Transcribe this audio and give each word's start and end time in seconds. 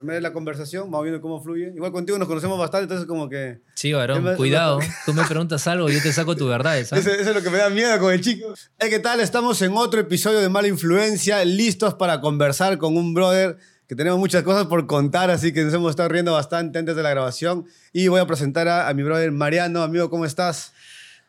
de 0.00 0.20
la 0.20 0.32
conversación, 0.32 0.90
vamos 0.90 1.04
viendo 1.04 1.20
cómo 1.20 1.42
fluye. 1.42 1.72
Igual 1.74 1.90
contigo 1.90 2.18
nos 2.18 2.28
conocemos 2.28 2.56
bastante, 2.56 2.84
entonces 2.84 3.06
como 3.06 3.28
que... 3.28 3.60
Sí, 3.74 3.92
varón, 3.92 4.36
cuidado. 4.36 4.78
Tú 5.04 5.12
me 5.12 5.24
preguntas 5.24 5.66
algo 5.66 5.90
y 5.90 5.94
yo 5.94 6.02
te 6.02 6.12
saco 6.12 6.36
tu 6.36 6.46
verdad, 6.46 6.80
¿sabes? 6.84 7.04
Eso, 7.04 7.14
eso, 7.16 7.30
es 7.30 7.36
lo 7.36 7.42
que 7.42 7.50
me 7.50 7.58
da 7.58 7.68
miedo 7.68 7.98
con 7.98 8.12
el 8.12 8.20
chico. 8.20 8.54
Hey, 8.78 8.90
¿Qué 8.90 9.00
tal? 9.00 9.18
Estamos 9.18 9.60
en 9.60 9.76
otro 9.76 10.00
episodio 10.00 10.38
de 10.38 10.48
Mala 10.48 10.68
Influencia, 10.68 11.44
listos 11.44 11.94
para 11.94 12.20
conversar 12.20 12.78
con 12.78 12.96
un 12.96 13.12
brother 13.12 13.58
que 13.88 13.96
tenemos 13.96 14.20
muchas 14.20 14.44
cosas 14.44 14.66
por 14.66 14.86
contar, 14.86 15.30
así 15.30 15.52
que 15.52 15.64
nos 15.64 15.74
hemos 15.74 15.90
estado 15.90 16.10
riendo 16.10 16.32
bastante 16.32 16.78
antes 16.78 16.94
de 16.94 17.02
la 17.02 17.10
grabación. 17.10 17.66
Y 17.92 18.06
voy 18.06 18.20
a 18.20 18.26
presentar 18.26 18.68
a, 18.68 18.88
a 18.88 18.94
mi 18.94 19.02
brother 19.02 19.32
Mariano. 19.32 19.82
Amigo, 19.82 20.10
¿cómo 20.10 20.24
estás? 20.26 20.74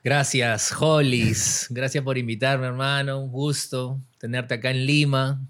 Gracias, 0.04 0.71
Hollis. 0.79 1.67
Gracias 1.71 2.04
por 2.04 2.20
invitarme, 2.20 2.67
hermano. 2.67 3.20
Un 3.20 3.31
gusto 3.31 3.99
tenerte 4.20 4.55
acá 4.55 4.70
en 4.70 4.86
Lima. 4.86 5.41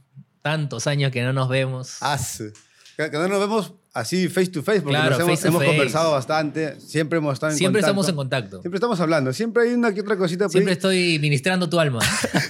Tantos 0.41 0.87
años 0.87 1.11
que 1.11 1.21
no 1.21 1.33
nos 1.33 1.49
vemos. 1.49 1.97
Hace 2.01 2.53
que 3.07 3.17
no 3.17 3.29
nos 3.29 3.39
vemos 3.39 3.73
así 3.93 4.27
face 4.27 4.47
to 4.47 4.61
face, 4.61 4.81
porque 4.81 4.97
hemos, 4.97 5.63
conversado 5.63 6.11
bastante, 6.11 6.79
siempre 6.81 7.19
hemos 7.19 7.33
estado 7.33 7.53
en 7.53 7.57
siempre 7.57 7.81
contacto. 7.81 7.89
estamos 7.89 8.09
en 8.09 8.15
contacto. 8.15 8.61
Siempre 8.61 8.77
estamos 8.77 8.99
hablando, 8.99 9.31
siempre 9.31 9.63
hay 9.63 9.73
una 9.73 9.93
que 9.93 10.01
otra 10.01 10.17
cosita. 10.17 10.49
Siempre 10.49 10.73
estoy 10.73 11.17
ministrando 11.19 11.69
tu 11.69 11.79
alma. 11.79 11.99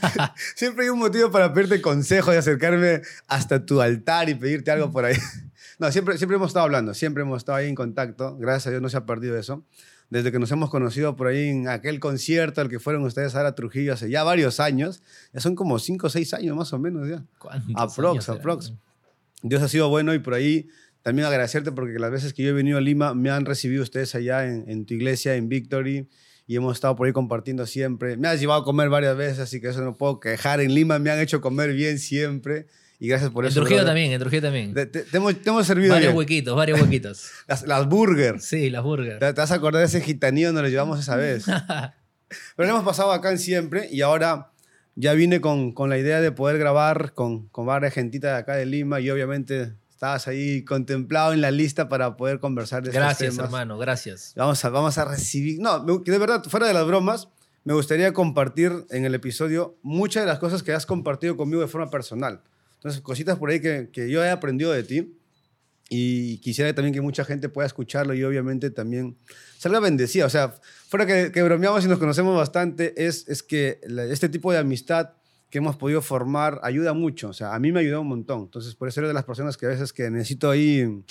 siempre 0.56 0.86
hay 0.86 0.90
un 0.90 0.98
motivo 0.98 1.30
para 1.30 1.54
pedirte 1.54 1.82
consejo 1.82 2.34
y 2.34 2.38
acercarme 2.38 3.02
hasta 3.28 3.64
tu 3.64 3.80
altar 3.80 4.30
y 4.30 4.36
pedirte 4.36 4.72
algo 4.72 4.92
por 4.92 5.06
ahí. 5.06 5.16
no, 5.80 5.92
siempre, 5.92 6.18
siempre 6.18 6.38
hemos 6.38 6.48
estado 6.48 6.66
hablando, 6.66 6.96
siempre 6.96 7.22
hemos 7.22 7.38
estado 7.38 7.60
ahí 7.60 7.70
en 7.70 7.76
contacto, 7.76 8.36
gracias 8.38 8.68
a 8.68 8.70
Dios 8.72 8.82
no 8.82 8.90
se 8.90 8.98
ha 8.98 9.06
perdido 9.06 9.38
eso. 9.38 9.64
Desde 10.10 10.32
que 10.32 10.40
nos 10.40 10.50
hemos 10.50 10.72
conocido 10.72 11.16
por 11.16 11.28
ahí 11.28 11.50
en 11.50 11.68
aquel 11.68 12.00
concierto 12.00 12.62
al 12.62 12.70
que 12.70 12.80
fueron 12.80 13.04
ustedes 13.04 13.36
a 13.36 13.54
Trujillo 13.54 13.94
hace 13.94 14.10
ya 14.10 14.24
varios 14.24 14.60
años, 14.60 15.04
ya 15.32 15.40
son 15.40 15.54
como 15.54 15.78
5 15.78 16.08
o 16.08 16.10
6 16.10 16.34
años 16.34 16.58
más 16.58 16.74
o 16.74 16.80
menos 16.80 17.08
ya. 17.08 17.24
Aprox, 17.76 18.30
aprox. 18.30 18.74
Dios 19.42 19.62
ha 19.62 19.68
sido 19.68 19.90
bueno 19.90 20.14
y 20.14 20.20
por 20.20 20.34
ahí 20.34 20.68
también 21.02 21.28
agradecerte 21.28 21.72
porque 21.72 21.98
las 21.98 22.12
veces 22.12 22.34
que 22.34 22.44
yo 22.44 22.50
he 22.50 22.54
venido 22.54 22.78
a 22.78 22.82
Lima 22.82 23.14
me 23.14 23.30
han 23.30 23.46
recibido 23.46 23.84
ustedes 23.84 24.16
allá 24.16 24.46
en, 24.46 24.86
tu 24.86 24.94
iglesia, 24.94 25.36
en 25.36 25.48
Victory, 25.48 26.08
y 26.46 26.56
hemos 26.56 26.76
estado 26.76 26.96
por 26.96 27.08
ahí 27.08 27.14
compartiendo 27.14 27.66
siempre. 27.66 28.18
Me 28.18 28.28
has 28.28 28.40
llevado 28.40 28.62
a 28.62 28.66
comer 28.66 28.90
varias 28.90 29.16
veces, 29.16 29.40
así 29.40 29.62
que 29.62 29.70
eso 29.70 29.82
no 29.82 29.96
puedo 29.96 30.20
quejar. 30.20 30.60
En 30.62 30.74
Lima 30.74 31.00
me 31.00 31.12
han 31.12 31.20
hecho 31.20 31.42
comer 31.42 31.74
bien 31.74 32.00
siempre. 32.00 32.68
Y 33.00 33.08
gracias 33.08 33.30
por 33.32 33.46
eso. 33.46 33.60
En 33.60 33.66
Trujillo 33.66 33.86
también, 33.86 34.12
en 34.12 34.20
Trujillo 34.20 34.42
también. 34.42 34.74
Te, 34.74 35.06
hemos, 35.14 35.66
servido 35.66 35.94
Varios 35.94 36.14
huequitos, 36.14 36.56
varios 36.56 36.82
huequitos. 36.82 37.30
las, 37.48 37.66
las 37.66 37.88
burgers. 37.88 38.44
Sí, 38.44 38.70
las 38.70 38.84
burgers. 38.84 39.20
¿Te, 39.20 39.32
vas 39.32 39.52
a 39.52 39.56
acordar 39.56 39.80
de 39.82 39.86
ese 39.86 40.02
gitanío 40.02 40.48
donde 40.48 40.64
lo 40.64 40.70
llevamos 40.70 41.00
esa 41.00 41.16
vez? 41.16 41.46
Pero 42.56 42.68
lo 42.68 42.76
hemos 42.76 42.84
pasado 42.84 43.12
acá 43.12 43.32
en 43.32 43.40
siempre 43.40 43.88
y 43.90 44.02
ahora 44.02 44.52
ya 45.00 45.14
vine 45.14 45.40
con, 45.40 45.72
con, 45.72 45.90
la 45.90 45.98
idea 45.98 46.20
de 46.20 46.32
poder 46.34 46.58
grabar 46.58 47.14
con, 47.14 47.48
con 47.48 47.66
varias 47.66 47.94
gentitas 47.94 48.34
de 48.34 48.38
acá 48.38 48.56
de 48.56 48.66
Lima 48.66 49.00
y 49.00 49.10
obviamente 49.10 49.74
estabas 49.90 50.28
ahí 50.28 50.66
contemplado 50.66 51.32
en 51.32 51.40
la 51.40 51.52
lista 51.52 51.88
para 51.88 52.18
poder 52.18 52.42
conversar 52.42 52.84
de 52.84 52.92
Gracias, 52.92 53.30
estos 53.32 53.46
hermano, 53.46 53.78
gracias. 53.78 54.34
Vamos 54.36 54.64
a, 54.66 54.70
vamos 54.70 54.98
a 54.98 55.06
recibir... 55.06 55.62
No, 55.62 55.80
de 55.80 56.18
verdad, 56.18 56.44
fuera 56.44 56.68
de 56.68 56.74
las 56.74 56.86
bromas, 56.86 57.30
me 57.64 57.74
gustaría 57.74 58.12
compartir 58.14 58.86
en 58.90 59.06
el 59.06 59.16
episodio 59.16 59.78
muchas 59.84 60.24
de 60.24 60.28
las 60.28 60.40
cosas 60.40 60.64
que 60.64 60.74
has 60.74 60.86
compartido 60.86 61.38
conmigo 61.38 61.62
de 61.62 61.70
forma 61.70 61.90
personal. 61.90 62.42
Entonces, 62.76 63.00
cositas 63.00 63.38
por 63.38 63.52
ahí 63.52 63.62
que, 63.62 63.90
que 63.94 64.10
yo 64.10 64.22
he 64.22 64.30
aprendido 64.30 64.74
de 64.74 64.84
ti 64.84 65.19
y 65.90 66.38
quisiera 66.38 66.74
también 66.74 66.94
que 66.94 67.02
mucha 67.02 67.26
gente 67.26 67.50
pueda 67.50 67.66
escucharlo 67.66 68.14
y 68.14 68.24
obviamente 68.24 68.70
también 68.70 69.18
salga 69.58 69.80
bendecida. 69.80 70.28
O 70.28 70.30
sea, 70.30 70.54
fuera 70.88 71.08
que, 71.08 71.32
que 71.32 71.42
bromeamos 71.42 71.84
y 71.84 71.88
nos 71.88 71.98
conocemos 71.98 72.38
bastante, 72.38 72.94
es, 73.08 73.28
es 73.28 73.42
que 73.42 73.82
este 74.10 74.30
tipo 74.30 74.52
de 74.52 74.60
amistad 74.60 75.14
que 75.50 75.58
hemos 75.58 75.76
podido 75.78 76.02
formar 76.02 76.60
ayuda 76.64 76.94
mucho. 76.94 77.30
O 77.30 77.34
sea, 77.34 77.56
a 77.56 77.60
mí 77.60 77.72
me 77.72 77.80
ayudado 77.80 78.02
un 78.02 78.08
montón. 78.10 78.42
Entonces, 78.42 78.76
por 78.76 78.88
eso 78.88 79.00
eres 79.00 79.10
de 79.10 79.14
las 79.16 79.26
personas 79.26 79.58
que 79.58 79.66
a 79.66 79.70
veces 79.70 79.92
que 79.92 80.12
necesito 80.12 80.52
ahí 80.52 81.04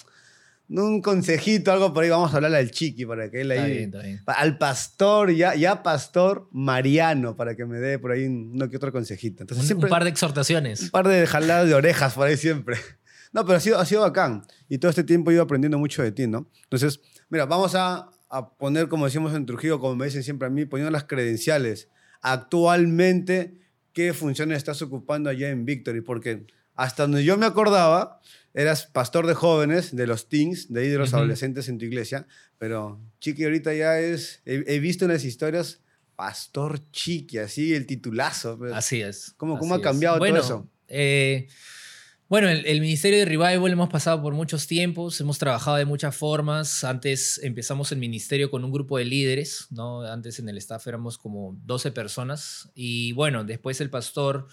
un 0.71 1.01
consejito, 1.01 1.73
algo 1.73 1.93
por 1.93 2.05
ahí, 2.05 2.11
vamos 2.11 2.33
a 2.33 2.37
hablarle 2.37 2.59
al 2.59 2.71
chiqui 2.71 3.07
para 3.07 3.31
que 3.31 3.41
él 3.41 3.51
ahí... 3.51 3.91
Al 4.27 4.59
pastor, 4.59 5.33
ya, 5.33 5.55
ya 5.55 5.83
pastor 5.83 6.49
Mariano, 6.53 7.37
para 7.37 7.57
que 7.57 7.65
me 7.65 7.79
dé 7.79 7.99
por 7.99 8.13
ahí 8.13 8.27
uno 8.27 8.69
que 8.69 8.77
otro 8.77 8.93
consejito. 8.93 9.43
Entonces, 9.43 9.65
un, 9.65 9.67
siempre, 9.67 9.87
un 9.87 9.91
par 9.91 10.05
de 10.05 10.11
exhortaciones. 10.11 10.83
Un 10.83 10.91
par 10.91 11.09
de 11.09 11.27
jaladas 11.27 11.67
de 11.69 11.75
orejas 11.75 12.15
por 12.15 12.29
ahí 12.29 12.37
siempre. 12.37 12.77
No, 13.33 13.45
pero 13.45 13.59
ha 13.59 13.61
sido, 13.61 13.79
ha 13.79 13.85
sido 13.85 14.03
bacán. 14.03 14.45
Y 14.69 14.79
todo 14.79 14.91
este 14.91 15.05
tiempo 15.05 15.31
he 15.31 15.35
ido 15.35 15.43
aprendiendo 15.43 15.79
mucho 15.79 16.03
de 16.03 16.13
ti, 16.13 16.27
¿no? 16.27 16.51
Entonces, 16.65 17.01
mira, 17.29 17.47
vamos 17.47 17.75
a, 17.75 18.11
a 18.29 18.57
poner, 18.57 18.89
como 18.89 19.05
decimos 19.05 19.35
en 19.35 19.47
Trujillo, 19.47 19.81
como 19.81 19.97
me 19.97 20.07
dicen 20.07 20.23
siempre 20.23 20.49
a 20.49 20.51
mí, 20.51 20.65
poniendo 20.65 20.91
las 20.91 21.05
credenciales. 21.05 21.89
Actualmente, 22.21 23.61
¿qué 23.93 24.13
funciones 24.13 24.59
estás 24.59 24.83
ocupando 24.83 25.31
allá 25.31 25.51
en 25.51 25.65
Victory? 25.65 26.01
Porque 26.01 26.47
hasta 26.75 27.03
donde 27.03 27.25
yo 27.25 27.37
me 27.37 27.47
acordaba, 27.47 28.21
eras 28.55 28.87
pastor 28.87 29.27
de 29.27 29.35
jóvenes, 29.35 29.95
de 29.95 30.07
los 30.07 30.29
teens, 30.29 30.73
de 30.73 30.83
ahí 30.83 30.89
de 30.89 30.99
los 30.99 31.13
adolescentes 31.13 31.69
en 31.69 31.79
tu 31.79 31.85
iglesia, 31.85 32.27
pero 32.59 33.01
Chiqui 33.21 33.45
ahorita 33.45 33.75
ya 33.75 33.99
es, 33.99 34.43
he, 34.45 34.79
visto 34.79 35.05
en 35.05 35.13
las 35.13 35.25
historias, 35.25 35.81
pastor 36.17 36.81
Chiqui, 36.91 37.39
así 37.39 37.75
el 37.75 37.87
titulazo. 37.87 38.59
Pues. 38.59 38.73
Así 38.73 39.01
es. 39.01 39.35
¿Cómo, 39.37 39.59
cómo 39.59 39.75
ha 39.75 39.81
cambiado 39.81 40.19
todo 40.19 40.37
eso? 40.37 40.69
Eh, 40.87 41.49
bueno, 42.29 42.49
el, 42.49 42.67
el, 42.67 42.81
Ministerio 42.81 43.19
de 43.19 43.25
Revival 43.25 43.73
hemos 43.73 43.89
pasado 43.89 44.21
por 44.21 44.35
muchos 44.35 44.67
tiempos, 44.67 45.21
hemos 45.21 45.39
trabajado 45.39 45.79
de 45.79 45.85
muchas 45.85 46.15
formas. 46.15 46.85
Antes 46.85 47.41
empezamos 47.43 47.91
el 47.93 47.99
ministerio 47.99 48.51
con 48.51 48.65
un 48.65 48.71
grupo 48.71 48.99
de 48.99 49.07
líderes, 49.07 49.67
¿no? 49.71 50.03
Antes 50.03 50.39
en 50.39 50.49
el 50.49 50.59
staff 50.59 50.87
éramos 50.87 51.17
como 51.17 51.57
12 51.65 51.91
personas. 51.93 52.71
Y 52.75 53.13
bueno, 53.13 53.45
después 53.45 53.81
el 53.81 53.89
pastor 53.89 54.47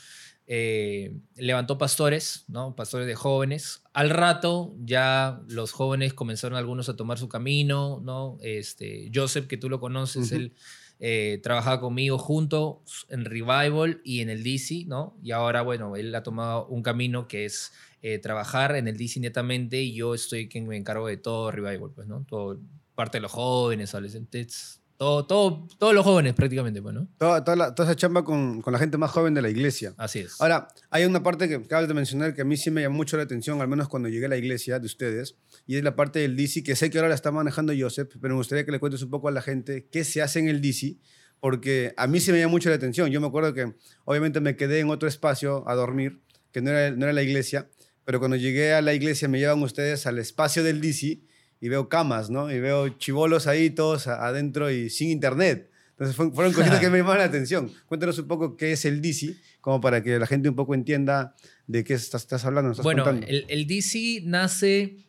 eh, 0.48 1.18
levantó 1.36 1.78
pastores, 1.78 2.46
¿no? 2.48 2.76
Pastores 2.76 3.08
de 3.08 3.16
jóvenes. 3.16 3.82
Al 3.94 4.12
rato 4.12 4.76
ya 4.80 5.42
los 5.48 5.72
jóvenes 5.72 6.14
comenzaron 6.14 6.58
algunos 6.58 6.88
a 6.88 6.96
tomar 6.96 7.18
su 7.18 7.28
camino, 7.28 8.00
¿no? 8.04 8.38
Este, 8.42 9.10
Joseph, 9.14 9.48
que 9.48 9.58
tú 9.58 9.70
lo 9.70 9.80
conoces, 9.80 10.32
él 10.32 10.54
eh, 11.00 11.40
trabajaba 11.44 11.82
conmigo 11.82 12.18
junto 12.18 12.82
en 13.10 13.26
Revival 13.26 14.02
y 14.04 14.22
en 14.22 14.30
el 14.30 14.44
DC, 14.44 14.86
¿no? 14.88 15.18
Y 15.22 15.32
ahora, 15.32 15.62
bueno, 15.62 15.96
él 15.96 16.14
ha 16.16 16.24
tomado 16.24 16.68
un 16.68 16.84
camino 16.84 17.28
que 17.28 17.46
es 17.46 17.74
eh, 18.02 18.20
trabajar 18.20 18.76
en 18.76 18.88
el 18.88 18.98
DC 18.98 19.20
netamente 19.20 19.82
y 19.82 19.94
yo 19.94 20.14
estoy 20.14 20.48
quien 20.48 20.68
me 20.68 20.78
encargo 20.78 21.08
de 21.08 21.18
todo 21.18 21.52
Revival, 21.52 21.92
pues, 21.94 22.08
¿no? 22.08 22.26
Todo, 22.28 22.60
parte 22.96 23.18
de 23.18 23.22
los 23.24 23.32
jóvenes, 23.32 23.94
adolescentes, 23.94 24.82
todo, 24.98 25.26
todo, 25.26 25.68
todos 25.78 25.94
los 25.94 26.06
jóvenes 26.06 26.34
prácticamente, 26.34 26.82
pues, 26.82 26.96
¿no? 26.96 27.08
Toda, 27.18 27.44
toda, 27.44 27.74
esa 27.74 27.96
chamba 27.96 28.24
con, 28.24 28.62
con, 28.62 28.72
la 28.72 28.80
gente 28.80 28.98
más 28.98 29.12
joven 29.12 29.34
de 29.34 29.42
la 29.42 29.50
iglesia. 29.50 29.94
Así 29.98 30.20
es. 30.20 30.40
Ahora, 30.40 30.70
hay 30.90 31.04
una 31.04 31.22
parte 31.22 31.50
que 31.50 31.56
acabas 31.56 31.88
de 31.88 31.94
mencionar 31.94 32.34
que 32.34 32.42
a 32.42 32.46
mí 32.46 32.56
sí 32.56 32.72
me 32.72 32.82
llamó 32.82 32.96
mucho 32.96 33.18
la 33.18 33.24
atención, 33.24 33.62
al 33.62 33.68
menos 33.68 33.90
cuando 33.90 34.08
llegué 34.08 34.28
a 34.28 34.30
la 34.30 34.38
iglesia 34.38 34.80
de 34.80 34.86
ustedes, 34.86 35.36
y 35.68 35.76
es 35.76 35.84
la 35.84 35.96
parte 35.96 36.20
del 36.20 36.38
DC, 36.38 36.64
que 36.64 36.76
sé 36.76 36.90
que 36.90 36.98
ahora 36.98 37.10
la 37.10 37.16
está 37.16 37.32
manejando 37.32 37.74
Joseph, 37.78 38.10
pero 38.22 38.34
me 38.34 38.38
gustaría 38.38 38.66
que 38.66 38.72
le 38.72 38.80
cuentes 38.80 39.02
un 39.02 39.10
poco 39.10 39.28
a 39.28 39.32
la 39.32 39.42
gente 39.42 39.88
qué 39.92 40.06
se 40.06 40.22
hace 40.22 40.40
en 40.40 40.48
el 40.48 40.62
DC, 40.62 40.96
porque 41.42 41.94
a 41.98 42.08
mí 42.08 42.22
sí 42.22 42.32
me 42.32 42.40
llamó 42.40 42.52
mucho 42.52 42.70
la 42.70 42.76
atención. 42.76 43.10
Yo 43.12 43.20
me 43.20 43.28
acuerdo 43.28 43.54
que 43.54 43.74
obviamente 44.06 44.40
me 44.40 44.56
quedé 44.56 44.80
en 44.80 44.90
otro 44.90 45.10
espacio 45.10 45.68
a 45.68 45.76
dormir, 45.76 46.22
que 46.54 46.62
no 46.62 46.72
era, 46.72 46.96
no 46.96 47.04
era 47.04 47.14
la 47.14 47.22
iglesia, 47.22 47.70
pero 48.06 48.20
cuando 48.20 48.38
llegué 48.38 48.74
a 48.74 48.82
la 48.82 48.94
iglesia 48.94 49.28
me 49.28 49.40
llevan 49.40 49.62
ustedes 49.62 50.08
al 50.08 50.20
espacio 50.20 50.64
del 50.64 50.80
DC 50.80 51.20
y 51.66 51.68
veo 51.68 51.90
camas, 51.90 52.30
¿no? 52.30 52.52
Y 52.52 52.60
veo 52.60 52.90
chivolos 52.90 53.48
ahí 53.48 53.72
todos 53.72 54.06
adentro 54.06 54.70
y 54.70 54.92
sin 54.92 55.10
internet. 55.10 55.72
Entonces 55.98 56.16
fueron 56.16 56.54
cositas 56.54 56.80
que 56.80 56.90
me 56.92 57.00
llamaron 57.00 57.18
la 57.18 57.24
atención. 57.24 57.72
Cuéntanos 57.88 58.20
un 58.20 58.28
poco 58.28 58.56
qué 58.56 58.74
es 58.74 58.86
el 58.86 59.02
DC, 59.02 59.36
como 59.62 59.82
para 59.82 60.04
que 60.04 60.20
la 60.20 60.28
gente 60.28 60.48
un 60.48 60.56
poco 60.56 60.76
entienda 60.76 61.34
de 61.66 61.84
qué 61.84 61.96
estás, 61.96 62.22
estás 62.22 62.46
hablando. 62.46 62.70
Estás 62.70 62.84
bueno, 62.84 63.10
el, 63.10 63.46
el, 63.48 63.66
DC 63.66 64.22
nace, 64.26 65.08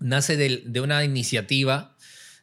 nace 0.00 0.38
de, 0.38 0.62
de, 0.64 0.80
una 0.80 1.04
iniciativa 1.04 1.94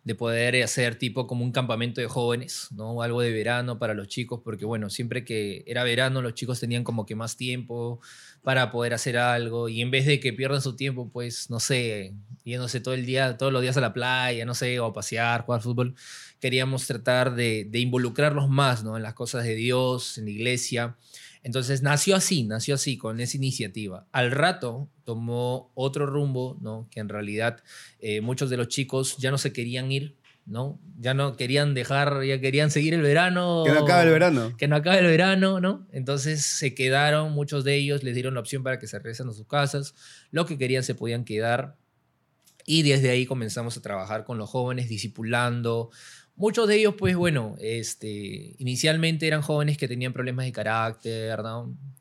de 0.03 0.15
poder 0.15 0.61
hacer 0.63 0.95
tipo 0.95 1.27
como 1.27 1.43
un 1.43 1.51
campamento 1.51 2.01
de 2.01 2.07
jóvenes, 2.07 2.69
¿no? 2.71 3.01
Algo 3.01 3.21
de 3.21 3.31
verano 3.31 3.79
para 3.79 3.93
los 3.93 4.07
chicos, 4.07 4.41
porque 4.43 4.65
bueno, 4.65 4.89
siempre 4.89 5.25
que 5.25 5.63
era 5.67 5.83
verano 5.83 6.21
los 6.21 6.33
chicos 6.33 6.59
tenían 6.59 6.83
como 6.83 7.05
que 7.05 7.15
más 7.15 7.35
tiempo, 7.37 7.99
para 8.41 8.71
poder 8.71 8.93
hacer 8.93 9.17
algo 9.17 9.69
y 9.69 9.81
en 9.81 9.91
vez 9.91 10.05
de 10.05 10.19
que 10.19 10.33
pierdan 10.33 10.61
su 10.61 10.75
tiempo, 10.75 11.09
pues, 11.11 11.49
no 11.49 11.59
sé, 11.59 12.13
yéndose 12.43 12.79
todo 12.79 12.93
el 12.93 13.05
día, 13.05 13.37
todos 13.37 13.51
los 13.51 13.61
días 13.61 13.77
a 13.77 13.81
la 13.81 13.93
playa, 13.93 14.45
no 14.45 14.55
sé, 14.55 14.79
o 14.79 14.85
a 14.85 14.93
pasear, 14.93 15.43
jugar 15.45 15.61
fútbol, 15.61 15.95
queríamos 16.39 16.87
tratar 16.87 17.35
de, 17.35 17.65
de 17.69 17.79
involucrarlos 17.79 18.49
más, 18.49 18.83
¿no? 18.83 18.95
En 18.97 19.03
las 19.03 19.13
cosas 19.13 19.43
de 19.43 19.55
Dios, 19.55 20.17
en 20.17 20.25
la 20.25 20.31
iglesia. 20.31 20.95
Entonces 21.43 21.81
nació 21.81 22.15
así, 22.15 22.43
nació 22.43 22.75
así, 22.75 22.97
con 22.97 23.19
esa 23.19 23.37
iniciativa. 23.37 24.07
Al 24.11 24.31
rato 24.31 24.89
tomó 25.05 25.71
otro 25.73 26.05
rumbo, 26.05 26.57
¿no? 26.61 26.87
Que 26.91 26.99
en 26.99 27.09
realidad 27.09 27.63
eh, 27.99 28.21
muchos 28.21 28.49
de 28.49 28.57
los 28.57 28.67
chicos 28.67 29.17
ya 29.17 29.31
no 29.31 29.37
se 29.37 29.53
querían 29.53 29.91
ir 29.91 30.19
¿no? 30.49 30.79
Ya 30.99 31.13
no 31.13 31.37
querían 31.37 31.75
dejar, 31.75 32.23
ya 32.23 32.41
querían 32.41 32.71
seguir 32.71 32.95
el 32.95 33.03
verano. 33.03 33.63
Que 33.65 33.71
no 33.71 33.79
acabe 33.81 34.03
el 34.03 34.09
verano. 34.09 34.57
Que 34.57 34.67
no 34.67 34.75
acabe 34.75 34.99
el 34.99 35.05
verano, 35.05 35.61
¿no? 35.61 35.87
Entonces 35.91 36.43
se 36.43 36.73
quedaron, 36.73 37.31
muchos 37.33 37.63
de 37.63 37.75
ellos 37.75 38.03
les 38.03 38.15
dieron 38.15 38.33
la 38.33 38.39
opción 38.39 38.63
para 38.63 38.79
que 38.79 38.87
se 38.87 38.97
regresen 38.97 39.29
a 39.29 39.33
sus 39.33 39.47
casas. 39.47 39.93
Lo 40.31 40.47
que 40.47 40.57
querían 40.57 40.83
se 40.83 40.95
podían 40.95 41.23
quedar. 41.23 41.75
Y 42.65 42.81
desde 42.81 43.11
ahí 43.11 43.27
comenzamos 43.27 43.77
a 43.77 43.81
trabajar 43.81 44.25
con 44.25 44.39
los 44.39 44.49
jóvenes, 44.49 44.89
discipulando. 44.89 45.91
Muchos 46.39 46.67
de 46.67 46.77
ellos, 46.77 46.95
pues 46.97 47.15
bueno, 47.15 47.55
este, 47.59 48.55
inicialmente 48.57 49.27
eran 49.27 49.41
jóvenes 49.41 49.77
que 49.77 49.87
tenían 49.87 50.13
problemas 50.13 50.45
de 50.45 50.51
carácter, 50.53 51.39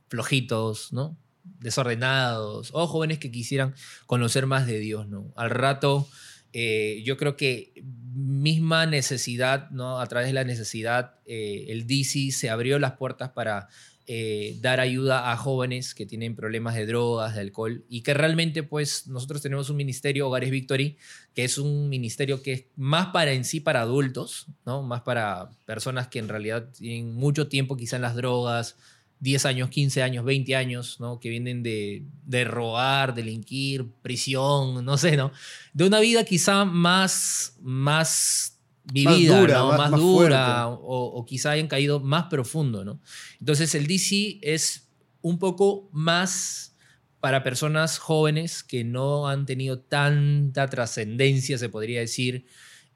flojitos, 0.08 0.93
¿no? 0.93 1.19
desordenados 1.61 2.70
o 2.73 2.87
jóvenes 2.87 3.19
que 3.19 3.31
quisieran 3.31 3.75
conocer 4.06 4.46
más 4.46 4.67
de 4.67 4.79
Dios, 4.79 5.08
¿no? 5.08 5.32
Al 5.37 5.50
rato, 5.50 6.08
eh, 6.52 7.02
yo 7.05 7.17
creo 7.17 7.37
que 7.37 7.73
misma 8.14 8.87
necesidad, 8.87 9.70
¿no? 9.70 10.00
A 10.00 10.06
través 10.06 10.29
de 10.29 10.35
la 10.35 10.44
necesidad, 10.44 11.17
eh, 11.26 11.67
el 11.69 11.87
DC 11.87 12.31
se 12.31 12.49
abrió 12.49 12.79
las 12.79 12.93
puertas 12.93 13.31
para 13.31 13.69
eh, 14.10 14.56
dar 14.62 14.81
ayuda 14.81 15.31
a 15.31 15.37
jóvenes 15.37 15.94
que 15.94 16.06
tienen 16.06 16.34
problemas 16.34 16.75
de 16.75 16.87
drogas, 16.87 17.34
de 17.34 17.43
alcohol, 17.43 17.84
y 17.90 18.00
que 18.00 18.14
realmente 18.14 18.62
pues 18.62 19.06
nosotros 19.06 19.43
tenemos 19.43 19.69
un 19.69 19.76
ministerio, 19.76 20.28
Hogares 20.28 20.50
Victory, 20.50 20.96
que 21.34 21.44
es 21.44 21.58
un 21.58 21.90
ministerio 21.90 22.43
que 22.43 22.52
es 22.55 22.64
más 22.75 23.08
para 23.08 23.32
en 23.32 23.44
sí 23.44 23.60
para 23.60 23.82
adultos, 23.82 24.46
¿no? 24.64 24.82
Más 24.82 25.02
para 25.02 25.50
personas 25.66 26.08
que 26.08 26.20
en 26.20 26.28
realidad 26.28 26.70
tienen 26.72 27.12
mucho 27.12 27.49
tiempo 27.49 27.76
quizá 27.76 27.96
en 27.96 28.02
las 28.02 28.14
drogas, 28.14 28.76
10 29.20 29.44
años, 29.44 29.69
15 29.69 30.02
años, 30.02 30.25
20 30.25 30.56
años, 30.56 31.00
¿no? 31.00 31.20
Que 31.20 31.28
vienen 31.28 31.62
de, 31.62 32.06
de 32.25 32.44
robar, 32.44 33.14
delinquir, 33.14 33.88
prisión, 34.00 34.87
no 34.87 34.96
sé, 34.96 35.19
¿no? 35.19 35.32
De 35.75 35.84
una 35.84 36.00
vida 36.00 36.25
quizá 36.25 36.64
más, 36.64 37.58
más 37.61 38.57
vivida, 38.93 39.40
dura, 39.40 39.58
¿no? 39.58 39.69
más- 39.69 39.79
más, 39.79 39.90
más 39.93 40.00
dura, 40.00 40.69
o, 40.69 41.05
o 41.06 41.25
quizá 41.25 41.52
hayan 41.52 41.69
caído 41.69 42.00
más 42.00 42.25
profundo, 42.25 42.85
¿no? 42.85 43.00
Entonces 43.40 43.75
el 43.75 43.87
DC 43.87 44.38
es 44.43 44.88
un 45.20 45.38
poco 45.38 45.88
más 45.93 46.76
para 47.20 47.43
personas 47.43 47.99
jóvenes 47.99 48.62
que 48.62 48.85
no 48.85 49.29
han 49.29 49.44
tenido 49.44 49.81
tanta 49.81 50.69
trascendencia, 50.69 51.58
se 51.58 51.69
podría 51.69 52.00
decir, 52.00 52.46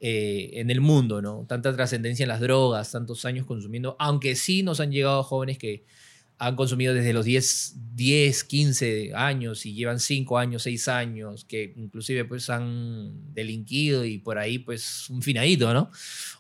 eh, 0.01 0.51
en 0.55 0.71
el 0.71 0.81
mundo, 0.81 1.21
¿no? 1.23 1.45
Tanta 1.49 1.75
trascendencia 1.75 2.25
en 2.25 2.29
las 2.29 2.41
drogas, 2.41 2.91
tantos 2.93 3.25
años 3.25 3.47
consumiendo, 3.47 3.97
aunque 3.99 4.35
sí 4.37 4.63
nos 4.63 4.81
han 4.81 4.91
llegado 4.93 5.23
jóvenes 5.23 5.59
que 5.59 5.85
han 6.45 6.57
consumido 6.57 6.93
desde 6.93 7.13
los 7.13 7.25
10, 7.25 7.75
10 7.95 8.43
15 8.45 9.13
años 9.15 9.65
y 9.65 9.75
llevan 9.75 10.01
5 10.01 10.39
años, 10.39 10.65
6 10.65 10.89
años, 10.89 11.45
que 11.45 11.73
inclusive 11.77 12.25
pues 12.25 12.51
han 12.51 13.33
delinquido 13.33 14.05
y 14.05 14.19
por 14.19 14.39
ahí 14.39 14.59
pues 14.59 15.09
un 15.09 15.23
finadito, 15.23 15.73
¿no? 15.73 15.89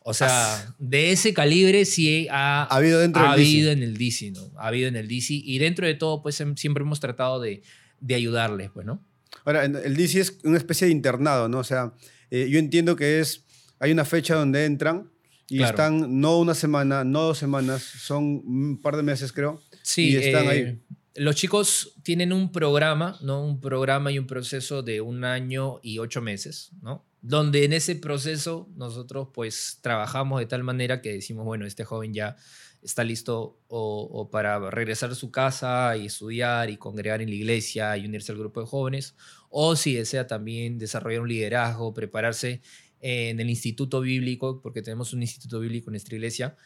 O 0.03 0.13
sea, 0.13 0.75
de 0.81 1.13
ese 1.13 1.33
calibre 1.33 1.85
sí 1.85 2.27
ha, 2.33 2.65
Ha 2.65 2.77
habido 2.77 2.99
dentro 2.99 3.23
ha 3.23 3.33
habido 3.35 3.71
en 3.71 3.85
el 3.85 3.97
DC, 3.97 4.33
¿no? 4.33 4.51
Ha 4.57 4.67
habido 4.69 4.89
en 4.89 4.97
el 4.97 5.07
DC 5.07 5.35
y 5.35 5.59
dentro 5.59 5.87
de 5.87 5.95
todo 5.95 6.21
pues 6.21 6.41
em- 6.41 6.57
siempre 6.57 6.83
hemos 6.83 6.99
tratado 6.99 7.41
de, 7.41 7.63
de 8.01 8.15
ayudarles, 8.17 8.71
pues, 8.75 8.85
¿no? 8.85 9.01
Ahora, 9.45 9.65
el 9.65 9.97
DC 9.97 10.21
es 10.21 10.39
una 10.43 10.59
especie 10.59 10.89
de 10.89 10.93
internado, 10.93 11.49
¿no? 11.49 11.59
O 11.61 11.65
sea, 11.65 11.93
eh, 12.33 12.49
yo 12.51 12.59
entiendo 12.59 12.97
que 12.97 13.21
es, 13.21 13.45
hay 13.79 13.93
una 13.93 14.05
fecha 14.05 14.35
donde 14.35 14.65
entran 14.65 15.11
y 15.49 15.59
Claro. 15.59 15.71
están 15.71 16.21
no 16.21 16.39
una 16.39 16.55
semana, 16.55 17.05
no 17.05 17.23
dos 17.23 17.39
semanas, 17.39 17.83
son 17.83 18.25
un 18.45 18.81
par 18.83 18.97
de 18.97 19.03
meses, 19.05 19.33
creo. 19.33 19.63
Sí, 19.93 20.13
Y 20.13 20.17
están 20.17 20.47
eh, 20.47 20.49
ahí. 20.49 20.79
Los 21.15 21.37
chicos 21.37 21.95
tienen 22.03 22.33
un 22.33 22.51
programa, 22.51 23.19
¿no? 23.21 23.45
Un 23.45 23.61
programa 23.61 24.11
y 24.11 24.19
un 24.19 24.27
proceso 24.27 24.83
de 24.83 25.03
un 25.03 25.25
año 25.25 25.81
y 25.83 25.99
ocho 25.99 26.23
meses, 26.23 26.71
¿no? 26.81 27.05
Donde 27.21 27.65
en 27.65 27.75
ese 27.75 27.97
proceso 27.97 28.71
nosotros 28.75 29.29
pues 29.35 29.79
trabajamos 29.83 30.41
de 30.41 30.47
tal 30.47 30.65
manera 30.65 31.03
que 31.03 31.13
decimos, 31.13 31.45
bueno, 31.45 31.67
este 31.67 31.85
joven 31.85 32.15
ya 32.15 32.37
está 32.83 33.05
listo 33.05 33.61
o, 33.69 34.09
o 34.11 34.31
para 34.31 34.71
regresar 34.71 35.11
a 35.11 35.15
su 35.15 35.31
casa 35.31 35.95
y 35.99 36.07
estudiar 36.07 36.71
y 36.71 36.79
congregar 36.79 37.21
en 37.21 37.29
la 37.29 37.35
iglesia 37.35 37.95
y 37.99 38.07
unirse 38.07 38.33
al 38.33 38.39
grupo 38.39 38.61
de 38.61 38.67
jóvenes, 38.67 39.15
o 39.51 39.77
si 39.77 39.95
desea 39.95 40.27
también 40.27 40.79
desarrollar 40.79 41.21
un 41.21 41.29
liderazgo, 41.29 41.93
prepararse 41.93 42.63
en 43.03 43.39
el 43.39 43.51
instituto 43.51 44.01
bíblico, 44.01 44.63
porque 44.63 44.81
tenemos 44.81 45.13
un 45.13 45.23
instituto 45.23 45.61
bíblico 45.61 45.91
en 45.91 45.93
nuestra 45.93 46.15
iglesia, 46.15 46.57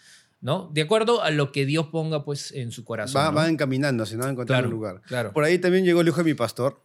¿no? 0.47 0.71
De 0.73 0.83
acuerdo 0.83 1.23
a 1.25 1.31
lo 1.31 1.51
que 1.51 1.67
Dios 1.67 1.89
ponga 1.89 2.25
pues 2.25 2.53
en 2.53 2.71
su 2.71 2.85
corazón. 2.85 3.21
Va- 3.21 3.27
¿no? 3.31 3.33
Van 3.35 3.51
encaminándose, 3.51 4.17
¿no? 4.17 4.25
A 4.27 4.31
encontrar 4.31 4.61
Claro, 4.61 4.69
un 4.69 4.75
lugar. 4.75 5.03
claro. 5.05 5.33
Por 5.33 5.43
ahí 5.43 5.59
también 5.59 5.85
llegó 5.85 6.03
el 6.03 6.07
hijo 6.09 6.19
de 6.19 6.25
mi 6.25 6.35
pastor, 6.35 6.81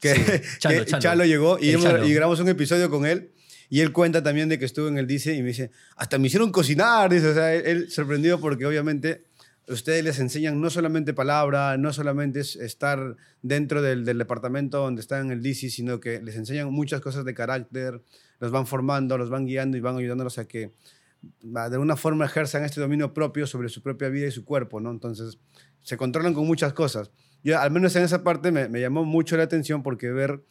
que, 0.00 0.14
Sí, 0.14 0.20
Chalo, 0.58 0.78
que 0.80 0.84
Chalo. 0.86 1.00
Chalo 1.02 1.24
llegó 1.24 1.58
y, 1.60 1.70
hemos- 1.70 1.84
Chalo. 1.84 2.04
y 2.06 2.12
grabamos 2.12 2.40
un 2.40 2.48
episodio 2.48 2.90
con 2.90 3.06
él. 3.06 3.30
Y 3.70 3.80
él 3.80 3.92
cuenta 3.92 4.20
también 4.22 4.48
de 4.48 4.58
que 4.58 4.64
estuvo 4.66 4.88
en 4.88 4.98
el 4.98 5.06
DC 5.06 5.32
y 5.34 5.42
me 5.42 5.48
dice, 5.48 5.70
hasta 5.96 6.18
me 6.18 6.26
hicieron 6.26 6.50
cocinar, 6.52 7.08
dice, 7.10 7.28
o 7.28 7.34
sea, 7.34 7.54
él, 7.54 7.62
él 7.66 7.90
sorprendido 7.90 8.38
porque 8.40 8.66
obviamente 8.66 9.24
ustedes 9.68 10.02
les 10.04 10.18
enseñan 10.18 10.60
no 10.60 10.68
solamente 10.68 11.14
palabra, 11.14 11.76
no 11.78 11.92
solamente 11.92 12.40
es 12.40 12.56
estar 12.56 13.16
dentro 13.42 13.80
del, 13.80 14.04
del 14.04 14.18
departamento 14.18 14.78
donde 14.78 15.00
están 15.00 15.26
en 15.26 15.30
el 15.32 15.42
DC, 15.42 15.70
sino 15.70 15.98
que 16.00 16.20
les 16.20 16.34
enseñan 16.36 16.70
muchas 16.72 17.00
cosas 17.00 17.24
de 17.24 17.32
carácter, 17.32 18.02
los 18.40 18.50
van 18.50 18.66
formando, 18.66 19.16
los 19.16 19.30
van 19.30 19.46
guiando 19.46 19.76
y 19.76 19.80
van 19.80 19.96
ayudándolos 19.96 20.36
a 20.38 20.46
que 20.46 20.72
de 21.40 21.60
alguna 21.60 21.96
forma 21.96 22.24
ejerzan 22.24 22.64
este 22.64 22.80
dominio 22.80 23.14
propio 23.14 23.46
sobre 23.46 23.68
su 23.68 23.82
propia 23.82 24.08
vida 24.08 24.26
y 24.26 24.30
su 24.30 24.44
cuerpo, 24.44 24.80
¿no? 24.80 24.90
Entonces, 24.90 25.38
se 25.82 25.96
controlan 25.96 26.34
con 26.34 26.46
muchas 26.46 26.72
cosas. 26.72 27.10
Yo, 27.42 27.58
al 27.58 27.70
menos 27.70 27.94
en 27.96 28.02
esa 28.02 28.24
parte, 28.24 28.50
me, 28.50 28.68
me 28.68 28.80
llamó 28.80 29.04
mucho 29.04 29.36
la 29.36 29.44
atención 29.44 29.82
porque 29.82 30.10
ver, 30.10 30.42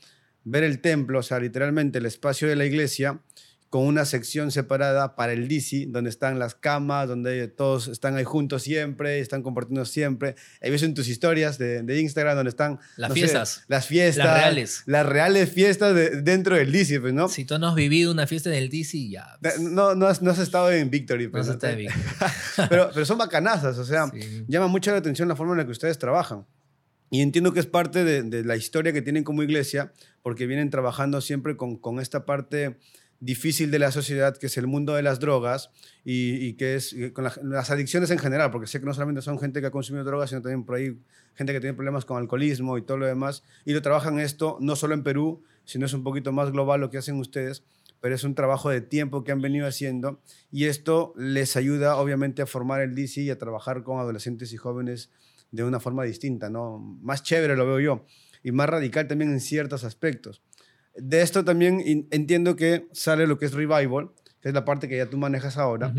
ver 0.43 0.63
el 0.63 0.79
templo, 0.79 1.19
o 1.19 1.23
sea, 1.23 1.39
literalmente 1.39 1.97
el 1.99 2.05
espacio 2.05 2.47
de 2.47 2.55
la 2.55 2.65
iglesia, 2.65 3.21
con 3.73 3.87
una 3.87 4.05
sección 4.05 4.51
separada 4.51 5.15
para 5.15 5.33
el 5.33 5.47
DC, 5.47 5.87
donde 5.87 6.11
están 6.11 6.37
las 6.37 6.53
camas, 6.53 7.07
donde 7.07 7.47
todos 7.47 7.87
están 7.87 8.15
ahí 8.15 8.23
juntos 8.23 8.61
siempre, 8.61 9.17
están 9.19 9.41
compartiendo 9.41 9.83
siempre. 9.83 10.35
He 10.61 10.69
visto 10.69 10.85
en 10.85 10.93
tus 10.93 11.07
historias 11.07 11.57
de, 11.57 11.81
de 11.81 11.99
Instagram 11.99 12.35
donde 12.35 12.51
están 12.51 12.77
Las 12.97 13.09
no 13.09 13.15
sé, 13.15 13.21
fiestas. 13.21 13.63
las 13.67 13.87
fiestas. 13.87 14.25
Las 14.27 14.37
reales. 14.37 14.83
Las 14.85 15.05
reales 15.07 15.51
fiestas 15.51 15.95
de- 15.95 16.21
dentro 16.21 16.55
del 16.55 16.71
DC, 16.71 17.01
pues, 17.01 17.15
¿no? 17.15 17.27
Si 17.29 17.45
tú 17.45 17.57
no 17.57 17.69
has 17.69 17.73
vivido 17.73 18.11
una 18.11 18.27
fiesta 18.27 18.49
en 18.49 18.57
el 18.61 18.69
DC, 18.69 19.09
ya. 19.09 19.25
pues, 19.41 19.59
No, 19.59 19.95
no, 19.95 20.05
has, 20.05 20.21
no 20.21 20.29
has 20.29 20.37
estado 20.37 20.71
en 20.71 20.91
Victory. 20.91 21.25
no 21.25 21.31
pues, 21.31 21.47
se 21.47 21.53
está 21.53 21.71
¿no? 21.71 21.77
bien. 21.77 21.91
pero, 22.69 22.91
pero 22.93 23.05
son 23.07 23.17
bacanazas, 23.17 23.79
o 23.79 23.85
sea, 23.85 24.05
Sí. 24.13 24.45
llama 24.47 24.67
mucho 24.67 24.91
la 24.91 24.97
atención 24.97 25.27
la 25.27 25.35
forma 25.35 25.53
en 25.53 25.57
la 25.57 25.65
que 25.65 25.71
ustedes 25.71 25.97
trabajan. 25.97 26.45
Y 27.09 27.21
entiendo 27.21 27.53
que 27.53 27.59
es 27.59 27.65
parte 27.65 28.03
de, 28.03 28.21
de 28.21 28.43
la 28.43 28.55
historia 28.55 28.93
que 28.93 29.01
tienen 29.01 29.23
como 29.23 29.41
iglesia, 29.41 29.93
porque 30.21 30.45
vienen 30.45 30.69
trabajando 30.69 31.21
siempre 31.21 31.57
con, 31.57 31.77
con 31.77 31.99
esta 31.99 32.23
parte 32.25 32.77
difícil 33.23 33.71
de 33.71 33.79
la 33.79 33.91
sociedad, 33.91 34.35
que 34.37 34.47
es 34.47 34.57
el 34.57 34.67
mundo 34.67 34.95
de 34.95 35.01
las 35.03 35.19
drogas 35.19 35.69
y, 36.03 36.45
y 36.45 36.53
que 36.53 36.75
es 36.75 36.93
y 36.93 37.11
con 37.11 37.23
la- 37.23 37.33
las 37.43 37.71
adicciones 37.71 38.11
en 38.11 38.19
general, 38.19 38.51
porque 38.51 38.67
sé 38.67 38.79
que 38.79 38.85
no 38.85 38.93
solamente 38.93 39.21
son 39.21 39.39
gente 39.39 39.61
que 39.61 39.67
ha 39.67 39.71
consumido 39.71 40.03
drogas, 40.03 40.29
sino 40.29 40.41
también 40.41 40.63
por 40.65 40.75
ahí 40.75 40.97
gente 41.35 41.53
que 41.53 41.59
tiene 41.59 41.73
problemas 41.73 42.05
con 42.05 42.17
alcoholismo 42.17 42.77
y 42.77 42.81
todo 42.81 42.97
lo 42.97 43.05
demás. 43.05 43.43
Y 43.65 43.73
lo 43.73 43.81
trabajan 43.81 44.19
esto 44.19 44.57
no 44.59 44.75
solo 44.75 44.93
en 44.93 45.03
Perú, 45.03 45.41
sino 45.65 45.85
es 45.85 45.93
un 45.93 46.03
poquito 46.03 46.31
más 46.31 46.51
global 46.51 46.81
lo 46.81 46.89
que 46.89 46.97
hacen 46.97 47.15
ustedes, 47.15 47.63
pero 48.01 48.13
es 48.13 48.23
un 48.25 48.35
trabajo 48.35 48.69
de 48.69 48.81
tiempo 48.81 49.23
que 49.23 49.31
han 49.31 49.41
venido 49.41 49.65
haciendo 49.65 50.19
y 50.51 50.65
esto 50.65 51.13
les 51.17 51.55
ayuda 51.55 51.95
obviamente 51.95 52.41
a 52.41 52.45
formar 52.45 52.81
el 52.81 52.93
DC 52.95 53.21
y 53.21 53.29
a 53.29 53.37
trabajar 53.37 53.83
con 53.83 53.99
adolescentes 53.99 54.51
y 54.51 54.57
jóvenes 54.57 55.09
de 55.51 55.63
una 55.63 55.79
forma 55.79 56.03
distinta, 56.03 56.49
¿no? 56.49 56.79
Más 57.01 57.23
chévere 57.23 57.55
lo 57.55 57.65
veo 57.65 57.79
yo 57.79 58.05
y 58.43 58.51
más 58.51 58.67
radical 58.67 59.07
también 59.07 59.31
en 59.31 59.39
ciertos 59.39 59.85
aspectos. 59.85 60.41
De 60.95 61.21
esto 61.21 61.43
también 61.43 62.07
entiendo 62.11 62.55
que 62.55 62.87
sale 62.91 63.27
lo 63.27 63.38
que 63.38 63.45
es 63.45 63.53
Revival, 63.53 64.09
que 64.41 64.50
es 64.50 64.53
la 64.53 64.65
parte 64.65 64.88
que 64.88 64.97
ya 64.97 65.09
tú 65.09 65.17
manejas 65.17 65.57
ahora. 65.57 65.93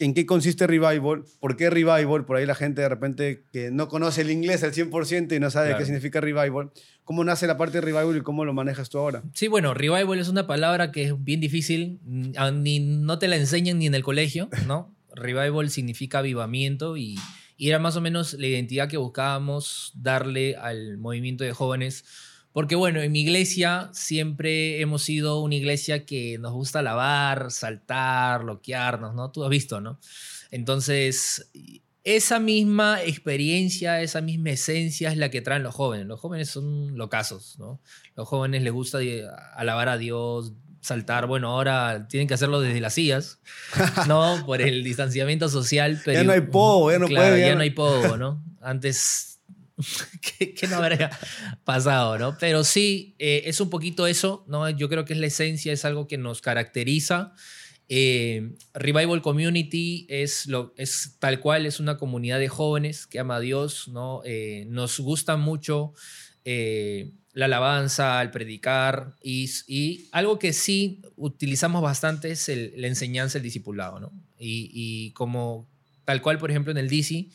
¿En 0.00 0.14
qué 0.14 0.26
consiste 0.26 0.66
Revival? 0.68 1.24
¿Por 1.40 1.56
qué 1.56 1.70
Revival? 1.70 2.24
Por 2.24 2.36
ahí 2.36 2.46
la 2.46 2.54
gente 2.54 2.82
de 2.82 2.88
repente 2.88 3.44
que 3.52 3.72
no 3.72 3.88
conoce 3.88 4.20
el 4.20 4.30
inglés 4.30 4.62
al 4.62 4.72
100% 4.72 5.34
y 5.34 5.40
no 5.40 5.50
sabe 5.50 5.68
Claro. 5.68 5.80
qué 5.80 5.86
significa 5.86 6.20
Revival. 6.20 6.70
¿Cómo 7.02 7.24
nace 7.24 7.46
la 7.48 7.56
parte 7.56 7.78
de 7.78 7.80
Revival 7.80 8.16
y 8.16 8.20
cómo 8.20 8.44
lo 8.44 8.52
manejas 8.52 8.90
tú 8.90 8.98
ahora? 8.98 9.24
Sí, 9.34 9.48
bueno, 9.48 9.74
revival 9.74 10.18
es 10.20 10.28
una 10.28 10.46
palabra 10.46 10.92
que 10.92 11.04
es 11.04 11.24
bien 11.24 11.40
difícil, 11.40 11.98
ni, 12.04 12.78
no 12.80 13.18
te 13.18 13.26
la 13.26 13.36
enseñan 13.36 13.78
ni 13.80 13.86
en 13.86 13.94
el 13.94 14.04
colegio, 14.04 14.48
¿no? 14.68 14.94
Revival 15.16 15.68
significa 15.70 16.18
avivamiento 16.20 16.96
y, 16.96 17.16
y 17.56 17.68
era 17.68 17.80
más 17.80 17.96
o 17.96 18.00
menos 18.00 18.34
la 18.34 18.46
identidad 18.46 18.88
que 18.88 18.98
buscábamos 18.98 19.90
darle 19.96 20.54
al 20.54 20.98
movimiento 20.98 21.42
de 21.42 21.52
jóvenes. 21.52 22.04
Porque 22.52 22.74
bueno, 22.74 23.00
en 23.00 23.12
mi 23.12 23.20
iglesia 23.20 23.88
siempre 23.92 24.80
hemos 24.80 25.02
sido 25.02 25.40
una 25.42 25.54
iglesia 25.54 26.04
que 26.06 26.38
nos 26.38 26.52
gusta 26.52 26.80
alabar, 26.80 27.50
saltar, 27.50 28.44
loquearnos, 28.44 29.14
¿no? 29.14 29.30
Tú 29.30 29.44
has 29.44 29.50
visto, 29.50 29.80
¿no? 29.80 30.00
Entonces, 30.50 31.50
esa 32.04 32.40
misma 32.40 33.02
experiencia, 33.02 34.00
esa 34.00 34.20
misma 34.22 34.50
esencia 34.50 35.10
es 35.10 35.16
la 35.18 35.30
que 35.30 35.40
traen 35.42 35.62
los 35.62 35.74
jóvenes. 35.74 36.06
Los 36.06 36.18
jóvenes 36.20 36.48
son 36.50 36.96
locazos, 36.96 37.58
¿no? 37.58 37.80
Los 38.16 38.26
jóvenes 38.26 38.62
les 38.62 38.72
gusta 38.72 39.00
eh, 39.02 39.24
alabar 39.54 39.88
a 39.90 39.98
Dios, 39.98 40.52
saltar. 40.80 41.26
Bueno, 41.26 41.50
ahora 41.50 42.08
tienen 42.08 42.26
que 42.26 42.34
hacerlo 42.34 42.60
desde 42.60 42.80
las 42.80 42.94
sillas, 42.94 43.40
¿no? 44.08 44.42
Por 44.46 44.62
el 44.62 44.82
distanciamiento 44.82 45.48
social. 45.48 46.00
Pero, 46.04 46.18
Ya 46.18 46.24
no 46.24 46.32
hay 46.32 46.40
pogo, 46.40 46.90
ya 46.90 46.98
no 46.98 47.06
Claro, 47.06 47.28
puede, 47.28 47.40
ya 47.40 47.46
ya 47.46 47.52
no- 47.52 47.58
no 47.58 47.62
hay 47.62 47.70
pogo, 47.70 48.16
¿no? 48.16 48.42
Antes, 48.60 49.37
¿qué, 50.38 50.54
qué 50.54 50.66
no 50.66 50.76
habría 50.76 51.10
pasado, 51.64 52.18
no? 52.18 52.36
Pero 52.38 52.64
sí, 52.64 53.14
eh, 53.18 53.42
es 53.46 53.60
un 53.60 53.70
poquito 53.70 54.06
eso, 54.06 54.44
¿no? 54.48 54.68
Yo 54.70 54.88
creo 54.88 55.04
que 55.04 55.12
es 55.12 55.18
la 55.18 55.26
esencia, 55.26 55.72
es 55.72 55.84
algo 55.84 56.06
que 56.06 56.18
nos 56.18 56.40
caracteriza. 56.40 57.34
Eh, 57.90 58.54
Revival 58.74 59.22
Community 59.22 60.06
es, 60.10 60.46
lo, 60.46 60.74
es 60.76 61.16
tal 61.18 61.40
cual, 61.40 61.64
es 61.64 61.80
una 61.80 61.96
comunidad 61.96 62.38
de 62.38 62.48
jóvenes 62.48 63.06
que 63.06 63.18
ama 63.18 63.36
a 63.36 63.40
Dios, 63.40 63.88
¿no? 63.88 64.20
Eh, 64.24 64.66
nos 64.68 65.00
gusta 65.00 65.38
mucho 65.38 65.94
eh, 66.44 67.12
la 67.32 67.46
alabanza, 67.46 68.20
el 68.20 68.30
predicar 68.30 69.14
y, 69.22 70.08
algo 70.12 70.38
que 70.38 70.52
sí 70.52 71.00
utilizamos 71.16 71.80
bastante 71.80 72.30
es 72.30 72.48
la 72.48 72.86
enseñanza, 72.86 73.38
el 73.38 73.44
discipulado, 73.44 74.00
¿no? 74.00 74.12
Y 74.38 75.10
como 75.12 75.66
tal 76.04 76.20
cual, 76.20 76.38
por 76.38 76.50
ejemplo, 76.50 76.70
en 76.72 76.78
el 76.78 76.88
DC, 76.88 77.28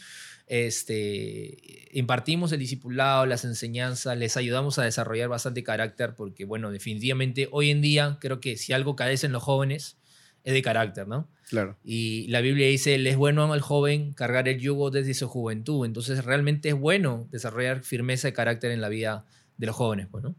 este, 0.48 1.90
impartimos 1.92 2.52
el 2.52 2.60
discipulado, 2.60 3.26
las 3.26 3.46
enseñanzas, 3.46 4.18
les 4.18 4.38
ayudamos 4.38 4.78
a 4.80 4.84
desarrollar 4.84 5.30
bastante 5.30 5.64
carácter, 5.64 6.16
porque, 6.16 6.46
bueno, 6.46 6.72
definitivamente 6.72 7.48
hoy 7.52 7.70
en 7.72 7.82
día 7.82 8.18
creo 8.20 8.40
que 8.40 8.58
si 8.58 8.74
algo 8.74 8.96
carece 8.96 9.26
en 9.26 9.32
los 9.32 9.44
jóvenes 9.44 9.98
es 10.44 10.54
de 10.54 10.62
carácter, 10.62 11.08
¿no? 11.08 11.30
Claro. 11.50 11.78
Y 11.84 12.28
la 12.28 12.42
Biblia 12.42 12.68
dice, 12.68 12.98
le 12.98 13.12
es 13.12 13.18
bueno 13.18 13.52
al 13.54 13.62
joven 13.62 14.14
cargar 14.14 14.48
el 14.48 14.60
yugo 14.60 14.92
desde 14.92 15.14
su 15.14 15.28
juventud. 15.28 15.86
Entonces 15.86 16.26
realmente 16.26 16.70
es 16.70 16.76
bueno 16.76 17.28
desarrollar 17.32 17.84
firmeza 17.84 18.28
de 18.28 18.34
carácter 18.34 18.72
en 18.72 18.82
la 18.82 18.90
vida 18.90 19.26
de 19.58 19.68
los 19.68 19.76
jóvenes, 19.76 20.08
pues, 20.10 20.24
¿no? 20.24 20.36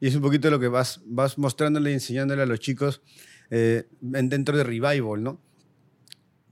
Y 0.00 0.08
es 0.08 0.14
un 0.14 0.22
poquito 0.22 0.50
lo 0.50 0.60
que 0.60 0.68
vas, 0.68 1.00
vas 1.06 1.38
mostrándole 1.38 1.90
y 1.90 1.94
enseñándole 1.94 2.42
a 2.42 2.46
los 2.46 2.60
chicos 2.60 3.02
eh, 3.50 3.84
dentro 4.00 4.56
de 4.56 4.64
Revival, 4.64 5.22
¿no? 5.22 5.40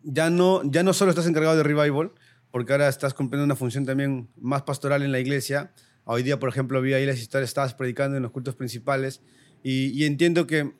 Ya, 0.02 0.30
¿no? 0.30 0.62
ya 0.64 0.82
no 0.82 0.92
solo 0.92 1.10
estás 1.10 1.26
encargado 1.26 1.56
de 1.56 1.62
Revival, 1.62 2.12
porque 2.54 2.70
ahora 2.70 2.88
estás 2.88 3.14
cumpliendo 3.14 3.44
una 3.44 3.56
función 3.56 3.84
también 3.84 4.28
más 4.40 4.62
pastoral 4.62 5.02
en 5.02 5.10
la 5.10 5.18
iglesia. 5.18 5.72
Hoy 6.04 6.22
día, 6.22 6.38
por 6.38 6.48
ejemplo, 6.48 6.80
vi 6.80 6.94
ahí 6.94 7.04
las 7.04 7.18
historias, 7.18 7.50
estabas 7.50 7.74
predicando 7.74 8.16
en 8.16 8.22
los 8.22 8.30
cultos 8.30 8.54
principales 8.54 9.22
y, 9.64 10.04
entiendo 10.04 10.46
que 10.46 10.72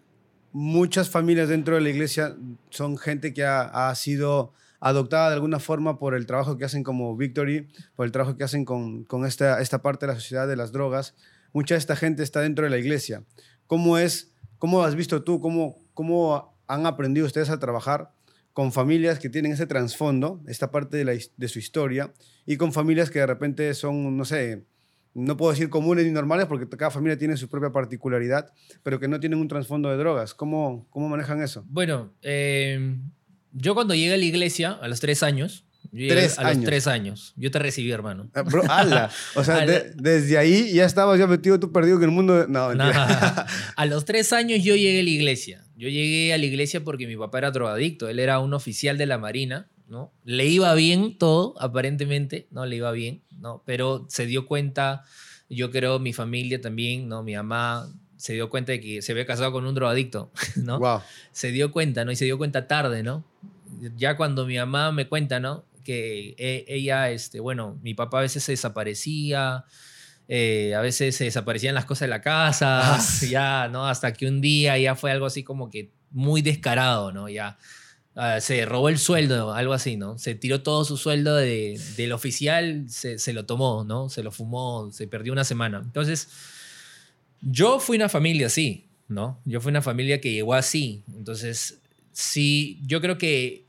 muchas 0.53 1.11
familias 1.11 1.49
dentro 1.49 1.75
de 1.75 1.81
la 1.81 1.91
iglesia 1.91 2.37
son 2.71 2.97
gente 2.97 3.35
que 3.35 3.45
ha, 3.45 3.89
ha, 3.89 3.95
sido 3.97 4.53
adoptada 4.79 5.31
de 5.31 5.35
alguna 5.35 5.59
forma 5.59 5.99
por 5.99 6.15
el 6.15 6.27
trabajo 6.27 6.59
que 6.59 6.65
hacen 6.65 6.85
como 6.85 7.17
Victory, 7.17 7.67
por 7.97 8.07
el 8.07 8.13
trabajo 8.13 8.37
que 8.37 8.45
hacen 8.45 8.65
con, 8.65 9.03
con 9.03 9.27
esta, 9.27 9.61
esta 9.61 9.83
parte 9.83 10.07
de 10.07 10.13
la 10.13 10.21
sociedad 10.21 10.47
de 10.47 10.55
las 10.55 10.71
drogas. 10.71 11.17
Mucha 11.53 11.75
de 11.75 11.81
esta 11.81 11.97
gente 11.97 12.23
está 12.23 12.39
dentro 12.39 12.63
de 12.63 12.71
la 12.71 12.79
iglesia. 12.79 13.25
¿Cómo 13.67 13.99
es, 13.99 14.33
cómo 14.61 14.85
has 14.85 14.95
visto 14.95 15.25
tú, 15.25 15.41
cómo, 15.41 15.77
cómo 15.93 16.57
han 16.69 16.87
aprendido 16.87 17.27
ustedes 17.27 17.51
a 17.51 17.59
trabajar 17.59 18.14
con 18.55 18.73
familias 18.73 19.19
que 19.19 19.29
tienen 19.29 19.53
ese 19.53 19.67
trasfondo, 19.67 20.41
esta 20.47 20.71
parte 20.71 20.97
de, 20.97 21.05
la, 21.05 21.13
de 21.13 21.49
su 21.49 21.59
historia, 21.59 22.15
y 22.47 22.57
con 22.57 22.73
familias 22.73 23.11
que 23.11 23.19
de 23.19 23.27
repente 23.27 23.75
son, 23.75 24.17
no 24.17 24.25
sé, 24.25 24.65
no 25.13 25.37
puedo 25.37 25.53
decir 25.53 25.69
comunes 25.69 26.05
ni 26.07 26.13
normales 26.13 26.47
porque 26.47 26.69
cada 26.77 26.91
familia 26.91 27.19
tiene 27.19 27.37
su 27.37 27.49
propia 27.49 27.71
particularidad, 27.71 28.53
pero 28.83 28.99
que 28.99 29.09
no 29.09 29.21
tienen 29.21 29.41
un 29.41 29.49
trasfondo 29.49 29.91
de 29.91 29.97
drogas. 29.97 30.35
¿Cómo, 30.35 30.87
cómo 30.91 31.09
manejan 31.09 31.43
eso? 31.43 31.65
Bueno, 31.69 32.15
eh, 32.23 32.97
yo 33.53 33.75
cuando 33.75 33.95
llegué 33.95 34.15
a 34.15 34.17
la 34.17 34.25
iglesia 34.25 34.73
a 34.73 34.89
los 34.89 35.01
tres 35.01 35.23
años, 35.23 35.64
yo 35.95 36.09
tres 36.09 36.39
a 36.39 36.43
años. 36.43 36.57
los 36.57 36.65
tres 36.65 36.87
años, 36.89 37.33
yo 37.37 37.51
te 37.53 37.61
recibí, 37.61 37.93
hermano. 37.93 38.29
Ah, 38.35 38.43
bro, 38.43 38.65
ala. 38.69 39.11
O 39.37 39.45
sea, 39.45 39.65
de, 39.67 39.93
desde 39.95 40.37
ahí 40.37 40.73
ya 40.73 40.85
estabas 40.85 41.21
ya 41.21 41.29
metido 41.29 41.61
tú 41.61 41.71
perdido 41.71 41.99
en 41.99 42.03
el 42.03 42.11
mundo. 42.11 42.47
No, 42.49 42.75
nah, 42.75 43.47
a 43.77 43.87
los 43.87 44.05
tres 44.05 44.33
años 44.33 44.63
yo 44.65 44.75
llegué 44.75 45.01
a 45.01 45.05
la 45.05 45.11
iglesia. 45.11 45.65
Yo 45.77 45.89
llegué 45.89 46.35
a 46.35 46.39
la 46.39 46.45
iglesia 46.45 46.83
porque 46.83 47.07
mi 47.07 47.17
papá 47.17 47.39
era 47.39 47.53
drogadicto. 47.53 48.09
Él 48.09 48.19
era 48.19 48.41
un 48.41 48.55
oficial 48.55 48.99
de 48.99 49.07
la 49.07 49.19
Marina, 49.19 49.69
¿no? 49.87 50.13
Le 50.25 50.47
iba 50.47 50.75
bien 50.75 51.17
todo, 51.17 51.55
aparentemente, 51.61 52.49
¿no? 52.51 52.67
Le 52.67 52.75
iba 52.75 52.91
bien, 52.91 53.23
¿no? 53.39 53.63
Pero 53.65 54.05
se 54.09 54.27
dio 54.27 54.47
cuenta, 54.47 55.05
yo 55.49 55.71
creo, 55.71 56.01
mi 56.01 56.13
familia 56.13 56.61
también, 56.61 57.09
¿no? 57.09 57.23
Mi 57.23 57.37
mamá 57.37 57.89
se 58.17 58.33
dio 58.33 58.51
cuenta 58.51 58.73
de 58.73 58.81
que 58.81 59.01
se 59.01 59.13
había 59.13 59.27
casado 59.27 59.53
con 59.53 59.65
un 59.65 59.75
drogadicto, 59.77 60.33
¿no? 60.57 60.81
Wow. 60.81 61.03
Se 61.31 61.53
dio 61.53 61.71
cuenta, 61.71 62.05
¿no? 62.05 62.11
Y 62.11 62.17
se 62.17 62.25
dio 62.25 62.37
cuenta 62.37 62.67
tarde, 62.67 63.05
¿no? 63.05 63.25
Ya 63.97 64.17
cuando 64.17 64.45
mi 64.45 64.57
mamá 64.57 64.91
me 64.91 65.09
cuenta, 65.09 65.39
¿no? 65.39 65.65
Que 65.85 66.35
ella, 66.67 67.11
este, 67.11 67.41
bueno, 67.41 67.79
mi 67.83 67.95
papá 67.95 68.19
a 68.19 68.23
veces 68.23 68.43
se 68.43 68.53
desaparecía, 68.53 69.65
eh, 70.27 70.75
a 70.75 70.81
veces 70.81 71.15
se 71.17 71.25
desaparecían 71.25 71.75
las 71.75 71.85
cosas 71.85 72.03
de 72.03 72.09
la 72.09 72.21
casa, 72.21 72.95
ah. 72.97 73.05
ya, 73.29 73.69
¿no? 73.69 73.87
Hasta 73.87 74.13
que 74.13 74.27
un 74.27 74.41
día 74.41 74.79
ya 74.79 74.95
fue 74.95 75.11
algo 75.11 75.27
así 75.27 75.43
como 75.43 75.71
que 75.71 75.93
muy 76.11 76.43
descarado, 76.43 77.13
¿no? 77.13 77.29
Ya 77.29 77.59
uh, 78.17 78.41
se 78.41 78.65
robó 78.65 78.89
el 78.89 78.99
sueldo, 78.99 79.53
algo 79.53 79.73
así, 79.73 79.97
¿no? 79.97 80.19
Se 80.19 80.35
tiró 80.35 80.63
todo 80.63 80.85
su 80.85 80.97
sueldo 80.97 81.37
de, 81.37 81.79
del 81.97 82.13
oficial, 82.13 82.87
se, 82.89 83.19
se, 83.19 83.33
lo 83.33 83.45
tomó, 83.45 83.85
¿no? 83.85 84.09
Se 84.09 84.23
lo 84.23 84.31
fumó, 84.31 84.91
se 84.93 85.07
perdió 85.07 85.33
una 85.33 85.45
semana. 85.45 85.83
Entonces, 85.85 86.29
yo 87.43 87.79
fui 87.79 87.97
una 87.97 88.09
familia 88.09 88.47
así, 88.47 88.89
¿no? 89.09 89.41
Yo 89.45 89.61
fui 89.61 89.71
una 89.71 89.83
familia 89.83 90.21
que 90.21 90.33
llegó 90.33 90.55
así. 90.55 91.03
Entonces, 91.15 91.81
sí, 92.13 92.81
yo 92.87 93.01
creo 93.01 93.19
que 93.19 93.64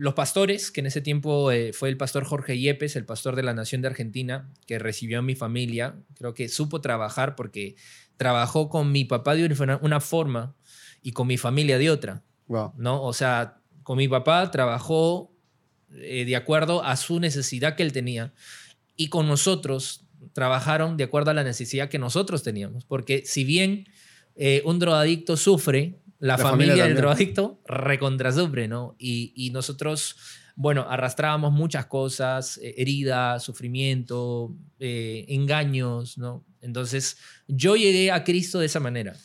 los 0.00 0.14
pastores, 0.14 0.70
que 0.70 0.80
en 0.80 0.86
ese 0.86 1.02
tiempo 1.02 1.52
eh, 1.52 1.74
fue 1.74 1.90
el 1.90 1.98
pastor 1.98 2.24
Jorge 2.24 2.58
Yepes, 2.58 2.96
el 2.96 3.04
pastor 3.04 3.36
de 3.36 3.42
la 3.42 3.52
Nación 3.52 3.82
de 3.82 3.88
Argentina, 3.88 4.50
que 4.66 4.78
recibió 4.78 5.18
a 5.18 5.22
mi 5.22 5.34
familia, 5.34 5.94
creo 6.14 6.32
que 6.32 6.48
supo 6.48 6.80
trabajar 6.80 7.36
porque 7.36 7.76
trabajó 8.16 8.70
con 8.70 8.92
mi 8.92 9.04
papá 9.04 9.34
de 9.34 9.44
una, 9.82 10.00
forma 10.00 10.56
y 11.02 11.12
con 11.12 11.26
mi 11.26 11.36
familia 11.36 11.76
de 11.76 11.90
otra. 11.90 12.22
Wow. 12.46 12.72
¿no? 12.78 13.02
O 13.02 13.12
sea, 13.12 13.58
con 13.82 13.98
mi 13.98 14.08
papá 14.08 14.50
trabajó 14.50 15.34
eh, 15.92 16.24
de 16.24 16.34
acuerdo 16.34 16.82
a 16.82 16.96
su 16.96 17.20
necesidad 17.20 17.76
que 17.76 17.82
él 17.82 17.92
tenía 17.92 18.32
y 18.96 19.10
con 19.10 19.28
nosotros 19.28 20.06
trabajaron 20.32 20.96
de 20.96 21.04
acuerdo 21.04 21.30
a 21.32 21.34
la 21.34 21.44
necesidad 21.44 21.90
que 21.90 21.98
nosotros 21.98 22.42
teníamos. 22.42 22.86
Porque 22.86 23.24
si 23.26 23.44
bien 23.44 23.86
eh, 24.34 24.62
un 24.64 24.78
drogadicto 24.78 25.36
sufre, 25.36 25.99
la, 26.20 26.36
la 26.36 26.38
familia, 26.38 26.74
familia 26.74 26.84
del 26.84 26.96
drogadicto 26.96 27.60
recontrasufre, 27.66 28.68
¿no? 28.68 28.94
Y, 28.98 29.32
y, 29.34 29.50
nosotros, 29.50 30.16
bueno, 30.54 30.86
arrastrábamos 30.88 31.52
muchas 31.52 31.86
cosas, 31.86 32.58
eh, 32.58 32.74
heridas, 32.76 33.42
sufrimiento, 33.42 34.54
eh, 34.78 35.24
engaños, 35.28 36.18
¿no? 36.18 36.44
Entonces, 36.60 37.16
yo 37.48 37.74
llegué 37.74 38.12
a 38.12 38.22
Cristo 38.22 38.60
de 38.60 38.66
esa 38.66 38.80
manera. 38.80 39.16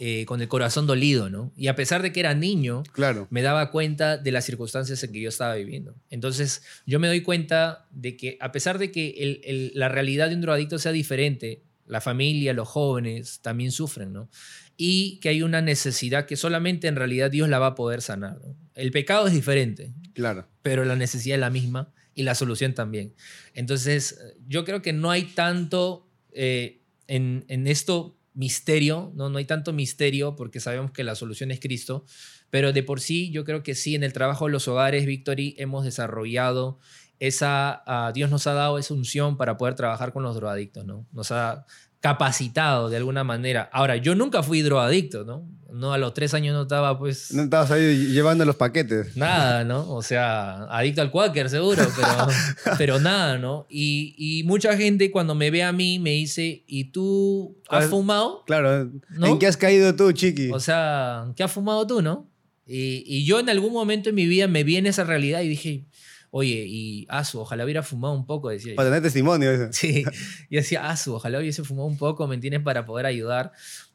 Eh, 0.00 0.26
con 0.26 0.40
el 0.40 0.46
corazón 0.46 0.86
dolido, 0.86 1.28
¿no? 1.28 1.52
Y 1.56 1.66
a 1.66 1.74
pesar 1.74 2.02
de 2.02 2.12
que 2.12 2.20
era 2.20 2.32
niño, 2.32 2.84
claro. 2.92 3.26
me 3.30 3.42
daba 3.42 3.72
cuenta 3.72 4.16
de 4.16 4.30
las 4.30 4.44
circunstancias 4.44 5.02
en 5.02 5.10
que 5.10 5.20
yo 5.20 5.28
estaba 5.28 5.56
viviendo. 5.56 5.96
Entonces, 6.08 6.62
yo 6.86 7.00
me 7.00 7.08
doy 7.08 7.22
cuenta 7.22 7.88
de 7.90 8.16
que 8.16 8.38
a 8.40 8.52
pesar 8.52 8.78
de 8.78 8.92
que 8.92 9.16
el, 9.18 9.40
el, 9.42 9.72
la 9.74 9.88
realidad 9.88 10.28
de 10.28 10.36
un 10.36 10.40
drogadicto 10.40 10.78
sea 10.78 10.92
diferente, 10.92 11.64
la 11.88 12.00
familia, 12.00 12.52
los 12.52 12.68
jóvenes 12.68 13.40
también 13.40 13.72
sufren, 13.72 14.12
¿no? 14.12 14.30
Y 14.76 15.18
que 15.20 15.30
hay 15.30 15.42
una 15.42 15.60
necesidad 15.60 16.26
que 16.26 16.36
solamente 16.36 16.86
en 16.86 16.96
realidad 16.96 17.30
Dios 17.30 17.48
la 17.48 17.58
va 17.58 17.68
a 17.68 17.74
poder 17.74 18.02
sanar. 18.02 18.38
¿no? 18.44 18.54
El 18.74 18.92
pecado 18.92 19.26
es 19.26 19.32
diferente, 19.32 19.92
claro. 20.14 20.46
pero 20.62 20.84
la 20.84 20.94
necesidad 20.94 21.34
es 21.34 21.40
la 21.40 21.50
misma 21.50 21.92
y 22.14 22.22
la 22.22 22.34
solución 22.36 22.74
también. 22.74 23.14
Entonces, 23.54 24.20
yo 24.46 24.64
creo 24.64 24.80
que 24.82 24.92
no 24.92 25.10
hay 25.10 25.24
tanto 25.24 26.08
eh, 26.32 26.80
en, 27.08 27.44
en 27.48 27.66
esto 27.66 28.16
misterio, 28.34 29.12
¿no? 29.16 29.30
no 29.30 29.38
hay 29.38 29.46
tanto 29.46 29.72
misterio 29.72 30.36
porque 30.36 30.60
sabemos 30.60 30.92
que 30.92 31.02
la 31.02 31.16
solución 31.16 31.50
es 31.50 31.58
Cristo, 31.58 32.04
pero 32.50 32.72
de 32.72 32.84
por 32.84 33.00
sí 33.00 33.32
yo 33.32 33.44
creo 33.44 33.64
que 33.64 33.74
sí, 33.74 33.96
en 33.96 34.04
el 34.04 34.12
trabajo 34.12 34.46
de 34.46 34.52
los 34.52 34.68
hogares, 34.68 35.06
Victory, 35.06 35.56
hemos 35.58 35.84
desarrollado 35.84 36.78
esa, 37.20 37.82
uh, 37.86 38.12
Dios 38.12 38.30
nos 38.30 38.46
ha 38.46 38.54
dado 38.54 38.78
esa 38.78 38.94
unción 38.94 39.36
para 39.36 39.56
poder 39.56 39.74
trabajar 39.74 40.12
con 40.12 40.22
los 40.22 40.34
drogadictos, 40.36 40.84
¿no? 40.84 41.06
Nos 41.12 41.32
ha 41.32 41.66
capacitado 42.00 42.88
de 42.88 42.96
alguna 42.96 43.24
manera. 43.24 43.68
Ahora, 43.72 43.96
yo 43.96 44.14
nunca 44.14 44.42
fui 44.42 44.62
drogadicto, 44.62 45.24
¿no? 45.24 45.48
No, 45.72 45.92
a 45.92 45.98
los 45.98 46.14
tres 46.14 46.32
años 46.32 46.54
no 46.54 46.62
estaba, 46.62 46.98
pues... 46.98 47.32
No 47.34 47.42
estabas 47.42 47.70
ahí 47.70 48.06
llevando 48.06 48.44
los 48.44 48.56
paquetes. 48.56 49.16
Nada, 49.16 49.64
¿no? 49.64 49.92
O 49.92 50.02
sea, 50.02 50.64
adicto 50.64 51.02
al 51.02 51.10
cuáquer, 51.10 51.50
seguro, 51.50 51.82
pero, 51.94 52.76
pero 52.78 53.00
nada, 53.00 53.36
¿no? 53.36 53.66
Y, 53.68 54.14
y, 54.16 54.44
mucha 54.44 54.76
gente 54.76 55.10
cuando 55.10 55.34
me 55.34 55.50
ve 55.50 55.62
a 55.62 55.72
mí 55.72 55.98
me 55.98 56.10
dice, 56.12 56.64
¿y 56.66 56.84
tú 56.84 57.58
has 57.68 57.86
fumado? 57.86 58.44
Claro. 58.46 58.90
¿no? 59.10 59.26
¿En 59.26 59.38
qué 59.38 59.46
has 59.46 59.58
caído 59.58 59.94
tú, 59.94 60.10
chiqui? 60.12 60.50
O 60.52 60.60
sea, 60.60 61.26
¿qué 61.36 61.42
has 61.42 61.52
fumado 61.52 61.86
tú, 61.86 62.00
no? 62.00 62.30
Y, 62.66 63.02
y 63.06 63.24
yo 63.24 63.40
en 63.40 63.50
algún 63.50 63.72
momento 63.72 64.08
en 64.08 64.14
mi 64.14 64.26
vida 64.26 64.46
me 64.46 64.64
vi 64.64 64.76
en 64.76 64.86
esa 64.86 65.04
realidad 65.04 65.42
y 65.42 65.48
dije, 65.48 65.84
oye, 66.30 66.64
y 66.66 67.06
Asu, 67.08 67.40
ojalá 67.40 67.64
hubiera 67.64 67.82
fumado 67.82 68.14
un 68.14 68.26
poco, 68.26 68.48
decía. 68.48 68.74
Para 68.76 68.88
tener 68.88 69.02
testimonio. 69.02 69.50
Eso. 69.50 69.68
Sí, 69.72 70.04
y 70.48 70.56
decía, 70.56 70.90
Asu, 70.90 71.14
ojalá 71.14 71.38
hubiese 71.38 71.64
fumado 71.64 71.86
un 71.86 71.98
poco, 71.98 72.26
¿me 72.26 72.34
entiendes? 72.34 72.62
Para 72.62 72.84
poder 72.84 73.06
ayudar. 73.06 73.52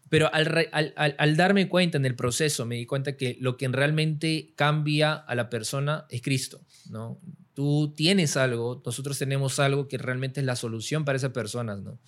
Pero 0.09 0.31
al, 0.33 0.67
al, 0.71 0.93
al, 0.95 1.15
al, 1.17 1.37
darme 1.37 1.67
cuenta 1.67 1.97
en 1.97 2.05
el 2.05 2.15
proceso, 2.15 2.65
me 2.65 2.75
di 2.75 2.85
cuenta 2.85 3.17
que 3.17 3.35
lo 3.39 3.57
que 3.57 3.67
realmente 3.67 4.53
cambia 4.55 5.13
a 5.13 5.33
la 5.33 5.49
persona 5.49 6.05
es 6.09 6.21
Cristo, 6.21 6.61
¿no? 6.91 7.19
Tú 7.55 7.93
tienes 7.95 8.37
algo, 8.37 8.81
nosotros 8.85 9.17
tenemos 9.17 9.59
algo 9.59 9.87
que 9.87 9.97
realmente 9.97 10.39
es 10.39 10.45
la 10.45 10.55
solución 10.55 11.03
para 11.03 11.15
esas 11.15 11.31
personas, 11.31 11.79
¿no? 11.81 11.99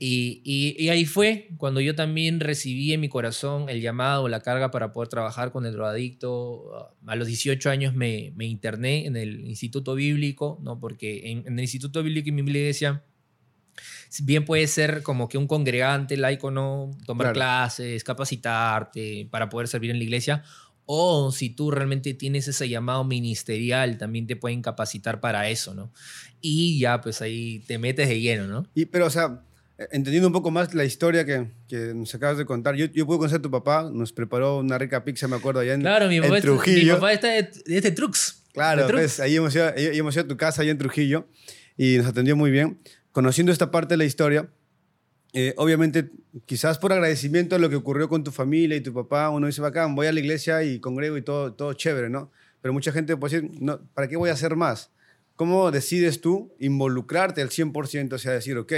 Y, 0.00 0.42
y, 0.44 0.76
y, 0.80 0.90
ahí 0.90 1.06
fue 1.06 1.48
cuando 1.56 1.80
yo 1.80 1.96
también 1.96 2.38
recibí 2.38 2.92
en 2.92 3.00
mi 3.00 3.08
corazón 3.08 3.68
el 3.68 3.80
llamado, 3.80 4.28
la 4.28 4.40
carga 4.40 4.70
para 4.70 4.92
poder 4.92 5.08
trabajar 5.08 5.50
con 5.50 5.66
el 5.66 5.72
drogadicto. 5.72 6.94
A 7.04 7.16
los 7.16 7.26
18 7.26 7.68
años 7.68 7.94
me, 7.94 8.32
me 8.36 8.46
interné 8.46 9.06
en 9.06 9.16
el 9.16 9.40
Instituto 9.48 9.96
Bíblico, 9.96 10.60
¿no? 10.62 10.78
porque 10.78 11.32
en, 11.32 11.38
en 11.48 11.54
el 11.54 11.60
Instituto 11.60 12.00
Bíblico 12.04 12.28
y 12.28 12.32
mi 12.32 12.42
iglesia, 12.42 13.02
bien 14.22 14.44
puede 14.44 14.66
ser 14.66 15.02
como 15.02 15.28
que 15.28 15.38
un 15.38 15.46
congregante 15.46 16.16
laico, 16.16 16.50
¿no? 16.50 16.90
Tomar 17.06 17.32
claro. 17.32 17.34
clases, 17.34 18.04
capacitarte 18.04 19.28
para 19.30 19.48
poder 19.48 19.68
servir 19.68 19.90
en 19.90 19.98
la 19.98 20.04
iglesia. 20.04 20.44
O 20.86 21.32
si 21.32 21.50
tú 21.50 21.70
realmente 21.70 22.14
tienes 22.14 22.48
ese 22.48 22.68
llamado 22.68 23.04
ministerial, 23.04 23.98
también 23.98 24.26
te 24.26 24.36
pueden 24.36 24.62
capacitar 24.62 25.20
para 25.20 25.48
eso, 25.50 25.74
¿no? 25.74 25.92
Y 26.40 26.78
ya, 26.78 27.00
pues 27.02 27.20
ahí 27.20 27.58
te 27.66 27.78
metes 27.78 28.08
de 28.08 28.20
lleno, 28.20 28.46
¿no? 28.46 28.66
Y, 28.74 28.86
pero, 28.86 29.06
o 29.06 29.10
sea, 29.10 29.42
entendiendo 29.90 30.26
un 30.26 30.32
poco 30.32 30.50
más 30.50 30.74
la 30.74 30.84
historia 30.84 31.24
que, 31.24 31.46
que 31.68 31.94
nos 31.94 32.14
acabas 32.14 32.36
de 32.36 32.44
contar, 32.44 32.74
yo, 32.74 32.86
yo 32.86 33.06
pude 33.06 33.18
conocer 33.18 33.38
a 33.38 33.42
tu 33.42 33.50
papá, 33.50 33.90
nos 33.92 34.12
preparó 34.12 34.58
una 34.58 34.76
rica 34.76 35.04
pizza, 35.04 35.28
me 35.28 35.36
acuerdo, 35.36 35.60
allá 35.60 35.74
en, 35.74 35.80
claro, 35.80 36.08
mi 36.08 36.20
papá 36.20 36.36
en 36.36 36.42
Trujillo. 36.42 36.94
mi 36.94 37.00
papá 37.00 37.12
está 37.12 37.28
de, 37.28 37.42
de 37.42 37.76
este 37.76 37.92
Trux. 37.92 38.42
Claro, 38.52 38.82
Petru. 38.82 38.98
pues, 38.98 39.20
ahí 39.20 39.36
hemos, 39.36 39.54
ido, 39.54 39.68
ahí 39.68 39.98
hemos 39.98 40.14
ido 40.14 40.24
a 40.24 40.28
tu 40.28 40.36
casa, 40.36 40.62
allá 40.62 40.72
en 40.72 40.78
Trujillo, 40.78 41.28
y 41.76 41.96
nos 41.98 42.06
atendió 42.06 42.34
muy 42.34 42.50
bien. 42.50 42.80
Conociendo 43.12 43.52
esta 43.52 43.70
parte 43.70 43.94
de 43.94 43.98
la 43.98 44.04
historia, 44.04 44.48
eh, 45.32 45.54
obviamente, 45.56 46.10
quizás 46.46 46.78
por 46.78 46.92
agradecimiento 46.92 47.54
a 47.54 47.58
lo 47.58 47.70
que 47.70 47.76
ocurrió 47.76 48.08
con 48.08 48.24
tu 48.24 48.32
familia 48.32 48.76
y 48.76 48.80
tu 48.80 48.92
papá, 48.92 49.30
uno 49.30 49.46
dice, 49.46 49.60
bacán, 49.60 49.94
voy 49.94 50.08
a 50.08 50.12
la 50.12 50.18
iglesia 50.18 50.64
y 50.64 50.80
congrego 50.80 51.16
y 51.16 51.22
todo, 51.22 51.52
todo 51.52 51.72
chévere, 51.74 52.10
¿no? 52.10 52.32
Pero 52.60 52.72
mucha 52.72 52.90
gente 52.90 53.16
puede 53.16 53.40
decir, 53.40 53.50
no, 53.60 53.80
¿para 53.94 54.08
qué 54.08 54.16
voy 54.16 54.30
a 54.30 54.32
hacer 54.32 54.56
más? 54.56 54.90
¿Cómo 55.36 55.70
decides 55.70 56.20
tú 56.20 56.52
involucrarte 56.58 57.42
al 57.42 57.50
100%? 57.50 58.14
O 58.14 58.18
sea, 58.18 58.32
decir, 58.32 58.56
ok, 58.56 58.72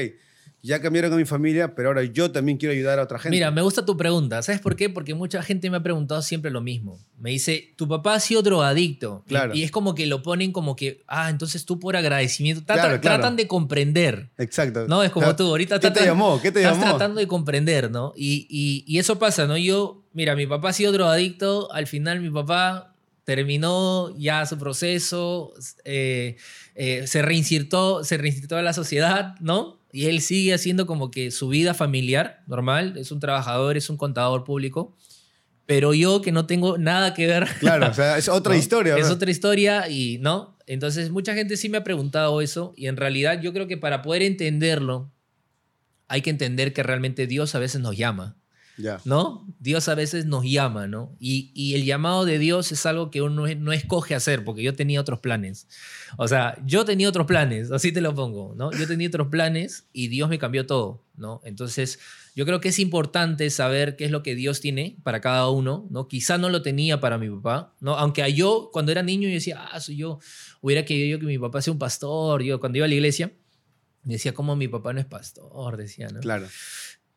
ya 0.62 0.80
cambiaron 0.80 1.12
a 1.12 1.16
mi 1.16 1.24
familia, 1.24 1.74
pero 1.74 1.88
ahora 1.88 2.04
yo 2.04 2.30
también 2.30 2.58
quiero 2.58 2.72
ayudar 2.74 2.98
a 2.98 3.02
otra 3.04 3.18
gente. 3.18 3.34
Mira, 3.36 3.50
me 3.50 3.62
gusta 3.62 3.84
tu 3.86 3.96
pregunta. 3.96 4.42
¿Sabes 4.42 4.60
por 4.60 4.76
qué? 4.76 4.90
Porque 4.90 5.14
mucha 5.14 5.42
gente 5.42 5.70
me 5.70 5.78
ha 5.78 5.82
preguntado 5.82 6.20
siempre 6.22 6.50
lo 6.50 6.60
mismo. 6.60 6.98
Me 7.18 7.30
dice, 7.30 7.72
tu 7.76 7.88
papá 7.88 8.14
ha 8.14 8.20
sido 8.20 8.42
drogadicto. 8.42 9.22
Y- 9.26 9.28
Claro. 9.28 9.54
Y, 9.54 9.62
es 9.62 9.70
como 9.70 9.94
que 9.94 10.06
lo 10.06 10.22
ponen 10.22 10.52
como 10.52 10.76
que, 10.76 11.02
ah, 11.06 11.30
entonces 11.30 11.64
tú 11.64 11.78
por 11.78 11.96
agradecimiento. 11.96 12.62
Tra- 12.62 12.74
Claro, 12.74 13.00
claro. 13.00 13.00
Tratan 13.20 13.36
de 13.36 13.46
comprender. 13.46 14.30
Exacto. 14.38 14.86
No, 14.86 15.02
es 15.02 15.10
como 15.10 15.26
O 15.26 15.28
sea, 15.30 15.36
tú, 15.36 15.44
ahorita 15.46 15.80
¿Qué 15.80 15.88
te 15.88 15.94
tratan- 15.94 16.06
llamó? 16.08 16.40
¿Qué 16.42 16.52
te 16.52 16.60
Estás 16.60 16.76
llamó? 16.78 16.90
tratando 16.90 17.20
de 17.20 17.26
comprender, 17.26 17.90
¿no? 17.90 18.12
Y, 18.16 18.46
y- 18.50 18.84
y 18.86 18.98
eso 18.98 19.18
pasa, 19.18 19.46
¿no? 19.46 19.56
Yo, 19.56 20.02
mira, 20.12 20.36
mi 20.36 20.46
papá 20.46 20.68
ha 20.70 20.72
sido 20.74 20.92
drogadicto, 20.92 21.72
al 21.72 21.86
final 21.86 22.20
mi 22.20 22.30
papá 22.30 22.94
terminó 23.24 24.14
ya 24.18 24.44
su 24.44 24.58
proceso, 24.58 25.54
eh, 25.84 26.36
eh, 26.74 27.06
se, 27.06 27.22
reinsertó, 27.22 28.04
se 28.04 28.16
reinsertó 28.18 28.56
a 28.56 28.62
la 28.62 28.72
sociedad, 28.72 29.34
¿no? 29.40 29.79
Y 29.92 30.06
él 30.06 30.20
sigue 30.20 30.54
haciendo 30.54 30.86
como 30.86 31.10
que 31.10 31.30
su 31.30 31.48
vida 31.48 31.74
familiar, 31.74 32.42
normal, 32.46 32.96
es 32.96 33.10
un 33.10 33.20
trabajador, 33.20 33.76
es 33.76 33.90
un 33.90 33.96
contador 33.96 34.44
público, 34.44 34.96
pero 35.66 35.94
yo 35.94 36.20
que 36.20 36.32
no 36.32 36.46
tengo 36.46 36.78
nada 36.78 37.14
que 37.14 37.26
ver 37.26 37.46
Claro, 37.60 37.88
o 37.88 37.94
sea, 37.94 38.18
es 38.18 38.28
otra 38.28 38.54
¿no? 38.54 38.58
historia. 38.58 38.96
Es 38.96 39.10
otra 39.10 39.30
historia 39.30 39.88
y 39.88 40.18
no. 40.18 40.56
Entonces, 40.66 41.10
mucha 41.10 41.34
gente 41.34 41.56
sí 41.56 41.68
me 41.68 41.78
ha 41.78 41.84
preguntado 41.84 42.40
eso 42.40 42.72
y 42.76 42.86
en 42.86 42.96
realidad 42.96 43.40
yo 43.40 43.52
creo 43.52 43.66
que 43.66 43.76
para 43.76 44.02
poder 44.02 44.22
entenderlo, 44.22 45.12
hay 46.08 46.22
que 46.22 46.30
entender 46.30 46.72
que 46.72 46.82
realmente 46.82 47.26
Dios 47.26 47.54
a 47.54 47.60
veces 47.60 47.80
nos 47.80 47.96
llama, 47.96 48.36
¿no? 49.04 49.46
Dios 49.58 49.88
a 49.88 49.94
veces 49.94 50.26
nos 50.26 50.44
llama, 50.44 50.86
¿no? 50.86 51.16
Y, 51.18 51.50
y 51.54 51.74
el 51.74 51.84
llamado 51.84 52.24
de 52.24 52.38
Dios 52.38 52.72
es 52.72 52.86
algo 52.86 53.10
que 53.10 53.22
uno 53.22 53.46
no 53.54 53.72
escoge 53.72 54.14
hacer 54.14 54.44
porque 54.44 54.62
yo 54.62 54.74
tenía 54.74 55.00
otros 55.00 55.20
planes. 55.20 55.66
O 56.16 56.28
sea, 56.28 56.56
yo 56.64 56.84
tenía 56.84 57.08
otros 57.08 57.26
planes, 57.26 57.70
así 57.70 57.92
te 57.92 58.00
lo 58.00 58.14
pongo, 58.14 58.54
¿no? 58.56 58.72
Yo 58.72 58.86
tenía 58.86 59.08
otros 59.08 59.28
planes 59.28 59.86
y 59.92 60.08
Dios 60.08 60.28
me 60.28 60.38
cambió 60.38 60.66
todo, 60.66 61.04
¿no? 61.16 61.40
Entonces, 61.44 61.98
yo 62.34 62.46
creo 62.46 62.60
que 62.60 62.68
es 62.68 62.78
importante 62.78 63.50
saber 63.50 63.96
qué 63.96 64.04
es 64.04 64.10
lo 64.10 64.22
que 64.22 64.34
Dios 64.34 64.60
tiene 64.60 64.96
para 65.02 65.20
cada 65.20 65.48
uno, 65.50 65.86
¿no? 65.90 66.08
Quizá 66.08 66.38
no 66.38 66.48
lo 66.48 66.62
tenía 66.62 67.00
para 67.00 67.18
mi 67.18 67.28
papá, 67.28 67.74
¿no? 67.80 67.96
Aunque 67.96 68.22
a 68.22 68.28
yo, 68.28 68.70
cuando 68.72 68.92
era 68.92 69.02
niño, 69.02 69.28
yo 69.28 69.34
decía, 69.34 69.66
ah, 69.72 69.80
soy 69.80 69.96
yo, 69.96 70.20
hubiera 70.60 70.84
querido 70.84 71.08
yo 71.08 71.18
que 71.18 71.26
mi 71.26 71.38
papá 71.38 71.60
sea 71.60 71.72
un 71.72 71.78
pastor, 71.78 72.42
yo 72.42 72.60
cuando 72.60 72.78
iba 72.78 72.86
a 72.86 72.88
la 72.88 72.94
iglesia, 72.94 73.32
decía, 74.04 74.32
¿cómo 74.32 74.56
mi 74.56 74.68
papá 74.68 74.92
no 74.92 75.00
es 75.00 75.06
pastor? 75.06 75.76
Decía, 75.76 76.08
¿no? 76.08 76.20
Claro. 76.20 76.48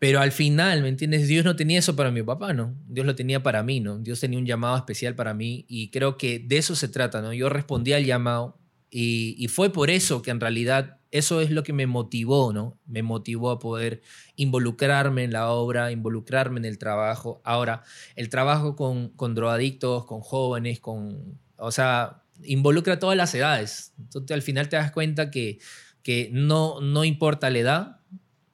Pero 0.04 0.20
al 0.20 0.34
final, 0.34 0.82
¿me 0.82 0.90
entiendes? 0.90 1.30
Dios 1.30 1.46
no 1.46 1.56
tenía 1.56 1.80
eso 1.80 1.96
para 1.96 2.12
mi 2.12 2.22
papá, 2.22 2.52
¿no? 2.52 2.76
Dios 2.90 3.06
lo 3.06 3.16
tenía 3.16 3.42
para 3.42 3.64
mí, 3.64 3.80
¿no? 3.80 4.00
Dios 4.00 4.20
tenía 4.20 4.38
un 4.38 4.46
llamado 4.46 4.76
especial 4.76 5.16
para 5.16 5.34
mí 5.34 5.66
y 5.70 5.92
creo 5.92 6.18
que 6.18 6.40
de 6.40 6.58
eso 6.58 6.76
se 6.76 6.90
trata, 6.90 7.22
¿no? 7.22 7.32
Yo 7.32 7.48
respondí 7.48 7.94
al 7.94 8.04
llamado 8.04 8.60
y, 8.90 9.48
fue 9.48 9.72
por 9.72 9.90
eso 9.90 10.22
que 10.22 10.32
en 10.32 10.42
realidad 10.42 11.00
eso 11.12 11.40
es 11.40 11.52
lo 11.52 11.64
que 11.64 11.72
me 11.72 11.88
motivó, 11.88 12.52
¿no? 12.52 12.78
Me 12.86 13.02
motivó 13.02 13.50
a 13.50 13.60
poder 13.60 14.02
involucrarme 14.36 15.24
en 15.24 15.32
la 15.32 15.50
obra, 15.50 15.90
involucrarme 15.94 16.60
en 16.60 16.66
el 16.66 16.78
trabajo. 16.78 17.42
Ahora, 17.46 17.84
el 18.18 18.28
trabajo 18.28 18.76
con, 18.76 19.08
con 19.08 19.36
drogadictos, 19.36 20.06
con 20.06 20.20
jóvenes, 20.20 20.82
con... 20.82 21.40
O 21.56 21.72
sea, 21.72 22.24
involucra 22.44 23.00
todas 23.00 23.16
las 23.16 23.34
edades. 23.36 23.94
Entonces, 23.98 24.36
al 24.36 24.42
final 24.42 24.68
te 24.68 24.76
das 24.76 24.92
cuenta 24.92 25.32
que, 25.32 25.60
que 26.02 26.30
no, 26.34 26.82
no 26.82 27.06
importa 27.06 27.50
la 27.50 27.60
edad, 27.60 28.03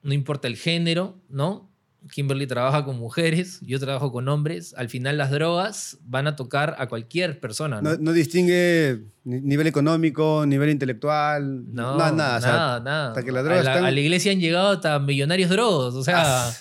no 0.02 0.14
importa 0.14 0.48
el 0.48 0.56
género, 0.58 1.20
¿no? 1.30 1.68
Kimberly 2.14 2.48
trabaja 2.48 2.86
con 2.86 2.98
mujeres, 2.98 3.60
yo 3.62 3.78
trabajo 3.78 4.12
con 4.14 4.30
hombres. 4.30 4.74
Al 4.78 4.88
final 4.88 5.18
las 5.18 5.32
drogas 5.32 5.98
van 6.04 6.28
a 6.28 6.38
tocar 6.38 6.76
a 6.80 6.88
cualquier 6.88 7.42
persona, 7.42 7.82
¿no? 7.82 7.92
No, 7.92 7.98
no 7.98 8.14
distingue 8.14 9.02
ni- 9.26 9.42
nivel 9.42 9.68
económico, 9.68 10.46
nivel 10.46 10.70
intelectual, 10.70 11.66
No, 11.74 11.98
nada, 11.98 12.12
nada. 12.14 12.38
o 12.38 12.42
sea, 12.42 12.52
nada, 12.84 13.08
hasta 13.10 13.24
que 13.24 13.32
las 13.34 13.42
a, 13.42 13.44
drogas 13.44 13.66
la, 13.66 13.72
están- 13.74 13.86
a 13.86 13.92
la 13.92 14.00
iglesia 14.00 14.32
han 14.32 14.40
llegado 14.40 14.70
hasta 14.70 14.98
millonarios 15.00 15.50
drogos, 15.50 15.94
o 15.96 16.04
sea, 16.04 16.48
Ah. 16.48 16.54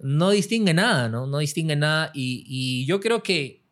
no 0.00 0.30
distingue 0.30 0.74
nada, 0.74 1.08
¿no? 1.08 1.26
No 1.26 1.38
distingue 1.38 1.74
nada 1.74 2.12
y, 2.14 2.44
y 2.46 2.86
yo 2.86 3.00
creo 3.00 3.22
que 3.24 3.64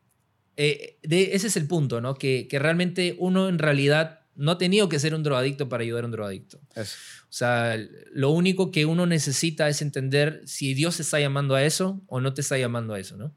eh, 0.57 0.99
de- 1.03 1.35
ese 1.37 1.47
es 1.49 1.57
el 1.57 1.69
punto, 1.69 2.01
¿no? 2.01 2.15
Que, 2.15 2.49
que 2.49 2.59
realmente 2.59 3.15
uno 3.21 3.49
en 3.49 3.59
realidad 3.59 4.21
no 4.35 4.53
ha 4.53 4.59
tenido 4.59 4.89
que 4.89 4.99
ser 4.99 5.15
un 5.15 5.23
drogadicto 5.23 5.69
para 5.69 5.83
ayudar 5.83 6.03
a 6.03 6.07
un 6.07 6.13
drogadicto. 6.13 6.59
Eso. 6.75 6.97
O 7.37 7.39
sea, 7.39 7.77
lo 8.15 8.31
único 8.31 8.71
que 8.71 8.87
uno 8.87 9.05
necesita 9.05 9.69
es 9.69 9.83
entender 9.83 10.41
si 10.47 10.73
Dios 10.73 10.97
te 10.97 11.03
está 11.03 11.21
llamando 11.21 11.55
a 11.55 11.63
eso 11.63 12.01
o 12.07 12.23
no 12.23 12.33
te 12.33 12.41
está 12.41 12.57
llamando 12.57 12.95
a 12.95 12.99
eso, 12.99 13.19
¿no? 13.19 13.37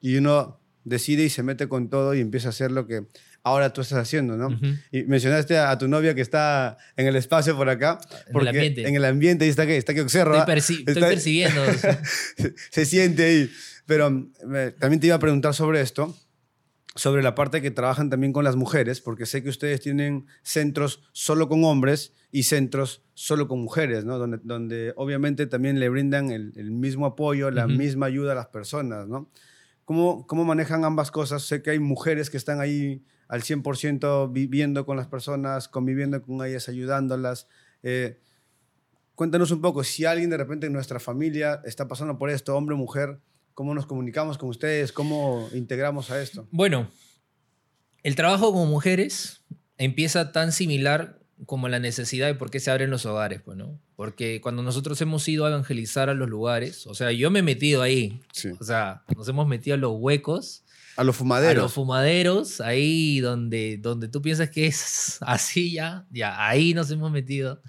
Y 0.00 0.16
uno 0.16 0.58
decide 0.84 1.24
y 1.24 1.28
se 1.28 1.42
mete 1.42 1.68
con 1.68 1.90
todo 1.90 2.14
y 2.14 2.20
empieza 2.20 2.48
a 2.48 2.50
hacer 2.50 2.70
lo 2.70 2.86
que 2.86 3.02
ahora 3.42 3.74
tú 3.74 3.82
estás 3.82 3.98
haciendo, 3.98 4.38
¿no? 4.38 4.46
Ujú. 4.46 4.78
Y 4.90 5.02
mencionaste 5.02 5.58
a, 5.58 5.70
a 5.70 5.76
tu 5.76 5.86
novia 5.86 6.14
que 6.14 6.22
está 6.22 6.78
en 6.96 7.08
el 7.08 7.14
espacio 7.16 7.54
por 7.58 7.68
acá. 7.68 7.98
En 8.10 8.26
el 8.28 8.32
porque 8.32 8.48
ambiente. 8.48 8.88
En 8.88 8.94
el 8.94 9.04
ambiente 9.04 9.44
y 9.44 9.50
está 9.50 9.66
que, 9.66 9.76
está 9.76 9.92
que 9.92 10.00
observa. 10.00 10.38
Estoy, 10.38 10.54
perci- 10.54 10.88
estoy 10.88 11.02
percibiendo. 11.02 11.60
se, 12.70 12.86
siente 12.86 13.22
ahí. 13.22 13.50
Pero 13.84 14.10
mm, 14.12 14.32
eh, 14.54 14.74
también 14.80 14.98
te 14.98 15.08
iba 15.08 15.16
a 15.16 15.18
preguntar 15.20 15.52
sobre 15.52 15.82
esto, 15.82 16.16
sobre 16.94 17.22
la 17.22 17.34
parte 17.34 17.60
que 17.60 17.70
trabajan 17.70 18.08
también 18.08 18.32
con 18.32 18.44
las 18.44 18.56
mujeres, 18.56 19.02
porque 19.02 19.26
sé 19.26 19.42
que 19.42 19.50
ustedes 19.50 19.82
tienen 19.82 20.24
centros 20.42 21.02
solo 21.12 21.50
con 21.50 21.64
hombres 21.64 22.14
y 22.32 22.44
centros 22.44 23.02
solo 23.16 23.48
con 23.48 23.62
mujeres, 23.62 24.04
¿no? 24.04 24.18
Donde, 24.18 24.38
donde 24.42 24.92
obviamente 24.94 25.46
también 25.46 25.80
le 25.80 25.88
brindan 25.88 26.30
el, 26.30 26.52
el 26.54 26.70
mismo 26.70 27.06
apoyo, 27.06 27.50
la 27.50 27.66
misma 27.66 28.06
ayuda 28.06 28.32
a 28.32 28.34
las 28.34 28.48
personas, 28.48 29.08
¿no? 29.08 29.30
¿Cómo, 29.86 30.26
¿Cómo 30.26 30.44
manejan 30.44 30.84
ambas 30.84 31.10
cosas? 31.10 31.42
Sé 31.42 31.62
que 31.62 31.70
hay 31.70 31.78
mujeres 31.78 32.28
que 32.28 32.36
están 32.36 32.60
ahí 32.60 33.02
al 33.26 33.40
100% 33.40 34.30
viviendo 34.30 34.84
con 34.84 34.98
las 34.98 35.06
personas, 35.06 35.66
conviviendo 35.66 36.20
con 36.20 36.44
ellas, 36.44 36.68
ayudándolas. 36.68 37.48
Eh, 37.82 38.20
cuéntanos 39.14 39.50
un 39.50 39.62
poco, 39.62 39.82
si 39.82 40.04
alguien 40.04 40.28
de 40.28 40.36
repente 40.36 40.66
en 40.66 40.74
nuestra 40.74 41.00
familia 41.00 41.62
está 41.64 41.88
pasando 41.88 42.18
por 42.18 42.28
esto, 42.28 42.54
hombre 42.54 42.74
o 42.74 42.78
mujer, 42.78 43.18
¿cómo 43.54 43.74
nos 43.74 43.86
comunicamos 43.86 44.36
con 44.36 44.50
ustedes? 44.50 44.92
¿Cómo 44.92 45.48
integramos 45.54 46.10
a 46.10 46.20
esto? 46.20 46.46
Bueno, 46.50 46.90
el 48.02 48.14
trabajo 48.14 48.52
con 48.52 48.68
mujeres 48.68 49.42
empieza 49.78 50.32
tan 50.32 50.52
similar 50.52 51.18
como 51.44 51.68
la 51.68 51.78
necesidad 51.78 52.26
de 52.28 52.34
por 52.34 52.50
qué 52.50 52.60
se 52.60 52.70
abren 52.70 52.88
los 52.90 53.04
hogares, 53.04 53.42
pues, 53.44 53.58
¿no? 53.58 53.78
Porque 53.94 54.40
cuando 54.40 54.62
nosotros 54.62 54.98
hemos 55.02 55.28
ido 55.28 55.44
a 55.44 55.50
evangelizar 55.50 56.08
a 56.08 56.14
los 56.14 56.28
lugares, 56.30 56.86
o 56.86 56.94
sea, 56.94 57.12
yo 57.12 57.30
me 57.30 57.40
he 57.40 57.42
metido 57.42 57.82
ahí, 57.82 58.22
Sí. 58.32 58.48
o 58.58 58.64
sea, 58.64 59.02
nos 59.14 59.28
hemos 59.28 59.46
metido 59.46 59.74
a 59.74 59.76
los 59.78 59.92
huecos, 59.96 60.64
A 60.96 61.04
los 61.04 61.14
a 61.14 61.18
fumaderos. 61.18 61.62
los 61.62 61.72
fumaderos, 61.74 62.60
ahí 62.62 63.20
donde, 63.20 63.76
donde 63.76 64.08
tú 64.08 64.22
piensas 64.22 64.48
que 64.48 64.66
es 64.66 65.18
así 65.20 65.72
ya, 65.72 66.06
ya, 66.10 66.46
ahí 66.48 66.72
nos 66.72 66.90
hemos 66.90 67.12
metido. 67.12 67.60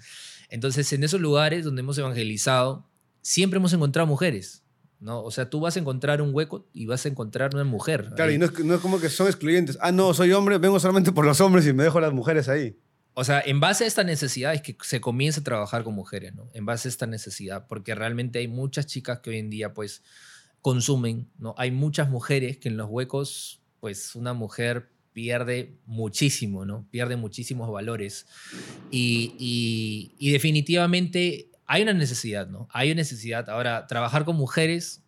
Entonces, 0.48 0.90
en 0.94 1.04
esos 1.04 1.20
lugares 1.20 1.62
donde 1.64 1.80
hemos 1.80 1.98
evangelizado, 1.98 2.88
siempre 3.20 3.58
hemos 3.58 3.74
encontrado 3.74 4.06
mujeres, 4.06 4.62
¿no? 4.98 5.22
O 5.22 5.30
sea, 5.30 5.50
tú 5.50 5.60
vas 5.60 5.76
a 5.76 5.80
encontrar 5.80 6.22
un 6.22 6.34
hueco 6.34 6.66
y 6.72 6.86
vas 6.86 7.04
a 7.04 7.10
encontrar 7.10 7.50
una 7.54 7.64
mujer. 7.64 8.08
Claro, 8.16 8.30
ahí. 8.30 8.36
y 8.36 8.38
no 8.38 8.46
es, 8.46 8.58
no 8.64 8.74
es 8.76 8.80
como 8.80 8.98
que 8.98 9.10
son 9.10 9.26
excluyentes. 9.26 9.76
Ah, 9.82 9.92
no, 9.92 10.14
soy 10.14 10.32
hombre, 10.32 10.56
vengo 10.56 10.80
solamente 10.80 11.12
por 11.12 11.26
los 11.26 11.38
hombres 11.42 11.66
y 11.66 11.74
me 11.74 11.82
dejo 11.84 11.98
a 11.98 12.00
las 12.00 12.14
mujeres 12.14 12.48
ahí. 12.48 12.78
O 13.20 13.24
sea, 13.24 13.42
en 13.44 13.58
base 13.58 13.82
a 13.82 13.86
esta 13.88 14.04
necesidad 14.04 14.54
es 14.54 14.62
que 14.62 14.76
se 14.80 15.00
comienza 15.00 15.40
a 15.40 15.44
trabajar 15.44 15.82
con 15.82 15.92
mujeres, 15.92 16.36
¿no? 16.36 16.48
En 16.54 16.64
base 16.66 16.86
a 16.86 16.90
esta 16.90 17.06
necesidad, 17.08 17.66
porque 17.66 17.96
realmente 17.96 18.38
hay 18.38 18.46
muchas 18.46 18.86
chicas 18.86 19.18
que 19.18 19.30
hoy 19.30 19.38
en 19.38 19.50
día, 19.50 19.74
pues, 19.74 20.04
consumen, 20.62 21.28
¿no? 21.36 21.52
Hay 21.58 21.72
muchas 21.72 22.08
mujeres 22.10 22.58
que 22.58 22.68
en 22.68 22.76
los 22.76 22.88
huecos, 22.88 23.60
pues, 23.80 24.14
una 24.14 24.34
mujer 24.34 24.92
pierde 25.14 25.80
muchísimo, 25.84 26.64
¿no? 26.64 26.86
Pierde 26.92 27.16
muchísimos 27.16 27.68
valores. 27.72 28.26
Y, 28.92 29.34
y- 29.36 30.14
y 30.20 30.30
definitivamente 30.30 31.50
hay 31.66 31.82
una 31.82 31.94
necesidad, 31.94 32.46
¿no? 32.48 32.68
Hay 32.72 32.92
una 32.92 33.00
necesidad. 33.00 33.50
Ahora, 33.50 33.88
trabajar 33.88 34.24
con 34.24 34.36
mujeres 34.36 35.02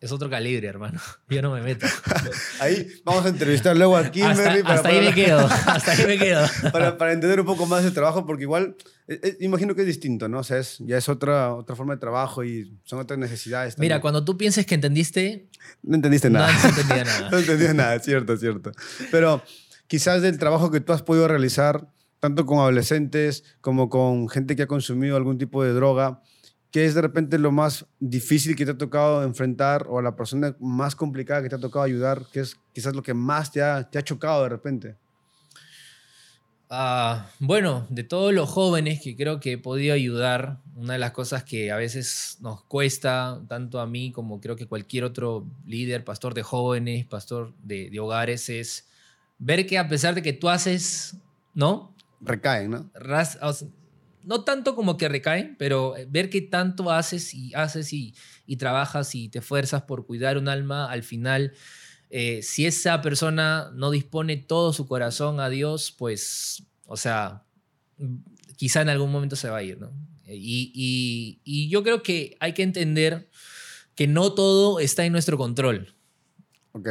es 0.00 0.12
otro 0.12 0.28
calibre, 0.28 0.66
hermano. 0.68 1.00
Yo 1.28 1.42
no 1.42 1.52
me 1.52 1.62
meto. 1.62 1.86
Ahí 2.60 2.86
vamos 3.04 3.24
a 3.24 3.28
entrevistar 3.30 3.76
luego 3.76 3.96
a 3.96 4.00
hasta 4.00 4.12
Kimberly 4.12 4.62
para, 4.62 4.74
hasta 4.74 4.88
ahí 4.88 4.96
para- 4.98 5.08
me 5.10 5.14
quedo. 5.14 5.38
Hasta 5.66 5.92
ahí 5.92 6.06
me 6.06 6.18
quedo. 6.18 6.46
para, 6.72 6.98
para 6.98 7.12
entender 7.12 7.40
un 7.40 7.46
poco 7.46 7.66
más 7.66 7.84
el 7.84 7.92
trabajo, 7.94 8.26
porque 8.26 8.42
igual, 8.44 8.76
eh, 9.08 9.20
eh, 9.22 9.36
imagino 9.40 9.74
que 9.74 9.80
es 9.82 9.86
distinto, 9.86 10.28
¿no? 10.28 10.40
O 10.40 10.44
sea, 10.44 10.58
es, 10.58 10.78
ya 10.80 10.96
es 10.98 11.08
otra, 11.08 11.54
otra 11.54 11.74
forma 11.76 11.94
de 11.94 12.00
trabajo 12.00 12.44
y 12.44 12.78
son 12.84 12.98
otras 13.00 13.18
necesidades. 13.18 13.78
Mira, 13.78 13.94
también. 13.96 14.00
cuando 14.02 14.24
tú 14.24 14.36
pienses 14.36 14.66
que 14.66 14.74
entendiste, 14.74 15.48
No 15.82 15.96
entendiste 15.96 16.30
nada. 16.30 16.52
No, 16.52 16.68
entendía 16.68 17.04
nada. 17.04 17.30
No 17.30 17.38
entendía 17.38 17.74
nada, 17.74 17.98
cierto, 18.00 18.36
cierto. 18.36 18.72
Pero 19.10 19.42
quizás 19.86 20.22
del 20.22 20.38
trabajo 20.38 20.70
que 20.70 20.80
tú 20.80 20.92
has 20.92 21.02
podido 21.02 21.26
realizar, 21.28 21.88
tanto 22.20 22.46
con 22.46 22.58
adolescentes 22.58 23.44
como 23.60 23.88
con 23.88 24.28
gente 24.28 24.56
que 24.56 24.62
ha 24.62 24.66
consumido 24.66 25.16
algún 25.16 25.38
tipo 25.38 25.62
de 25.64 25.72
droga, 25.72 26.22
¿qué 26.76 26.84
es 26.84 26.94
de 26.94 27.00
repente 27.00 27.38
lo 27.38 27.52
más 27.52 27.86
difícil 28.00 28.54
que 28.54 28.66
te 28.66 28.72
ha 28.72 28.76
tocado 28.76 29.22
enfrentar 29.22 29.86
o 29.88 29.98
a 29.98 30.02
la 30.02 30.14
persona 30.14 30.54
más 30.60 30.94
complicada 30.94 31.42
que 31.42 31.48
te 31.48 31.54
ha 31.54 31.58
tocado 31.58 31.82
ayudar? 31.86 32.26
¿Qué 32.30 32.40
es 32.40 32.54
quizás 32.74 32.94
lo 32.94 33.02
que 33.02 33.14
más 33.14 33.50
te 33.50 33.62
ha, 33.62 33.88
te 33.88 33.96
ha 33.96 34.02
chocado 34.02 34.42
de 34.42 34.50
repente? 34.50 34.94
Ah, 36.68 37.30
bueno, 37.38 37.86
de 37.88 38.04
todos 38.04 38.34
los 38.34 38.50
jóvenes 38.50 39.00
que 39.00 39.16
creo 39.16 39.40
que 39.40 39.52
he 39.52 39.56
podido 39.58 39.94
ayudar, 39.94 40.58
una 40.74 40.92
de 40.92 40.98
las 40.98 41.12
cosas 41.12 41.44
que 41.44 41.72
a 41.72 41.76
veces 41.76 42.36
nos 42.42 42.62
cuesta, 42.64 43.40
tanto 43.48 43.80
a 43.80 43.86
mí 43.86 44.12
como 44.12 44.38
creo 44.42 44.56
que 44.56 44.66
cualquier 44.66 45.04
otro 45.04 45.46
líder, 45.66 46.04
pastor 46.04 46.34
de 46.34 46.42
jóvenes, 46.42 47.06
pastor 47.06 47.54
de, 47.62 47.88
de 47.88 48.00
hogares, 48.00 48.50
es 48.50 48.86
ver 49.38 49.66
que 49.66 49.78
a 49.78 49.88
pesar 49.88 50.14
de 50.14 50.20
que 50.20 50.34
tú 50.34 50.50
haces, 50.50 51.16
¿no? 51.54 51.94
Recaen, 52.20 52.70
¿no? 52.70 52.90
Ras- 52.92 53.38
o 53.40 53.50
sea, 53.54 53.66
no 54.26 54.44
tanto 54.44 54.74
como 54.74 54.96
que 54.98 55.08
recaen, 55.08 55.56
pero 55.58 55.94
ver 56.08 56.28
que 56.28 56.42
tanto 56.42 56.90
haces 56.90 57.32
y 57.32 57.54
haces 57.54 57.92
y, 57.92 58.14
y 58.46 58.56
trabajas 58.56 59.14
y 59.14 59.28
te 59.30 59.38
esfuerzas 59.38 59.82
por 59.82 60.04
cuidar 60.04 60.36
un 60.36 60.48
alma, 60.48 60.90
al 60.90 61.02
final, 61.02 61.52
eh, 62.10 62.42
si 62.42 62.66
esa 62.66 63.00
persona 63.00 63.70
no 63.74 63.90
dispone 63.90 64.36
todo 64.36 64.72
su 64.74 64.86
corazón 64.86 65.40
a 65.40 65.48
Dios, 65.48 65.94
pues, 65.96 66.62
o 66.86 66.96
sea, 66.96 67.44
quizá 68.56 68.82
en 68.82 68.88
algún 68.88 69.10
momento 69.12 69.36
se 69.36 69.48
va 69.48 69.58
a 69.58 69.62
ir, 69.62 69.80
¿no? 69.80 69.92
Y, 70.28 70.72
y- 70.74 71.40
y 71.44 71.68
yo 71.68 71.82
creo 71.82 72.02
que 72.02 72.36
hay 72.40 72.52
que 72.52 72.62
entender 72.62 73.30
que 73.94 74.06
no 74.08 74.32
todo 74.34 74.80
está 74.80 75.04
en 75.04 75.12
nuestro 75.12 75.38
control. 75.38 75.94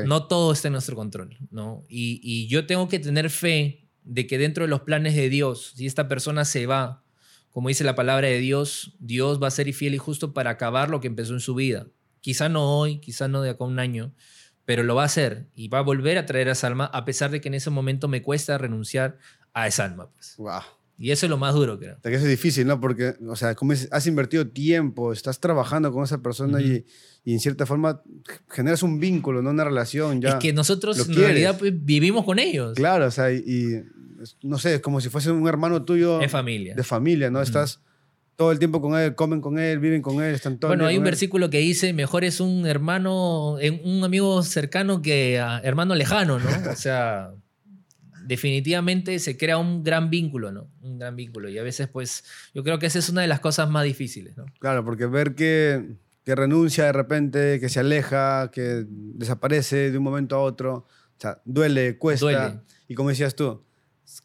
No 0.08 0.26
todo 0.28 0.52
está 0.54 0.70
en 0.70 0.72
nuestro 0.74 0.96
control, 0.96 1.38
¿no? 1.52 1.84
Y, 1.90 2.20
y 2.24 2.48
yo 2.48 2.66
tengo 2.66 2.88
que 2.88 2.98
tener 3.00 3.30
fe 3.30 3.88
de 4.04 4.26
que 4.26 4.38
dentro 4.38 4.64
de 4.64 4.70
los 4.70 4.82
planes 4.82 5.16
de 5.16 5.30
Dios, 5.30 5.74
si 5.76 5.86
esta 5.86 6.08
persona 6.08 6.44
se 6.46 6.66
va, 6.66 7.04
como 7.56 7.70
dice 7.70 7.86
la 7.86 7.96
palabra 7.96 8.28
de 8.28 8.38
Dios, 8.40 8.98
Dios 9.00 9.42
va 9.42 9.48
a 9.48 9.52
ser 9.52 9.72
fiel 9.72 9.96
y 9.96 9.98
justo 9.98 10.34
para 10.34 10.50
acabar 10.50 10.90
lo 10.90 11.00
que 11.00 11.08
empezó 11.08 11.32
en 11.32 11.40
su 11.40 11.56
vida. 11.56 11.88
Quizá 12.20 12.50
no 12.50 12.78
hoy, 12.78 13.00
quizá 13.00 13.30
no 13.30 13.42
de 13.42 13.52
acá 13.52 13.64
a 13.64 13.68
un 13.68 13.80
año, 13.80 14.14
pero 14.66 14.84
lo 14.84 14.94
va 14.94 15.04
a 15.04 15.06
hacer 15.06 15.48
y 15.56 15.70
va 15.70 15.80
a 15.80 15.82
volver 15.82 16.18
a 16.18 16.26
traer 16.26 16.50
a 16.50 16.52
esa 16.52 16.68
alma, 16.68 16.84
a 16.84 17.06
pesar 17.06 17.32
de 17.32 17.40
que 17.40 17.48
en 17.48 17.54
ese 17.54 17.70
momento 17.70 18.10
me 18.10 18.22
cuesta 18.22 18.58
renunciar 18.58 19.20
a 19.54 19.68
esa 19.68 19.86
alma. 19.86 20.10
Pues. 20.12 20.36
Wow. 20.38 20.64
Y 20.98 21.12
eso 21.12 21.28
es 21.28 21.30
lo 21.30 21.38
más 21.38 21.54
duro, 21.54 21.80
creo. 21.80 21.98
Que 22.02 22.10
eso 22.10 22.26
es 22.26 22.30
difícil, 22.30 22.68
¿no? 22.68 22.82
Porque, 22.82 23.16
o 23.26 23.38
sea, 23.38 23.56
como 23.56 23.72
has 23.72 24.06
invertido 24.06 24.50
tiempo, 24.50 25.14
estás 25.14 25.40
trabajando 25.40 25.94
con 25.94 26.04
esa 26.04 26.22
persona 26.22 26.62
y, 26.62 26.86
y 27.24 27.34
en 27.34 27.40
cierta 27.40 27.66
forma 27.66 28.02
generas 28.50 28.84
un 28.84 29.00
vínculo, 29.00 29.42
¿no? 29.42 29.50
Una 29.50 29.64
relación 29.64 30.22
ya. 30.22 30.30
es 30.30 30.36
que 30.36 30.52
nosotros 30.52 31.00
en 31.00 31.06
quieres. 31.06 31.24
realidad 31.24 31.58
pues, 31.58 31.74
vivimos 31.74 32.26
con 32.26 32.38
ellos. 32.38 32.76
Claro, 32.76 33.08
o 33.08 33.12
sea, 33.12 33.32
y, 33.32 33.82
no 34.44 34.58
sé, 34.58 34.76
es 34.76 34.82
como 34.82 35.02
si 35.02 35.10
fuese 35.10 35.32
un 35.32 35.48
hermano 35.48 35.84
tuyo 35.84 36.22
Es 36.22 36.32
familia. 36.32 36.76
de 36.76 36.84
familia, 36.84 37.30
¿no? 37.30 37.42
Estás 37.42 37.82
todo 38.36 38.52
el 38.52 38.60
tiempo 38.60 38.82
con 38.82 39.00
él, 39.00 39.16
comen 39.16 39.40
con 39.40 39.58
él, 39.60 39.80
viven 39.80 40.02
con 40.02 40.22
él, 40.22 40.36
están 40.36 40.58
todo 40.60 40.72
el 40.72 40.78
Bueno, 40.78 40.84
día 40.90 40.92
hay 40.92 40.98
un 40.98 41.04
él. 41.06 41.12
versículo 41.12 41.50
que 41.50 41.60
dice, 41.60 41.94
mejor 41.94 42.24
es 42.26 42.40
un 42.42 42.66
hermano, 42.66 43.54
un 43.84 44.04
amigo 44.04 44.44
cercano 44.44 45.02
que 45.02 45.36
hermano 45.64 45.96
lejano, 45.96 46.40
¿no? 46.40 46.50
O 46.72 46.76
sea, 46.76 47.32
definitivamente 48.26 49.20
se 49.20 49.38
crea 49.38 49.58
un 49.58 49.84
gran 49.84 50.10
vínculo, 50.10 50.52
¿no? 50.52 50.68
Un 50.82 50.98
gran 51.00 51.16
vínculo. 51.16 51.50
Y 51.50 51.58
a 51.58 51.64
veces, 51.64 51.88
pues, 51.88 52.24
yo 52.54 52.64
creo 52.64 52.80
que 52.80 52.88
esa 52.88 53.00
es 53.00 53.10
una 53.10 53.22
de 53.22 53.28
las 53.28 53.40
cosas 53.40 53.70
más 53.70 53.84
difíciles, 53.84 54.36
¿no? 54.38 54.46
Claro, 54.60 54.84
porque 54.84 55.06
ver 55.06 55.36
que, 55.36 55.96
que 56.24 56.36
renuncia 56.36 56.86
de 56.86 56.92
repente, 56.92 57.60
que 57.60 57.70
se 57.70 57.80
aleja, 57.80 58.50
que 58.52 58.84
desaparece 58.88 59.92
de 59.92 59.98
un 59.98 60.04
momento 60.04 60.36
a 60.36 60.40
otro, 60.42 60.74
o 60.76 61.20
sea, 61.20 61.42
duele, 61.46 61.98
cuesta. 61.98 62.26
Duele. 62.26 62.60
Y 62.88 62.96
como 62.96 63.10
decías 63.10 63.36
tú, 63.36 63.64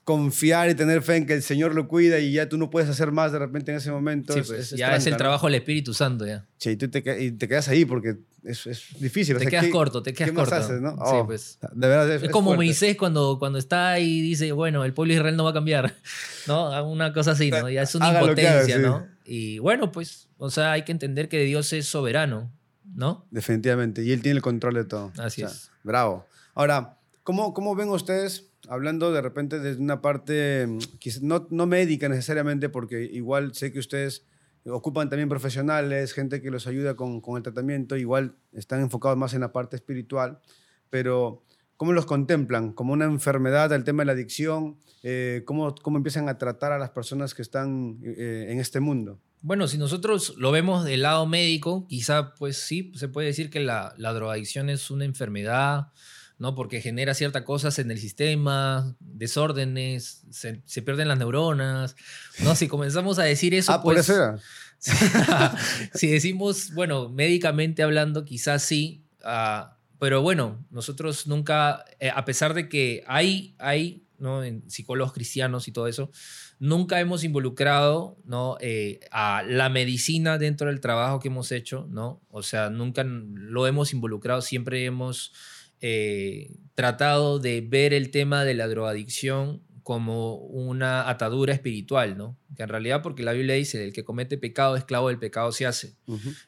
confiar 0.05 0.69
y 0.71 0.75
tener 0.75 1.03
fe 1.03 1.17
en 1.17 1.27
que 1.27 1.35
el 1.35 1.43
Señor 1.43 1.75
lo 1.75 1.89
cuida 1.89 2.19
y 2.19 2.33
ya 2.33 2.49
tú 2.49 2.59
no 2.59 2.71
puedes 2.71 2.89
hacer 2.89 3.13
más 3.13 3.33
de 3.33 3.39
repente 3.39 3.71
en 3.73 3.79
ese 3.79 3.91
momento. 3.91 4.33
Sí, 4.33 4.41
es- 4.41 4.47
pues, 4.49 4.61
es- 4.61 4.73
es 4.73 4.79
ya 4.79 4.95
es 4.97 5.07
el 5.07 5.17
trabajo 5.17 5.47
del 5.47 5.57
Espíritu 5.57 5.95
Santo, 5.95 6.27
ya. 6.27 6.47
Sí, 6.59 6.71
y 6.71 6.77
tú 6.77 6.89
te, 6.91 7.03
que- 7.03 7.23
y 7.23 7.31
te 7.33 7.49
quedas 7.49 7.69
ahí 7.69 7.85
porque 7.85 8.17
es, 8.45 8.67
es 8.67 8.85
difícil. 8.99 9.37
o 9.37 9.39
Te 9.39 9.45
sea, 9.45 9.51
quedas 9.51 9.65
¿qué- 9.67 9.71
corto, 9.71 10.03
te 10.03 10.13
quedas 10.15 10.31
¿qué 10.31 10.37
más 10.37 10.49
corto. 10.49 10.65
haces, 10.65 10.81
no? 10.81 10.91
Sí, 10.93 10.97
Oh, 11.01 11.27
pues. 11.27 11.59
De 11.73 11.89
verdad, 11.89 12.11
es, 12.13 12.31
como 12.31 12.51
fuerte. 12.51 12.65
Moisés 12.65 12.97
cuando, 12.97 13.39
cuando 13.39 13.59
está 13.59 13.99
y 13.99 14.21
dice, 14.23 14.53
bueno, 14.53 14.85
el 14.85 14.93
pueblo 14.95 15.13
de 15.13 15.19
Israel 15.19 15.37
no 15.37 15.45
va 15.45 15.51
a 15.51 15.55
cambiar, 15.55 15.95
¿no? 16.47 16.89
Una 16.91 17.13
cosa 17.13 17.33
así, 17.33 17.51
¿no? 17.51 17.69
Ya 17.69 17.83
es 17.83 17.95
una 17.95 18.09
haga, 18.09 18.23
impotencia, 18.23 18.77
sí. 18.77 18.83
¿no? 18.83 19.07
Y 19.25 19.59
bueno, 19.61 19.93
pues, 19.93 20.29
o 20.39 20.51
sea, 20.51 20.73
hay 20.73 20.83
que 20.85 20.93
entender 20.93 21.29
que 21.29 21.41
Dios 21.45 21.73
es 21.73 21.87
soberano, 21.87 22.51
¿no? 22.95 23.27
Definitivamente. 23.31 24.03
Y 24.03 24.13
él 24.13 24.23
tiene 24.23 24.37
el 24.37 24.43
control 24.43 24.75
de 24.75 24.85
todo. 24.85 25.13
Así 25.19 25.43
O 25.43 25.49
sea, 25.49 25.57
es. 25.57 25.71
Bravo. 25.85 26.27
Ahora, 26.55 26.99
¿cómo, 27.23 27.55
¿cómo 27.55 27.75
ven 27.77 27.89
ustedes, 27.91 28.50
hablando 28.71 29.11
de 29.11 29.21
repente 29.21 29.59
desde 29.59 29.83
una 29.83 30.01
parte, 30.01 30.67
mm, 30.67 30.79
no, 31.23 31.49
no 31.51 31.67
médica 31.67 32.09
necesariamente, 32.09 32.69
porque 32.69 33.03
igual 33.03 33.53
sé 33.53 33.73
que 33.73 33.81
ustedes 33.81 34.25
ocupan 34.65 35.11
también 35.11 35.29
profesionales, 35.29 36.13
gente 36.13 36.41
que 36.41 36.53
los 36.53 36.69
ayuda 36.69 36.95
con, 36.95 37.21
con 37.21 37.37
el 37.37 37.43
tratamiento, 37.43 37.97
igual 37.97 38.37
están 38.53 38.81
enfocados 38.81 39.19
más 39.19 39.35
en 39.35 39.41
la 39.41 39.53
parte 39.53 39.75
espiritual, 39.75 40.41
pero 40.89 41.43
¿cómo 41.77 41.93
los 41.93 42.07
contemplan? 42.07 42.73
¿Como 42.73 42.93
una 42.93 43.07
enfermedad, 43.07 43.73
el 43.73 43.83
tema 43.83 44.03
de 44.03 44.07
la 44.07 44.13
adicción? 44.13 44.79
Eh, 45.03 45.43
¿cómo, 45.47 45.75
¿Cómo 45.75 45.97
empiezan 45.97 46.29
a 46.29 46.39
tratar 46.39 46.71
a 46.71 46.79
las 46.79 46.91
personas 46.91 47.35
que 47.35 47.43
están 47.43 47.99
eh, 48.05 48.47
en 48.51 48.61
este 48.61 48.79
mundo? 48.79 49.19
Bueno, 49.43 49.67
si 49.67 49.79
nosotros 49.79 50.37
lo 50.37 50.53
vemos 50.53 50.85
del 50.85 51.03
lado 51.03 51.27
médico, 51.27 51.89
quizá 51.89 52.35
pues 52.35 52.57
sí, 52.59 52.93
se 52.95 53.09
puede 53.09 53.29
decir 53.29 53.51
que 53.51 53.59
la, 53.59 53.95
la 53.97 54.13
drogadicción 54.13 54.71
es 54.71 54.93
una 54.93 55.07
enfermedad, 55.07 55.89
¿no? 56.41 56.55
Porque 56.55 56.81
genera 56.81 57.13
ciertas 57.13 57.43
cosas 57.43 57.79
en 57.79 57.91
el 57.91 57.99
sistema, 57.99 58.97
desórdenes, 58.99 60.25
se, 60.31 60.63
se 60.65 60.83
pierden 60.83 61.07
las 61.07 61.19
neuronas, 61.19 61.95
¿no? 62.43 62.57
Si 62.57 62.67
comenzamos 62.67 63.19
a 63.19 63.25
decir 63.25 63.55
eso, 63.55 63.73
ah, 63.73 63.83
por 63.83 63.95
pues, 63.95 64.09
eso 64.09 64.15
era. 64.17 64.39
si 65.95 66.09
decimos, 66.09 66.73
bueno, 66.73 67.11
médicamente 67.11 67.83
hablando, 67.83 68.25
quizás 68.25 68.63
sí, 68.63 69.05
ah, 69.23 69.77
pero 69.99 70.23
bueno, 70.23 70.65
nosotros 70.71 71.27
nunca, 71.27 71.85
eh, 72.01 72.11
a 72.13 72.25
pesar 72.25 72.55
de 72.55 72.71
que 72.71 73.05
hay, 73.07 73.55
hay 73.59 74.07
¿no? 74.19 74.43
en 74.43 74.69
psicólogos 74.71 75.13
cristianos 75.13 75.69
y 75.69 75.73
todo 75.73 75.89
eso, 75.89 76.11
nunca 76.59 77.01
hemos 77.01 77.23
involucrado 77.23 78.17
¿no? 78.25 78.57
Eh, 78.61 79.01
a 79.11 79.43
la 79.43 79.69
medicina 79.69 80.39
dentro 80.39 80.69
del 80.69 80.81
trabajo 80.81 81.21
que 81.21 81.29
hemos 81.29 81.53
hecho, 81.53 81.87
¿no? 81.91 82.23
O 82.31 82.43
sea, 82.43 82.71
nunca 82.71 83.05
lo 83.05 83.67
hemos 83.67 83.93
involucrado, 83.93 84.41
siempre 84.41 84.87
hemos 84.87 85.35
eh, 85.81 86.57
tratado 86.75 87.39
de 87.39 87.61
ver 87.61 87.93
el 87.95 88.11
tema 88.11 88.45
de 88.45 88.55
la 88.55 88.69
drogadicción 88.69 89.63
como 89.83 90.37
una 90.37 91.09
atadura 91.09 91.53
espiritual, 91.53 92.17
¿no? 92.17 92.39
Que 92.57 92.63
en 92.63 92.69
realidad, 92.69 93.03
porque 93.03 93.23
la 93.23 93.33
Biblia 93.33 93.55
dice, 93.55 93.83
el 93.83 93.93
que 93.93 94.05
comete 94.05 94.39
pecado, 94.39 94.77
esclavo 94.77 95.09
del 95.09 95.19
pecado 95.19 95.51
se 95.53 95.67
hace. 95.67 95.97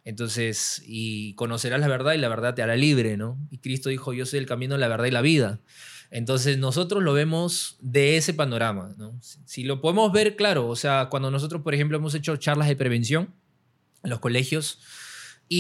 Entonces, 0.05 0.83
y 0.87 1.35
conocerás 1.35 1.81
la 1.81 1.89
verdad 1.89 2.13
y 2.13 2.19
la 2.19 2.29
verdad 2.29 2.55
te 2.55 2.63
hará 2.63 2.77
libre, 2.77 3.17
¿no? 3.17 3.39
Y 3.51 3.59
Cristo 3.59 3.89
dijo, 3.89 4.13
yo 4.13 4.27
soy 4.27 4.39
el 4.39 4.47
camino, 4.47 4.77
la 4.79 4.89
verdad 4.89 5.07
y 5.07 5.11
la 5.11 5.23
vida. 5.23 5.61
Entonces, 6.11 6.59
nosotros 6.59 7.03
lo 7.03 7.15
vemos 7.15 7.79
de 7.81 8.17
ese 8.17 8.35
panorama, 8.35 8.95
¿no? 8.99 9.19
Si 9.21 9.65
lo 9.65 9.81
podemos 9.81 10.13
ver, 10.13 10.37
claro, 10.37 10.69
o 10.69 10.77
sea, 10.77 11.09
cuando 11.11 11.31
nosotros, 11.31 11.63
por 11.63 11.75
ejemplo, 11.75 11.97
hemos 11.97 12.15
hecho 12.15 12.37
charlas 12.37 12.69
de 12.69 12.77
prevención 12.77 13.35
en 14.05 14.11
los 14.11 14.21
colegios, 14.21 14.79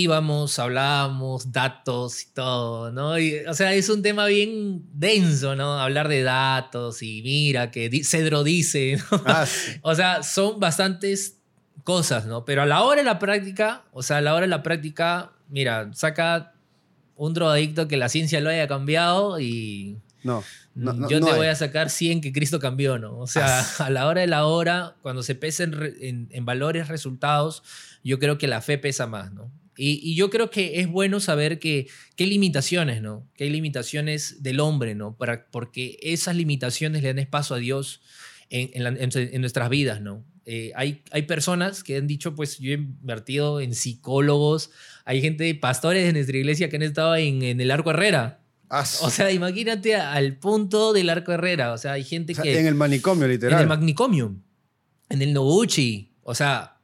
íbamos, 0.01 0.59
hablábamos, 0.59 1.53
datos 1.53 2.23
y 2.23 2.27
todo, 2.33 2.91
¿no? 2.93 3.19
Y, 3.19 3.37
o 3.49 3.55
sea, 3.55 3.75
es 3.75 3.89
un 3.89 4.03
tema 4.03 4.27
bien 4.27 4.83
denso, 4.93 5.55
¿no? 5.57 5.79
Hablar 5.79 6.09
de 6.09 6.23
datos 6.23 7.03
y 7.03 7.21
mira 7.23 7.71
que 7.71 7.89
di- 7.89 8.05
Cedro 8.05 8.43
dice, 8.45 8.97
¿no? 9.11 9.23
Ah, 9.27 9.45
sí. 9.47 9.73
O 9.83 9.95
sea, 9.95 10.23
son 10.23 10.59
bastantes 10.61 11.39
cosas, 11.85 12.27
¿no? 12.27 12.45
Pero 12.45 12.63
a 12.63 12.67
la 12.67 12.83
hora 12.83 13.01
de 13.03 13.05
la 13.05 13.19
práctica, 13.19 13.85
o 13.93 14.03
sea, 14.03 14.19
a 14.19 14.21
la 14.21 14.33
hora 14.35 14.43
de 14.43 14.49
la 14.49 14.63
práctica, 14.63 15.33
mira, 15.49 15.91
saca 15.95 16.55
un 17.17 17.35
drogadicto 17.35 17.89
que 17.89 17.97
la 17.97 18.09
ciencia 18.09 18.41
lo 18.41 18.51
haya 18.51 18.67
cambiado 18.69 19.39
y 19.41 19.99
No, 20.25 20.43
no, 20.75 20.93
no, 20.95 21.09
yo 21.09 21.21
no 21.21 21.27
te 21.27 21.33
hay. 21.33 21.39
voy 21.39 21.47
a 21.49 21.55
sacar 21.55 21.91
100 21.91 22.21
que 22.21 22.33
Cristo 22.33 22.59
cambió, 22.61 22.99
¿no? 22.99 23.19
O 23.19 23.27
sea, 23.27 23.65
a 23.79 23.91
la 23.91 24.07
hora 24.07 24.23
de 24.23 24.27
la 24.29 24.47
hora, 24.47 24.95
cuando 25.03 25.23
se 25.23 25.35
pesa 25.35 25.65
en, 25.65 25.75
en- 26.01 26.29
en 26.31 26.45
valores, 26.45 26.89
resultados, 26.89 27.63
yo 28.05 28.19
creo 28.19 28.39
que 28.39 28.47
la 28.49 28.61
fe 28.63 28.79
pesa 28.79 29.07
más, 29.07 29.33
¿no? 29.33 29.51
Y, 29.77 30.01
y 30.03 30.15
yo 30.15 30.29
creo 30.31 30.51
que 30.51 30.81
es 30.81 30.89
bueno 30.89 31.19
saber 31.21 31.59
que 31.59 31.89
qué 32.17 32.27
limitaciones, 32.27 33.01
¿no? 33.01 33.27
Que 33.37 33.45
hay 33.45 33.51
limitaciones 33.51 34.43
del 34.43 34.61
hombre, 34.61 34.95
¿no? 34.95 35.17
Para, 35.17 35.47
porque 35.51 35.99
esas 36.03 36.37
limitaciones 36.37 37.03
le 37.03 37.09
dan 37.09 37.19
espacio 37.19 37.57
a 37.57 37.59
Dios 37.59 38.03
en, 38.51 38.71
en 38.75 38.85
la- 38.85 38.91
en- 38.91 39.11
en 39.35 39.41
nuestras 39.41 39.71
vidas, 39.71 40.01
¿no? 40.03 40.25
Eh, 40.45 40.73
hay, 40.75 41.03
hay 41.13 41.23
personas 41.23 41.83
que 41.85 41.97
han 41.97 42.07
dicho, 42.07 42.35
pues 42.35 42.59
yo 42.59 42.73
he 42.73 42.75
invertido 42.75 43.61
en 43.61 43.75
psicólogos, 43.75 44.71
hay 45.05 45.21
gente, 45.23 45.55
pastores 45.55 46.05
de 46.05 46.13
nuestra 46.13 46.37
iglesia 46.37 46.69
que 46.69 46.77
han 46.77 46.83
estado 46.83 47.15
en, 47.17 47.43
en 47.43 47.61
el 47.61 47.71
Arco 47.71 47.91
Herrera, 47.91 48.41
Ah, 48.75 48.87
sí. 48.87 48.99
o 49.03 49.11
sea, 49.11 49.31
imagínate 49.31 49.95
al 49.97 50.39
punto 50.39 50.95
del 50.95 51.11
arco 51.11 51.31
Herrera. 51.31 51.75
O 51.75 51.79
sea, 51.79 51.93
hay 51.93 52.05
gente 52.05 52.33
O 52.33 52.37
sea, 52.37 52.43
que. 52.45 52.59
en 52.59 52.67
el 52.67 52.75
manicomio, 52.75 53.29
literal. 53.29 53.59
en 53.59 53.63
el 53.65 53.69
Magnicomio, 53.69 54.35
en 55.11 55.21
el 55.21 55.35
Noguchi. 55.35 56.15
O 56.23 56.35
sea, 56.35 56.81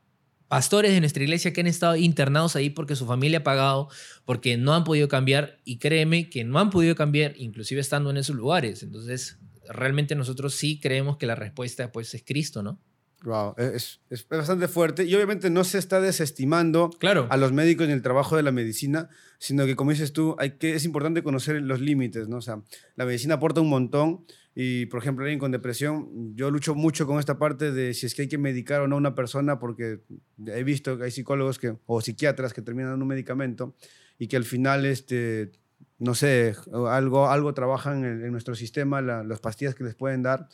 pastores 0.48 0.92
de 0.92 1.00
nuestra 1.00 1.22
iglesia 1.22 1.52
que 1.52 1.60
han 1.60 1.66
estado 1.66 1.96
internados 1.96 2.56
ahí 2.56 2.70
porque 2.70 2.96
su 2.96 3.06
familia 3.06 3.38
ha 3.40 3.44
pagado, 3.44 3.88
porque 4.24 4.56
no 4.56 4.74
han 4.74 4.84
podido 4.84 5.08
cambiar. 5.08 5.58
Y 5.64 5.78
créeme 5.78 6.30
que 6.30 6.44
no 6.44 6.58
han 6.58 6.70
podido 6.70 6.94
cambiar, 6.94 7.34
inclusive 7.36 7.80
estando 7.80 8.10
en 8.10 8.16
esos 8.16 8.34
lugares. 8.34 8.82
Entonces, 8.82 9.38
realmente 9.68 10.14
nosotros 10.14 10.54
sí 10.54 10.80
creemos 10.80 11.16
que 11.18 11.26
la 11.26 11.34
respuesta 11.34 11.92
pues 11.92 12.14
es 12.14 12.22
Cristo, 12.24 12.62
¿no? 12.62 12.80
Wow, 13.24 13.54
es, 13.58 14.00
es 14.10 14.28
bastante 14.28 14.68
fuerte. 14.68 15.04
Y 15.04 15.14
obviamente 15.14 15.50
no 15.50 15.64
se 15.64 15.78
está 15.78 16.00
desestimando 16.00 16.90
Claro. 17.00 17.26
a 17.30 17.36
los 17.36 17.52
médicos 17.52 17.88
ni 17.88 17.92
el 17.92 18.02
trabajo 18.02 18.36
de 18.36 18.44
la 18.44 18.52
medicina, 18.52 19.08
sino 19.38 19.66
que, 19.66 19.74
como 19.74 19.90
dices 19.90 20.12
tú, 20.12 20.36
hay 20.38 20.52
que, 20.52 20.74
es 20.74 20.84
importante 20.84 21.22
conocer 21.24 21.60
los 21.62 21.80
límites, 21.80 22.28
¿no? 22.28 22.36
O 22.36 22.40
sea, 22.40 22.62
la 22.94 23.04
medicina 23.04 23.34
aporta 23.34 23.60
un 23.60 23.68
montón 23.68 24.24
Y, 24.60 24.86
por 24.86 25.00
ejemplo, 25.00 25.24
alguien 25.24 25.38
con 25.38 25.52
depresión, 25.52 26.34
yo 26.34 26.50
lucho 26.50 26.74
mucho 26.74 27.06
con 27.06 27.20
esta 27.20 27.38
parte 27.38 27.70
de 27.70 27.94
si 27.94 28.06
es 28.06 28.14
que 28.16 28.22
hay 28.22 28.28
que 28.28 28.38
medicar 28.38 28.80
o 28.80 28.88
no 28.88 28.96
a 28.96 28.98
una 28.98 29.14
persona, 29.14 29.60
porque 29.60 30.00
he 30.48 30.64
visto 30.64 30.98
que 30.98 31.04
hay 31.04 31.12
psicólogos 31.12 31.60
que, 31.60 31.76
o 31.86 32.00
psiquiatras 32.00 32.52
que 32.52 32.60
terminan 32.60 32.90
dando 32.90 33.04
un 33.04 33.08
medicamento 33.08 33.76
y 34.18 34.26
que 34.26 34.36
al 34.36 34.42
final, 34.42 34.84
este, 34.84 35.52
no 36.00 36.16
sé, 36.16 36.56
algo, 36.88 37.30
algo 37.30 37.54
trabajan 37.54 38.04
en, 38.04 38.32
nuestro 38.32 38.56
sistema, 38.56 39.00
las 39.00 39.38
pastillas 39.38 39.76
que 39.76 39.84
les 39.84 39.94
pueden 39.94 40.24
dar, 40.24 40.48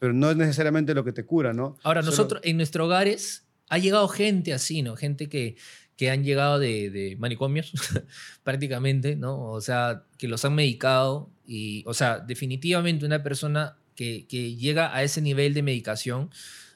pero 0.00 0.12
no 0.12 0.32
es 0.32 0.36
necesariamente 0.36 0.92
lo 0.92 1.04
que 1.04 1.12
te 1.12 1.24
cura, 1.24 1.52
¿no? 1.52 1.78
Ahora, 1.84 2.02
nosotros 2.02 2.40
en 2.42 2.56
nuestros 2.56 2.86
hogares 2.86 3.46
ha 3.68 3.78
llegado 3.78 4.08
gente 4.08 4.52
así, 4.52 4.82
¿no? 4.82 4.96
Gente 4.96 5.28
que, 5.28 5.54
que 5.96 6.10
han 6.10 6.24
llegado 6.24 6.58
de, 6.58 6.90
de 6.90 7.14
manicomios, 7.20 7.72
prácticamente, 8.42 9.14
¿no? 9.14 9.40
O 9.52 9.60
sea, 9.60 10.06
que 10.18 10.26
los 10.26 10.44
han 10.44 10.56
medicado 10.56 11.30
y, 11.46 11.84
o 11.86 11.94
sea, 11.94 12.18
definitivamente 12.18 13.06
una 13.06 13.22
persona 13.22 13.76
que, 13.94 14.26
que, 14.26 14.56
llega 14.56 14.94
a 14.94 15.02
ese 15.02 15.20
nivel 15.20 15.54
de 15.54 15.62
medicación 15.62 16.30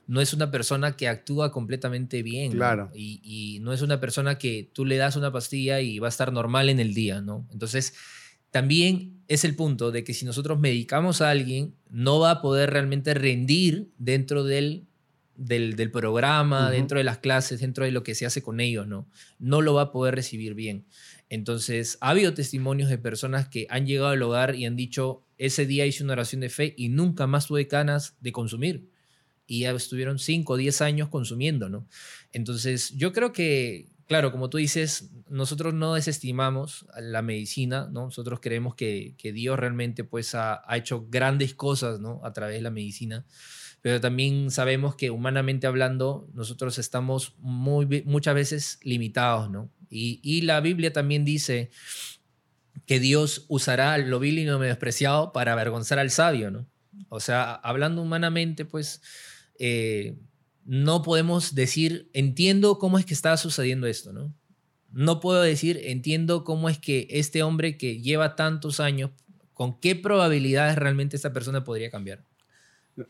no 0.06 0.20
es 0.20 0.32
una 0.32 0.50
persona 0.50 0.96
que 0.96 1.08
actúa 1.08 1.52
completamente 1.52 2.22
bien. 2.22 2.52
Claro. 2.52 2.90
Y, 2.94 3.20
y, 3.22 3.60
no 3.60 3.72
es 3.72 3.82
una 3.82 4.00
persona 4.00 4.38
que 4.38 4.70
tú 4.72 4.84
le 4.84 4.96
das 4.96 5.16
una 5.16 5.32
pastilla 5.32 5.80
y 5.80 5.98
va 5.98 6.08
a 6.08 6.10
estar 6.10 6.32
normal 6.32 6.68
en 6.68 6.80
el 6.80 6.94
día, 6.94 7.20
¿no? 7.20 7.46
Entonces, 7.52 7.94
también 8.50 9.22
es 9.28 9.44
el 9.44 9.54
punto 9.54 9.90
de 9.90 10.04
que 10.04 10.14
si 10.14 10.24
nosotros 10.24 10.58
medicamos 10.58 11.20
a 11.20 11.30
alguien, 11.30 11.74
no 11.90 12.18
va 12.18 12.30
a 12.30 12.40
poder 12.40 12.70
realmente 12.70 13.12
rendir 13.12 13.90
dentro 13.98 14.44
del 14.44 14.87
del, 15.38 15.76
del 15.76 15.90
programa, 15.90 16.70
dentro 16.70 16.98
de 16.98 17.04
las 17.04 17.18
clases, 17.18 17.60
dentro 17.60 17.84
de 17.84 17.92
lo 17.92 18.02
que 18.02 18.14
se 18.14 18.26
hace 18.26 18.42
con 18.42 18.60
ellos, 18.60 18.86
¿no? 18.86 19.08
No 19.38 19.62
lo 19.62 19.72
va 19.72 19.82
a 19.82 19.92
poder 19.92 20.14
recibir 20.16 20.54
bien. 20.54 20.84
Entonces, 21.30 21.96
ha 22.00 22.10
habido 22.10 22.34
testimonios 22.34 22.88
de 22.88 22.98
personas 22.98 23.48
que 23.48 23.66
han 23.70 23.86
llegado 23.86 24.08
al 24.08 24.22
hogar 24.22 24.56
y 24.56 24.66
han 24.66 24.76
dicho, 24.76 25.24
ese 25.36 25.64
día 25.66 25.86
hice 25.86 26.02
una 26.02 26.14
oración 26.14 26.40
de 26.40 26.48
fe 26.48 26.74
y 26.76 26.88
nunca 26.88 27.26
más 27.26 27.46
tuve 27.46 27.64
ganas 27.64 28.16
de 28.20 28.32
consumir. 28.32 28.90
Y 29.46 29.60
ya 29.60 29.70
estuvieron 29.70 30.18
5 30.18 30.52
o 30.52 30.56
10 30.56 30.80
años 30.82 31.08
consumiendo, 31.08 31.68
¿no? 31.68 31.86
Entonces, 32.32 32.94
yo 32.96 33.12
creo 33.12 33.32
que, 33.32 33.88
claro, 34.06 34.32
como 34.32 34.50
tú 34.50 34.58
dices, 34.58 35.10
nosotros 35.28 35.72
no 35.72 35.94
desestimamos 35.94 36.86
la 36.98 37.22
medicina, 37.22 37.88
¿no? 37.92 38.06
Nosotros 38.06 38.40
creemos 38.42 38.74
que, 38.74 39.14
que 39.16 39.32
Dios 39.32 39.58
realmente 39.58 40.04
pues 40.04 40.34
ha, 40.34 40.62
ha, 40.66 40.76
hecho 40.76 41.06
grandes 41.08 41.54
cosas, 41.54 42.00
¿no? 42.00 42.20
A 42.24 42.32
través 42.32 42.56
de 42.56 42.62
la 42.62 42.70
medicina. 42.70 43.24
Pero 43.80 44.00
también 44.00 44.50
sabemos 44.50 44.96
que 44.96 45.10
humanamente 45.10 45.66
hablando, 45.66 46.28
nosotros 46.34 46.78
estamos 46.78 47.34
muy, 47.38 48.02
muchas 48.04 48.34
veces 48.34 48.80
limitados, 48.82 49.50
¿no? 49.50 49.70
Y, 49.90 50.42
la 50.42 50.60
Biblia 50.60 50.92
también 50.92 51.24
dice 51.24 51.70
que 52.86 53.00
Dios 53.00 53.46
usará 53.48 53.96
lo 53.98 54.18
vil 54.18 54.38
y 54.38 54.44
lo 54.44 54.58
menospreciado 54.58 55.32
para 55.32 55.52
avergonzar 55.52 55.98
al 55.98 56.10
sabio, 56.10 56.50
¿no? 56.50 56.66
O 57.08 57.20
sea, 57.20 57.54
hablando 57.54 58.02
humanamente, 58.02 58.64
pues 58.64 59.00
eh, 59.58 60.16
no 60.64 61.02
podemos 61.02 61.54
decir, 61.54 62.10
entiendo 62.12 62.78
cómo 62.78 62.98
es 62.98 63.06
que 63.06 63.14
está 63.14 63.36
sucediendo 63.36 63.86
esto, 63.86 64.12
¿no? 64.12 64.34
No 64.90 65.20
puedo 65.20 65.40
decir, 65.40 65.80
entiendo 65.84 66.44
cómo 66.44 66.68
es 66.68 66.78
que 66.78 67.06
este 67.10 67.42
hombre 67.42 67.76
que 67.76 68.00
lleva 68.00 68.36
tantos 68.36 68.80
años, 68.80 69.10
con 69.54 69.80
qué 69.80 69.96
probabilidades 69.96 70.76
realmente 70.76 71.16
esta 71.16 71.32
persona 71.32 71.64
podría 71.64 71.90
cambiar. 71.90 72.27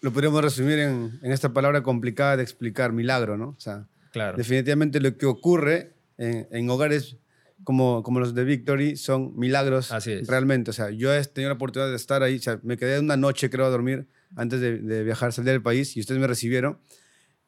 Lo 0.01 0.13
podríamos 0.13 0.43
resumir 0.43 0.79
en, 0.79 1.19
en, 1.23 1.33
esta 1.33 1.53
palabra 1.53 1.83
complicada 1.83 2.37
de 2.37 2.43
explicar, 2.43 2.93
milagro, 2.93 3.37
¿no? 3.37 3.51
O 3.51 3.61
sea, 3.61 3.87
claro. 4.13 4.37
definitivamente 4.37 5.01
lo 5.01 5.17
que 5.17 5.27
ocurre 5.27 5.95
en, 6.19 6.69
hogares 6.71 7.17
como, 7.65 8.03
como 8.03 8.21
los 8.21 8.35
de 8.35 8.45
Victory 8.45 8.97
son 8.97 9.37
milagros 9.37 9.91
realmente. 10.27 10.71
O 10.71 10.75
sea, 10.75 10.91
yo 10.91 11.15
he 11.15 11.25
tenido 11.25 11.51
la 11.51 11.55
oportunidad 11.55 11.91
de 11.91 11.97
estar 11.97 12.23
ahí, 12.23 12.37
o 12.37 12.43
sea, 12.43 12.61
me 12.63 12.77
quedé 12.77 12.99
una 13.01 13.17
noche, 13.17 13.51
creo, 13.51 13.67
a 13.67 13.71
dormir 13.71 14.07
antes 14.37 14.61
de, 14.61 14.79
de 14.79 15.05
viajar, 15.05 15.33
salir 15.33 15.53
del 15.53 15.63
país 15.63 15.97
y 15.97 16.01
ustedes 16.01 16.21
me 16.21 16.27
recibieron. 16.27 16.79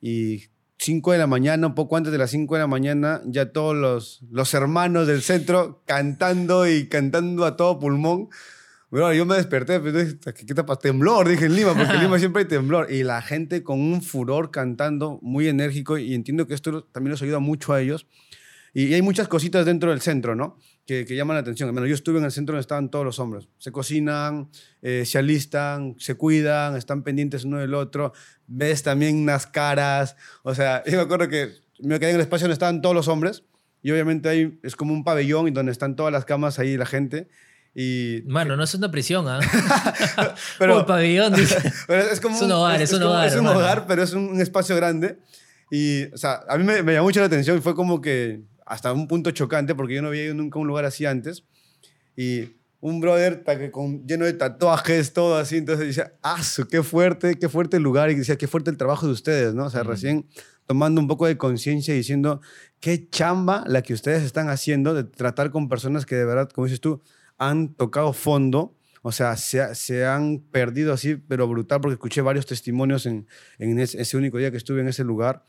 Y 0.01 0.45
5 0.81 1.13
de 1.13 1.19
la 1.19 1.27
mañana, 1.27 1.67
un 1.67 1.75
poco 1.75 1.99
antes 1.99 2.11
de 2.11 2.17
las 2.17 2.31
5 2.31 2.55
de 2.55 2.61
la 2.61 2.67
mañana, 2.67 3.21
ya 3.27 3.53
todos 3.53 3.77
los, 3.77 4.23
los 4.31 4.55
hermanos 4.55 5.07
del 5.07 5.21
centro 5.21 5.83
cantando 5.85 6.67
y 6.67 6.89
cantando 6.89 7.45
a 7.45 7.57
todo 7.57 7.79
pulmón. 7.79 8.31
Bueno, 8.91 9.13
yo 9.15 9.25
me 9.25 9.37
desperté, 9.37 9.79
pues, 9.79 10.17
¿qué, 10.35 10.47
qué 10.47 10.55
pasa? 10.57 10.81
Temblor, 10.81 11.29
dije 11.29 11.47
en 11.47 11.55
Lima, 11.55 11.75
porque 11.75 11.93
en 11.93 12.01
Lima 12.01 12.19
siempre 12.19 12.43
hay 12.43 12.49
temblor. 12.49 12.91
Y 12.91 13.05
la 13.05 13.23
gente 13.23 13.63
con 13.63 13.79
un 13.79 14.03
furor 14.03 14.51
cantando, 14.51 15.21
muy 15.23 15.47
enérgico, 15.47 15.97
y 15.97 16.13
entiendo 16.13 16.49
que 16.49 16.55
esto 16.55 16.83
también 16.85 17.13
les 17.13 17.23
ayuda 17.23 17.39
mucho 17.39 17.73
a 17.73 17.81
ellos. 17.81 18.09
Y, 18.75 18.93
hay 18.93 19.03
muchas 19.03 19.29
cositas 19.29 19.65
dentro 19.65 19.91
del 19.91 20.01
centro, 20.01 20.35
¿no? 20.35 20.57
Que, 20.87 21.05
que, 21.05 21.15
llaman 21.15 21.37
la 21.37 21.41
atención. 21.41 21.71
Bueno, 21.73 21.87
yo 21.87 21.95
estuve 21.95 22.19
en 22.19 22.25
el 22.25 22.33
centro 22.33 22.55
donde 22.55 22.63
estaban 22.63 22.91
todos 22.91 23.05
los 23.05 23.21
hombres. 23.21 23.49
Se 23.59 23.71
cocinan, 23.71 24.51
eh, 24.83 25.05
se 25.07 25.19
alistan, 25.19 25.95
se 25.99 26.15
cuidan, 26.17 26.77
están 26.77 27.05
pendientes 27.05 27.45
uno 27.45 27.59
del 27.59 27.75
otro. 27.75 28.13
Ves 28.49 28.83
también 28.83 29.17
unas 29.17 29.47
caras. 29.47 30.17
O 30.43 30.53
sea, 30.53 30.83
yo 30.87 30.97
me 30.97 31.03
acuerdo 31.03 31.29
que 31.29 31.51
me 31.81 32.01
quedé 32.01 32.11
en 32.11 32.17
el 32.17 32.23
espacio 32.23 32.47
donde 32.47 32.55
estaban 32.55 32.83
todos 32.83 32.95
los 32.95 33.07
hombres. 33.07 33.45
Y 33.83 33.93
obviamente 33.93 34.29
ahí 34.29 34.59
es 34.65 34.75
como 34.75 34.93
un 34.93 35.05
pabellón 35.05 35.47
y 35.47 35.53
donde 35.53 35.71
están 35.71 35.95
todas 35.95 36.13
las 36.13 36.25
camas 36.25 36.59
ahí 36.59 36.77
la 36.77 36.87
gente. 36.87 37.29
Y, 37.75 38.23
Mano, 38.27 38.57
no 38.57 38.65
es 38.65 38.75
una 38.75 38.91
prisión, 38.91 39.27
¿ah? 39.29 39.41
pero, 40.59 40.85
pabellón, 40.87 41.35
es, 41.89 42.21
como 42.21 42.39
un 42.39 42.51
hogar, 42.51 42.83
es, 42.83 42.93
un, 42.93 43.03
hogar. 43.03 43.29
Es 43.29 43.37
un 43.37 43.47
hogar, 43.47 43.87
pero 43.87 44.03
es 44.03 44.13
un, 44.13 44.41
espacio 44.41 44.75
grande. 44.77 45.19
Y, 45.71 46.13
o 46.13 46.17
sea, 46.17 46.43
a 46.49 46.59
mí 46.59 46.65
me, 46.65 46.83
me, 46.83 46.95
llamó 46.95 47.07
mucho 47.07 47.21
la 47.21 47.27
atención 47.27 47.57
y 47.57 47.61
fue 47.61 47.75
como 47.77 48.01
que 48.01 48.43
hasta 48.67 48.93
un 48.93 49.07
punto 49.07 49.31
chocante 49.31 49.75
porque 49.75 49.95
yo 49.95 50.03
no 50.03 50.09
había 50.09 50.25
ido 50.25 50.35
nunca 50.35 50.59
a 50.59 50.63
un 50.63 50.69
lugar 50.69 50.85
así 50.85 51.07
antes. 51.07 51.45
Y 52.17 52.61
un 52.81 53.01
brother 53.01 53.45
con, 53.71 54.07
lleno 54.07 54.25
de 54.25 54.33
tatuajes, 54.33 55.13
todo 55.13 55.37
así. 55.37 55.59
Entonces 55.59 55.87
dice, 55.87 56.13
ah, 56.23 56.41
qué 56.71 56.83
fuerte, 56.83 57.39
qué 57.39 57.49
fuerte 57.49 57.77
el 57.77 57.83
lugar. 57.83 58.11
Y 58.11 58.15
decía, 58.15 58.37
qué 58.37 58.49
fuerte 58.49 58.71
el 58.71 58.77
trabajo 58.77 59.07
de 59.07 59.13
ustedes, 59.13 59.55
¿no? 59.55 59.67
O 59.67 59.71
sea, 59.71 59.83
recién 59.83 60.27
tomando 60.67 61.01
un 61.01 61.09
poco 61.09 61.27
de 61.27 61.37
conciencia 61.37 61.95
y 61.95 61.99
diciendo, 61.99 62.41
qué 62.79 63.09
chamba 63.11 63.65
la 63.67 63.83
que 63.83 63.93
ustedes 63.93 64.23
están 64.23 64.49
haciendo 64.49 64.95
de 64.95 65.05
tratar 65.05 65.51
con 65.51 65.69
personas 65.69 66.07
que 66.07 66.15
de 66.15 66.25
verdad, 66.25 66.49
como 66.49 66.67
dices 66.67 66.81
tú, 66.81 67.03
han 67.41 67.75
tocado 67.75 68.13
fondo. 68.13 68.77
O 69.03 69.13
sea, 69.13 69.37
se, 69.37 69.75
se 69.75 70.07
han 70.07 70.41
perdido 70.41 70.93
así, 70.93 71.17
pero 71.17 71.49
brutal, 71.49 71.81
porque 71.81 71.95
escuché 71.95 72.21
varios 72.21 72.45
testimonios 72.47 73.07
en, 73.07 73.27
en 73.59 73.81
ese, 73.81 74.17
único 74.17 74.37
día 74.37 74.51
que 74.51 74.59
estuve 74.59 74.83
en 74.83 74.89
ese 74.89 75.03
lugar. 75.03 75.45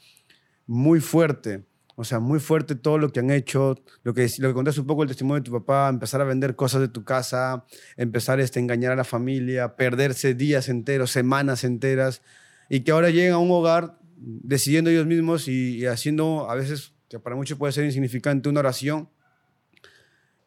Muy 0.65 1.01
fuerte. 1.01 1.65
O 1.95 2.05
sea, 2.05 2.19
muy 2.19 2.39
fuerte 2.39 2.75
todo 2.75 2.97
lo 2.97 3.11
que 3.11 3.19
han 3.19 3.29
hecho, 3.29 3.75
lo 4.03 4.13
que, 4.13 4.27
lo 4.39 4.47
que 4.47 4.53
contaste 4.53 4.79
un 4.79 4.87
poco 4.87 5.03
el 5.03 5.09
testimonio 5.09 5.41
de 5.41 5.45
tu 5.45 5.51
papá, 5.51 5.89
empezar 5.89 6.21
a 6.21 6.23
vender 6.23 6.55
cosas 6.55 6.79
de 6.79 6.87
tu 6.87 7.03
casa, 7.03 7.65
empezar 7.97 8.39
este, 8.39 8.59
a 8.59 8.63
engañar 8.63 8.93
a 8.93 8.95
la 8.95 9.03
familia, 9.03 9.75
perderse 9.75 10.33
días 10.33 10.69
enteros, 10.69 11.11
semanas 11.11 11.65
enteras, 11.65 12.21
y 12.69 12.79
que 12.79 12.91
ahora 12.91 13.09
lleguen 13.09 13.33
a 13.33 13.37
un 13.37 13.51
hogar 13.51 13.99
decidiendo 14.15 14.89
ellos 14.89 15.05
mismos 15.05 15.49
y, 15.49 15.85
haciendo, 15.85 16.49
a 16.49 16.55
veces, 16.55 16.93
que 17.09 17.19
para 17.19 17.35
muchos 17.35 17.57
puede 17.57 17.73
ser 17.73 17.83
insignificante, 17.83 18.47
una 18.47 18.61
oración, 18.61 19.09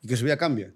y 0.00 0.08
que 0.08 0.16
su 0.16 0.24
vida 0.24 0.38
cambia. 0.38 0.72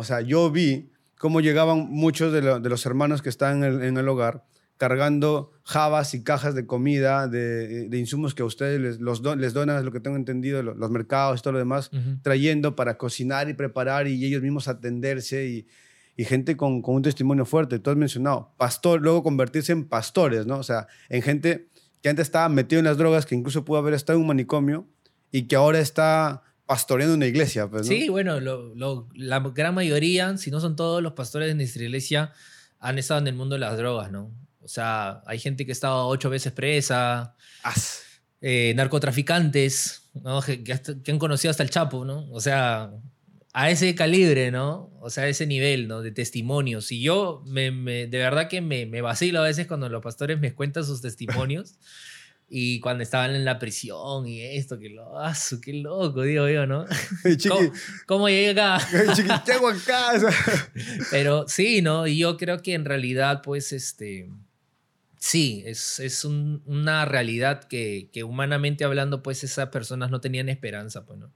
O 0.00 0.04
sea, 0.04 0.20
yo 0.20 0.50
vi 0.50 0.90
cómo 1.18 1.40
llegaban 1.40 1.88
muchos 1.90 2.32
de, 2.32 2.40
de 2.40 2.68
los 2.68 2.84
hermanos 2.86 3.22
que 3.22 3.28
están 3.28 3.62
en 3.62 3.64
el, 3.64 3.82
en 3.82 3.96
el 3.98 4.08
hogar 4.08 4.44
cargando 4.80 5.52
jabas 5.62 6.14
y 6.14 6.24
cajas 6.24 6.54
de 6.54 6.64
comida, 6.64 7.28
de, 7.28 7.90
de 7.90 7.98
insumos 7.98 8.34
que 8.34 8.40
a 8.40 8.46
ustedes 8.46 8.80
les, 8.80 8.98
los 8.98 9.20
les 9.36 9.52
donan, 9.52 9.84
lo 9.84 9.92
que 9.92 10.00
tengo 10.00 10.16
entendido, 10.16 10.62
los, 10.62 10.90
mercados 10.90 11.38
y 11.38 11.42
todo 11.42 11.52
lo 11.52 11.58
demás, 11.58 11.90
trayendo 12.22 12.76
para 12.76 12.96
cocinar 12.96 13.50
y 13.50 13.52
preparar 13.52 14.08
y 14.08 14.24
ellos 14.24 14.40
mismos 14.40 14.68
atenderse 14.68 15.46
y, 15.46 15.66
y 16.16 16.24
gente 16.24 16.56
con, 16.56 16.80
con, 16.80 16.94
un 16.94 17.02
testimonio 17.02 17.44
fuerte. 17.44 17.78
Tú 17.78 17.90
has 17.90 17.96
mencionado, 17.98 18.54
pastor, 18.56 19.02
luego 19.02 19.22
convertirse 19.22 19.72
en 19.72 19.86
pastores, 19.86 20.46
¿no? 20.46 20.56
O 20.56 20.62
sea, 20.62 20.86
en 21.10 21.20
gente 21.20 21.68
que 22.00 22.08
antes 22.08 22.28
estaba 22.28 22.48
metido 22.48 22.78
en 22.78 22.86
las 22.86 22.96
drogas, 22.96 23.26
que 23.26 23.34
incluso 23.34 23.66
pudo 23.66 23.76
haber 23.76 23.92
estado 23.92 24.16
en 24.16 24.22
un 24.22 24.28
manicomio 24.28 24.88
y 25.30 25.42
que 25.42 25.56
ahora 25.56 25.78
está 25.78 26.42
pastoreando 26.70 27.16
una 27.16 27.26
iglesia. 27.26 27.68
Pues, 27.68 27.88
Sí, 27.88 28.08
bueno, 28.08 28.38
lo, 28.38 28.72
lo, 28.76 29.08
la 29.16 29.40
gran 29.40 29.74
mayoría, 29.74 30.36
si 30.36 30.52
no 30.52 30.60
son 30.60 30.76
todos 30.76 31.02
los 31.02 31.14
pastores 31.14 31.48
de 31.48 31.56
nuestra 31.56 31.82
iglesia, 31.82 32.32
han 32.78 32.96
estado 32.96 33.18
en 33.18 33.26
el 33.26 33.34
mundo 33.34 33.56
de 33.56 33.58
las 33.58 33.76
drogas, 33.76 34.12
¿no? 34.12 34.32
O 34.60 34.68
sea, 34.68 35.20
hay 35.26 35.40
gente 35.40 35.66
que 35.66 35.72
ha 35.72 35.74
estado 35.74 36.06
ocho 36.06 36.30
veces 36.30 36.52
presa, 36.52 37.34
eh, 38.40 38.72
narcotraficantes, 38.76 40.10
¿no? 40.22 40.40
que, 40.42 40.62
que, 40.62 41.10
han 41.10 41.18
conocido 41.18 41.50
hasta 41.50 41.64
el 41.64 41.70
Chapo, 41.70 42.04
¿no? 42.04 42.30
O 42.30 42.40
sea, 42.40 42.92
a 43.52 43.68
ese 43.68 43.92
calibre, 43.96 44.52
¿no? 44.52 44.96
O 45.00 45.10
sea, 45.10 45.24
a 45.24 45.28
ese 45.28 45.48
nivel, 45.48 45.88
¿no? 45.88 46.02
De 46.02 46.12
testimonios. 46.12 46.92
Y 46.92 47.02
yo, 47.02 47.42
me, 47.46 47.72
me, 47.72 48.06
de 48.06 48.18
verdad 48.18 48.46
que 48.46 48.60
me, 48.60 48.86
me 48.86 49.00
vacilo 49.00 49.40
a 49.40 49.44
veces 49.44 49.66
cuando 49.66 49.88
los 49.88 50.04
pastores 50.04 50.38
me 50.38 50.54
cuentan 50.54 50.84
sus 50.84 51.00
testimonios. 51.00 51.74
Y 52.52 52.80
cuando 52.80 53.04
estaban 53.04 53.34
en 53.36 53.44
la 53.44 53.60
prisión 53.60 54.26
y 54.26 54.42
esto, 54.42 54.78
que 54.78 54.90
lo 54.90 55.12
qué 55.62 55.72
loco, 55.72 56.22
digo 56.22 56.48
yo, 56.48 56.66
¿no? 56.66 56.84
¿Cómo, 57.48 57.72
¿Cómo, 58.06 58.28
llega 58.28 58.76
acá? 58.76 59.44
llego 59.46 59.68
a 59.68 59.76
casa. 59.76 60.30
Pero 61.12 61.46
sí, 61.46 61.80
¿no? 61.80 62.08
Y 62.08 62.18
yo 62.18 62.36
creo 62.36 62.60
que 62.60 62.74
en 62.74 62.84
realidad, 62.84 63.40
pues, 63.42 63.72
este 63.72 64.28
Sí, 65.20 65.62
es, 65.66 66.00
es 66.00 66.24
una 66.24 67.04
realidad 67.04 67.64
que, 67.64 68.08
que, 68.10 68.24
humanamente 68.24 68.84
hablando, 68.84 69.22
pues 69.22 69.44
esas 69.44 69.68
personas 69.68 70.10
no 70.10 70.22
tenían 70.22 70.48
esperanza, 70.48 71.04
pues 71.04 71.18
no. 71.18 71.30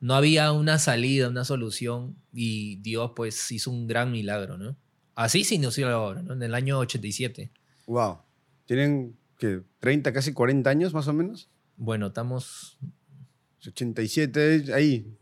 No 0.00 0.14
había 0.14 0.52
una 0.52 0.78
salida, 0.78 1.28
una 1.28 1.44
solución 1.44 2.16
y 2.32 2.76
Dios 2.76 3.10
pues 3.16 3.50
hizo 3.50 3.72
un 3.72 3.88
gran 3.88 4.12
milagro, 4.12 4.56
¿no? 4.56 4.76
Así 5.16 5.42
se 5.42 5.56
inició 5.56 5.88
la 5.88 5.98
obra, 5.98 6.22
¿no? 6.22 6.34
en 6.34 6.42
el 6.44 6.54
año 6.54 6.78
87. 6.78 7.50
Wow. 7.86 8.18
¿Tienen 8.66 9.16
que 9.38 9.62
30, 9.80 10.12
casi 10.12 10.32
40 10.32 10.68
años 10.70 10.94
más 10.94 11.08
o 11.08 11.12
menos? 11.12 11.50
Bueno, 11.76 12.08
estamos 12.08 12.78
87, 13.66 14.72
ahí. 14.74 15.16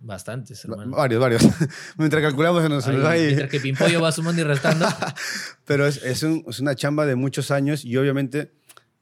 Bastantes, 0.00 0.64
hermano. 0.64 0.96
Varios, 0.96 1.20
varios. 1.20 1.42
mientras 1.98 2.22
calculamos 2.22 2.62
se 2.62 2.68
nos, 2.68 2.86
Ahí, 2.86 2.96
va. 2.98 3.12
Mientras 3.14 3.50
que 3.50 3.58
Pimpollo 3.60 4.00
va 4.00 4.12
sumando 4.12 4.40
y 4.40 4.44
restando. 4.44 4.86
Pero 5.64 5.86
es, 5.86 6.02
es, 6.04 6.22
un- 6.22 6.44
es 6.48 6.60
una 6.60 6.74
chamba 6.76 7.04
de 7.04 7.16
muchos 7.16 7.50
años 7.50 7.84
y 7.84 7.96
obviamente 7.96 8.52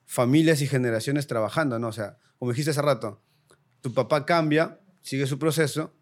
familias 0.06 0.62
y 0.62 0.66
generaciones 0.66 1.26
trabajando, 1.26 1.78
¿no? 1.78 1.88
O 1.88 1.92
sea, 1.92 2.16
como 2.38 2.52
dijiste 2.52 2.70
hace 2.70 2.80
rato, 2.82 3.20
tu 3.82 3.92
papá 3.92 4.24
cambia, 4.24 4.80
sigue 5.02 5.26
su 5.26 5.38
proceso, 5.38 5.94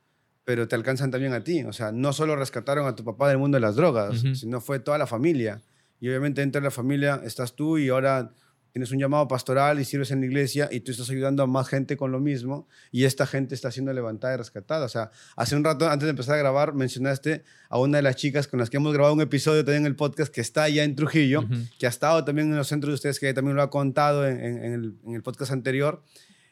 pero 0.44 0.68
te 0.68 0.76
alcanzan 0.76 1.10
también 1.10 1.32
a 1.32 1.42
ti. 1.42 1.64
O 1.64 1.72
sea, 1.72 1.90
no 1.90 2.12
solo 2.12 2.36
rescataron 2.36 2.86
a 2.86 2.94
tu 2.94 3.02
papá 3.04 3.28
del 3.28 3.38
mundo 3.38 3.56
de 3.56 3.60
las 3.62 3.74
drogas, 3.76 4.20
sino 4.34 4.60
fue 4.60 4.78
toda 4.78 4.96
la 4.98 5.06
familia. 5.08 5.60
Y 6.04 6.08
obviamente 6.10 6.42
dentro 6.42 6.60
de 6.60 6.64
la 6.66 6.70
familia 6.70 7.22
estás 7.24 7.56
tú 7.56 7.78
y 7.78 7.88
ahora 7.88 8.30
tienes 8.72 8.90
un 8.92 8.98
llamado 8.98 9.26
pastoral 9.28 9.80
y 9.80 9.84
sirves 9.84 10.10
en 10.10 10.20
la 10.20 10.26
iglesia 10.26 10.68
y 10.70 10.80
tú 10.80 10.90
estás 10.90 11.08
ayudando 11.08 11.42
a 11.42 11.46
más 11.46 11.66
gente 11.68 11.96
con 11.96 12.10
lo 12.12 12.18
mismo 12.20 12.68
y 12.92 13.04
esta 13.04 13.24
gente 13.24 13.54
está 13.54 13.70
siendo 13.70 13.90
levantada 13.92 14.34
y 14.34 14.36
rescatada. 14.36 14.84
O 14.84 14.88
sea, 14.88 15.10
hace 15.36 15.54
un 15.56 15.62
rato, 15.64 15.88
antes 15.88 16.06
de 16.06 16.10
empezar 16.10 16.34
a 16.34 16.38
grabar, 16.38 16.74
mencionaste 16.74 17.44
a 17.70 17.78
una 17.78 17.98
de 17.98 18.02
las 18.02 18.16
chicas 18.16 18.48
con 18.48 18.58
las 18.58 18.68
que 18.68 18.76
hemos 18.76 18.92
grabado 18.92 19.14
un 19.14 19.20
episodio 19.22 19.64
también 19.64 19.84
en 19.84 19.86
el 19.86 19.96
podcast 19.96 20.30
que 20.34 20.40
está 20.42 20.64
allá 20.64 20.82
en 20.84 20.94
Trujillo, 20.96 21.44
que 21.78 21.86
ha 21.86 21.88
estado 21.88 22.22
también 22.24 22.50
en 22.50 22.56
los 22.56 22.66
centros 22.68 22.90
de 22.90 22.94
ustedes, 22.96 23.18
que 23.20 23.32
también 23.32 23.56
lo 23.56 23.62
ha 23.62 23.70
contado 23.70 24.26
en, 24.28 24.40
en- 24.44 24.64
en 24.64 24.72
el, 24.74 24.94
en 25.06 25.14
el 25.14 25.22
podcast 25.22 25.52
anterior. 25.52 26.02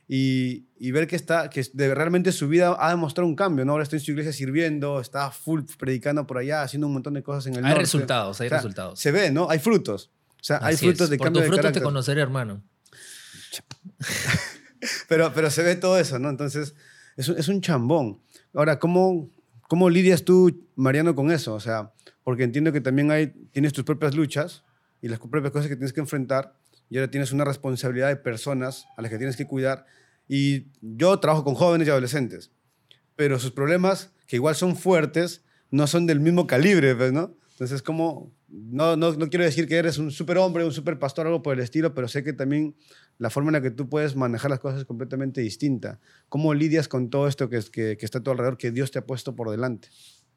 Y, 0.08 0.66
y 0.78 0.90
ver 0.90 1.06
que, 1.06 1.16
está, 1.16 1.48
que 1.48 1.64
de, 1.72 1.94
realmente 1.94 2.32
su 2.32 2.48
vida 2.48 2.76
ha 2.78 2.90
demostrado 2.90 3.26
un 3.26 3.36
cambio, 3.36 3.64
¿no? 3.64 3.72
Ahora 3.72 3.84
está 3.84 3.96
en 3.96 4.00
su 4.00 4.10
iglesia 4.10 4.32
sirviendo, 4.32 5.00
está 5.00 5.30
full 5.30 5.62
predicando 5.78 6.26
por 6.26 6.38
allá, 6.38 6.62
haciendo 6.62 6.86
un 6.88 6.92
montón 6.94 7.14
de 7.14 7.22
cosas 7.22 7.46
en 7.46 7.54
el 7.54 7.64
Hay 7.64 7.70
norte. 7.70 7.80
resultados, 7.80 8.40
hay 8.40 8.46
O 8.46 8.50
sea, 8.50 8.58
resultados. 8.58 8.98
Se 9.00 9.10
ve, 9.12 9.30
¿no? 9.30 9.48
Hay 9.48 9.58
frutos. 9.58 10.10
O 10.40 10.44
sea, 10.44 10.58
hay 10.60 10.76
frutos 10.76 11.02
es. 11.02 11.10
de 11.10 11.16
Por 11.18 11.26
cambio 11.26 11.40
tus 11.40 11.44
de 11.44 11.48
frutos 11.48 11.60
te 11.60 11.62
carácter. 11.62 11.82
conoceré, 11.82 12.20
hermano. 12.20 12.62
Pero, 15.08 15.32
pero 15.32 15.48
se 15.50 15.62
ve 15.62 15.76
todo 15.76 15.96
eso, 15.98 16.18
¿no? 16.18 16.28
Entonces, 16.28 16.74
es 17.16 17.28
un, 17.28 17.38
es 17.38 17.46
un 17.46 17.60
chambón. 17.60 18.20
Ahora, 18.52 18.80
¿cómo, 18.80 19.30
¿cómo 19.68 19.88
lidias 19.88 20.24
tú, 20.24 20.66
Mariano, 20.74 21.14
con 21.14 21.30
eso? 21.30 21.54
O 21.54 21.60
sea, 21.60 21.92
porque 22.24 22.42
entiendo 22.42 22.72
que 22.72 22.80
también 22.80 23.12
hay, 23.12 23.28
tienes 23.52 23.72
tus 23.72 23.84
propias 23.84 24.16
luchas 24.16 24.64
y 25.00 25.06
las 25.08 25.20
propias 25.20 25.52
cosas 25.52 25.68
que 25.68 25.76
tienes 25.76 25.92
que 25.92 26.00
enfrentar 26.00 26.58
y 26.92 26.98
ahora 26.98 27.11
tienes 27.11 27.33
una 27.33 27.46
responsabilidad 27.46 28.09
de 28.09 28.16
personas 28.16 28.87
a 28.98 29.00
las 29.00 29.11
que 29.11 29.16
tienes 29.16 29.35
que 29.35 29.46
cuidar. 29.46 29.87
Y 30.28 30.66
yo 30.83 31.18
trabajo 31.20 31.42
con 31.42 31.55
jóvenes 31.55 31.88
y 31.88 31.90
adolescentes, 31.90 32.50
pero 33.16 33.38
sus 33.38 33.50
problemas, 33.50 34.12
que 34.26 34.37
igual 34.37 34.57
son 34.57 34.76
fuertes, 34.76 35.42
no 35.70 35.87
son 35.87 36.07
del 36.07 36.20
mismo 36.20 36.46
calibre, 36.46 36.94
pues, 36.94 37.11
¿no? 37.11 37.35
Entonces, 37.52 37.81
como, 37.81 38.31
no, 38.50 38.96
no, 38.96 39.14
no 39.14 39.31
quiero 39.31 39.42
decir 39.42 39.66
que 39.66 39.76
eres 39.76 39.96
un 39.96 40.11
superhombre, 40.11 40.66
un 40.66 40.72
super 40.72 40.98
pastor, 40.98 41.26
algo 41.26 41.42
por 41.42 41.55
el 41.55 41.61
estilo, 41.61 41.94
pero 41.94 42.09
sé 42.09 42.22
que 42.22 42.35
también 42.35 42.76
la 43.16 43.31
forma 43.31 43.48
en 43.48 43.55
la 43.55 43.62
que 43.62 43.70
tú 43.70 43.88
puedes 43.88 44.14
manejar 44.14 44.50
las 44.50 44.61
cosas 44.61 44.81
es 44.81 44.85
completamente 44.85 45.40
distinta. 45.40 45.98
¿Cómo 46.28 46.52
lidias 46.52 46.88
con 46.88 47.09
todo 47.09 47.26
esto 47.26 47.48
que, 47.48 47.61
que, 47.72 47.96
que 47.96 48.05
está 48.05 48.18
a 48.18 48.22
tu 48.22 48.33
alrededor, 48.33 48.59
que 48.59 48.70
Dios 48.70 48.90
te 48.90 48.98
ha 48.98 49.07
puesto 49.07 49.35
por 49.35 49.50
delante? 49.50 49.88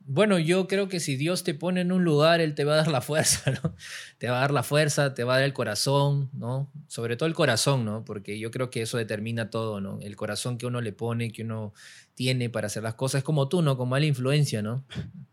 Bueno, 0.07 0.37
yo 0.37 0.67
creo 0.67 0.87
que 0.87 0.99
si 0.99 1.15
Dios 1.15 1.43
te 1.43 1.55
pone 1.55 1.81
en 1.81 1.91
un 1.91 2.03
lugar, 2.03 2.39
Él 2.39 2.53
te 2.53 2.63
va 2.63 2.73
a 2.73 2.75
dar 2.77 2.89
la 2.89 3.01
fuerza, 3.01 3.51
¿no? 3.63 3.75
Te 4.19 4.29
va 4.29 4.37
a 4.37 4.41
dar 4.41 4.51
la 4.51 4.61
fuerza, 4.61 5.15
te 5.15 5.23
va 5.23 5.33
a 5.33 5.37
dar 5.37 5.45
el 5.45 5.53
corazón, 5.53 6.29
¿no? 6.33 6.71
Sobre 6.87 7.17
todo 7.17 7.27
el 7.27 7.33
corazón, 7.33 7.85
¿no? 7.85 8.05
Porque 8.05 8.37
yo 8.37 8.51
creo 8.51 8.69
que 8.69 8.83
eso 8.83 8.97
determina 8.97 9.49
todo, 9.49 9.81
¿no? 9.81 9.99
El 10.01 10.15
corazón 10.15 10.59
que 10.59 10.67
uno 10.67 10.79
le 10.79 10.93
pone, 10.93 11.31
que 11.31 11.41
uno 11.41 11.73
tiene 12.13 12.51
para 12.51 12.67
hacer 12.67 12.83
las 12.83 12.93
cosas. 12.93 13.23
Como 13.23 13.49
tú, 13.49 13.63
¿no? 13.63 13.77
Con 13.77 13.89
mala 13.89 14.05
influencia, 14.05 14.61
¿no? 14.61 14.85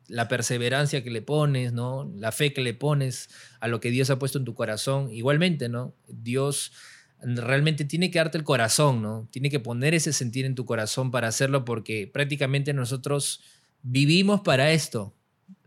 La 0.08 0.26
perseverancia 0.28 1.04
que 1.04 1.10
le 1.10 1.20
pones, 1.20 1.74
¿no? 1.74 2.10
La 2.16 2.32
fe 2.32 2.54
que 2.54 2.62
le 2.62 2.72
pones 2.72 3.28
a 3.60 3.68
lo 3.68 3.78
que 3.78 3.90
Dios 3.90 4.08
ha 4.08 4.18
puesto 4.18 4.38
en 4.38 4.46
tu 4.46 4.54
corazón. 4.54 5.10
Igualmente, 5.10 5.68
¿no? 5.68 5.94
Dios 6.08 6.72
realmente 7.20 7.84
tiene 7.84 8.10
que 8.10 8.18
darte 8.18 8.38
el 8.38 8.44
corazón, 8.44 9.02
¿no? 9.02 9.28
Tiene 9.30 9.50
que 9.50 9.60
poner 9.60 9.92
ese 9.92 10.14
sentir 10.14 10.46
en 10.46 10.54
tu 10.54 10.64
corazón 10.64 11.10
para 11.10 11.28
hacerlo 11.28 11.66
porque 11.66 12.10
prácticamente 12.10 12.72
nosotros 12.72 13.42
vivimos 13.82 14.40
para 14.40 14.72
esto. 14.72 15.14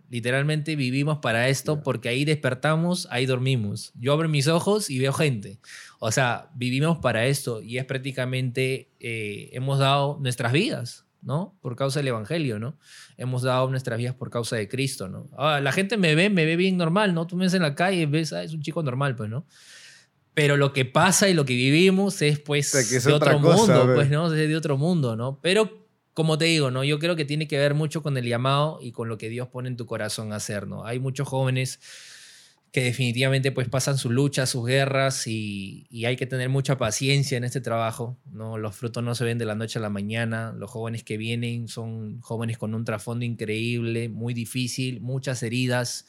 Literalmente 0.09 0.75
vivimos 0.75 1.17
para 1.17 1.49
esto 1.49 1.81
porque 1.81 2.09
ahí 2.09 2.25
despertamos, 2.25 3.07
ahí 3.11 3.25
dormimos. 3.25 3.91
Yo 3.95 4.13
abro 4.13 4.29
mis 4.29 4.47
ojos 4.47 4.89
y 4.89 4.99
veo 4.99 5.13
gente. 5.13 5.59
O 5.99 6.11
sea, 6.11 6.49
vivimos 6.55 6.99
para 6.99 7.25
esto 7.25 7.61
y 7.61 7.77
es 7.79 7.85
prácticamente, 7.85 8.91
eh, 8.99 9.49
hemos 9.53 9.79
dado 9.79 10.17
nuestras 10.21 10.53
vidas, 10.53 11.05
¿no? 11.21 11.57
Por 11.61 11.75
causa 11.75 11.99
del 11.99 12.09
Evangelio, 12.09 12.59
¿no? 12.59 12.77
Hemos 13.17 13.41
dado 13.41 13.69
nuestras 13.69 13.97
vidas 13.97 14.13
por 14.13 14.29
causa 14.29 14.55
de 14.55 14.67
Cristo, 14.69 15.09
¿no? 15.09 15.27
Ah, 15.37 15.59
la 15.59 15.71
gente 15.71 15.97
me 15.97 16.13
ve, 16.13 16.29
me 16.29 16.45
ve 16.45 16.55
bien 16.55 16.77
normal, 16.77 17.13
¿no? 17.15 17.25
Tú 17.25 17.35
me 17.35 17.45
ves 17.45 17.55
en 17.55 17.63
la 17.63 17.73
calle 17.73 18.05
ves, 18.05 18.31
ah, 18.31 18.43
es 18.43 18.53
un 18.53 18.61
chico 18.61 18.83
normal, 18.83 19.15
pues, 19.15 19.29
¿no? 19.29 19.45
Pero 20.35 20.57
lo 20.57 20.71
que 20.73 20.85
pasa 20.85 21.27
y 21.29 21.33
lo 21.33 21.45
que 21.45 21.55
vivimos 21.55 22.21
es, 22.21 22.39
pues, 22.39 22.73
O 22.75 22.77
sea, 22.77 22.89
que 22.89 22.97
es 22.97 23.03
de 23.05 23.13
otro 23.13 23.41
cosa, 23.41 23.75
mundo, 23.79 23.95
pues, 23.95 24.09
¿no? 24.09 24.31
Es 24.31 24.47
de 24.47 24.55
otro 24.55 24.77
mundo, 24.77 25.15
¿no? 25.15 25.39
Pero, 25.41 25.84
como 26.15 26.37
te 26.37 26.45
digo, 26.45 26.71
¿no? 26.71 26.85
Yo 26.85 26.97
creo 26.97 27.17
que 27.17 27.25
tiene 27.25 27.45
que 27.45 27.59
ver 27.59 27.73
mucho 27.73 28.01
con 28.01 28.17
el 28.17 28.25
llamado 28.25 28.79
y 28.81 28.93
con 28.93 29.09
lo 29.09 29.17
que 29.17 29.27
Dios 29.27 29.49
pone 29.49 29.67
en 29.67 29.75
tu 29.75 29.85
corazón 29.85 30.31
a 30.31 30.37
hacer, 30.37 30.65
¿no? 30.65 30.85
Hay 30.85 30.97
muchos 30.97 31.27
jóvenes 31.27 31.81
que 32.71 32.83
definitivamente 32.83 33.51
pues 33.51 33.67
pasan 33.67 33.97
sus 33.97 34.13
luchas, 34.13 34.49
sus 34.49 34.65
guerras 34.65 35.27
y, 35.27 35.87
y 35.89 36.05
hay 36.05 36.15
que 36.15 36.25
tener 36.25 36.47
mucha 36.47 36.77
paciencia 36.77 37.37
en 37.37 37.43
este 37.43 37.59
trabajo, 37.59 38.17
¿no? 38.31 38.57
Los 38.57 38.77
frutos 38.77 39.03
no 39.03 39.13
se 39.13 39.25
ven 39.25 39.37
de 39.37 39.43
la 39.43 39.55
noche 39.55 39.77
a 39.77 39.81
la 39.81 39.89
mañana, 39.89 40.53
los 40.57 40.71
jóvenes 40.71 41.03
que 41.03 41.17
vienen 41.17 41.67
son 41.67 42.21
jóvenes 42.21 42.57
con 42.57 42.73
un 42.73 42.85
trasfondo 42.85 43.25
increíble, 43.25 44.07
muy 44.07 44.33
difícil, 44.33 45.01
muchas 45.01 45.43
heridas 45.43 46.05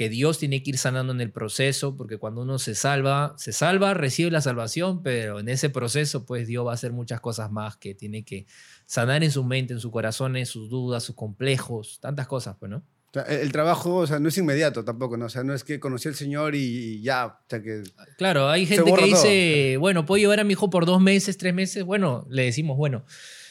que 0.00 0.08
Dios 0.08 0.38
tiene 0.38 0.62
que 0.62 0.70
ir 0.70 0.78
sanando 0.78 1.12
en 1.12 1.20
el 1.20 1.30
proceso, 1.30 1.94
porque 1.94 2.16
cuando 2.16 2.40
uno 2.40 2.58
se 2.58 2.74
salva, 2.74 3.34
se 3.36 3.52
salva, 3.52 3.92
recibe 3.92 4.30
la 4.30 4.40
salvación, 4.40 5.02
pero 5.02 5.40
en 5.40 5.48
ese 5.50 5.68
proceso 5.68 6.24
pues 6.24 6.46
Dios 6.46 6.66
va 6.66 6.70
a 6.70 6.74
hacer 6.74 6.92
muchas 6.92 7.20
cosas 7.20 7.50
más 7.50 7.76
que 7.76 7.94
tiene 7.94 8.24
que 8.24 8.46
sanar 8.90 9.22
en 9.22 9.30
su 9.30 9.44
mente, 9.44 9.72
en 9.72 9.78
su 9.78 9.92
corazón, 9.92 10.36
en 10.36 10.46
sus 10.46 10.68
dudas, 10.68 11.04
sus 11.04 11.14
complejos, 11.14 12.00
tantas 12.00 12.26
cosas, 12.26 12.56
pues, 12.58 12.70
¿no? 12.70 12.78
O 12.78 13.12
sea, 13.12 13.22
el, 13.22 13.42
el 13.42 13.52
trabajo, 13.52 13.98
o 13.98 14.06
sea, 14.06 14.18
no 14.18 14.28
es 14.28 14.36
inmediato 14.36 14.84
tampoco, 14.84 15.16
¿no? 15.16 15.26
O 15.26 15.28
sea, 15.28 15.44
no 15.44 15.54
es 15.54 15.62
que 15.62 15.78
conocí 15.78 16.08
al 16.08 16.16
Señor 16.16 16.56
y, 16.56 16.58
y 16.58 17.00
ya, 17.00 17.26
o 17.26 17.36
sea, 17.48 17.62
que... 17.62 17.84
Claro, 18.18 18.48
hay 18.48 18.66
gente 18.66 18.92
que 18.92 19.04
dice, 19.04 19.76
bueno, 19.78 20.06
puedo 20.06 20.18
llevar 20.18 20.40
a 20.40 20.44
mi 20.44 20.54
hijo 20.54 20.70
por 20.70 20.86
dos 20.86 21.00
meses, 21.00 21.38
tres 21.38 21.54
meses. 21.54 21.84
Bueno, 21.84 22.26
le 22.30 22.42
decimos, 22.42 22.76
bueno, 22.76 23.04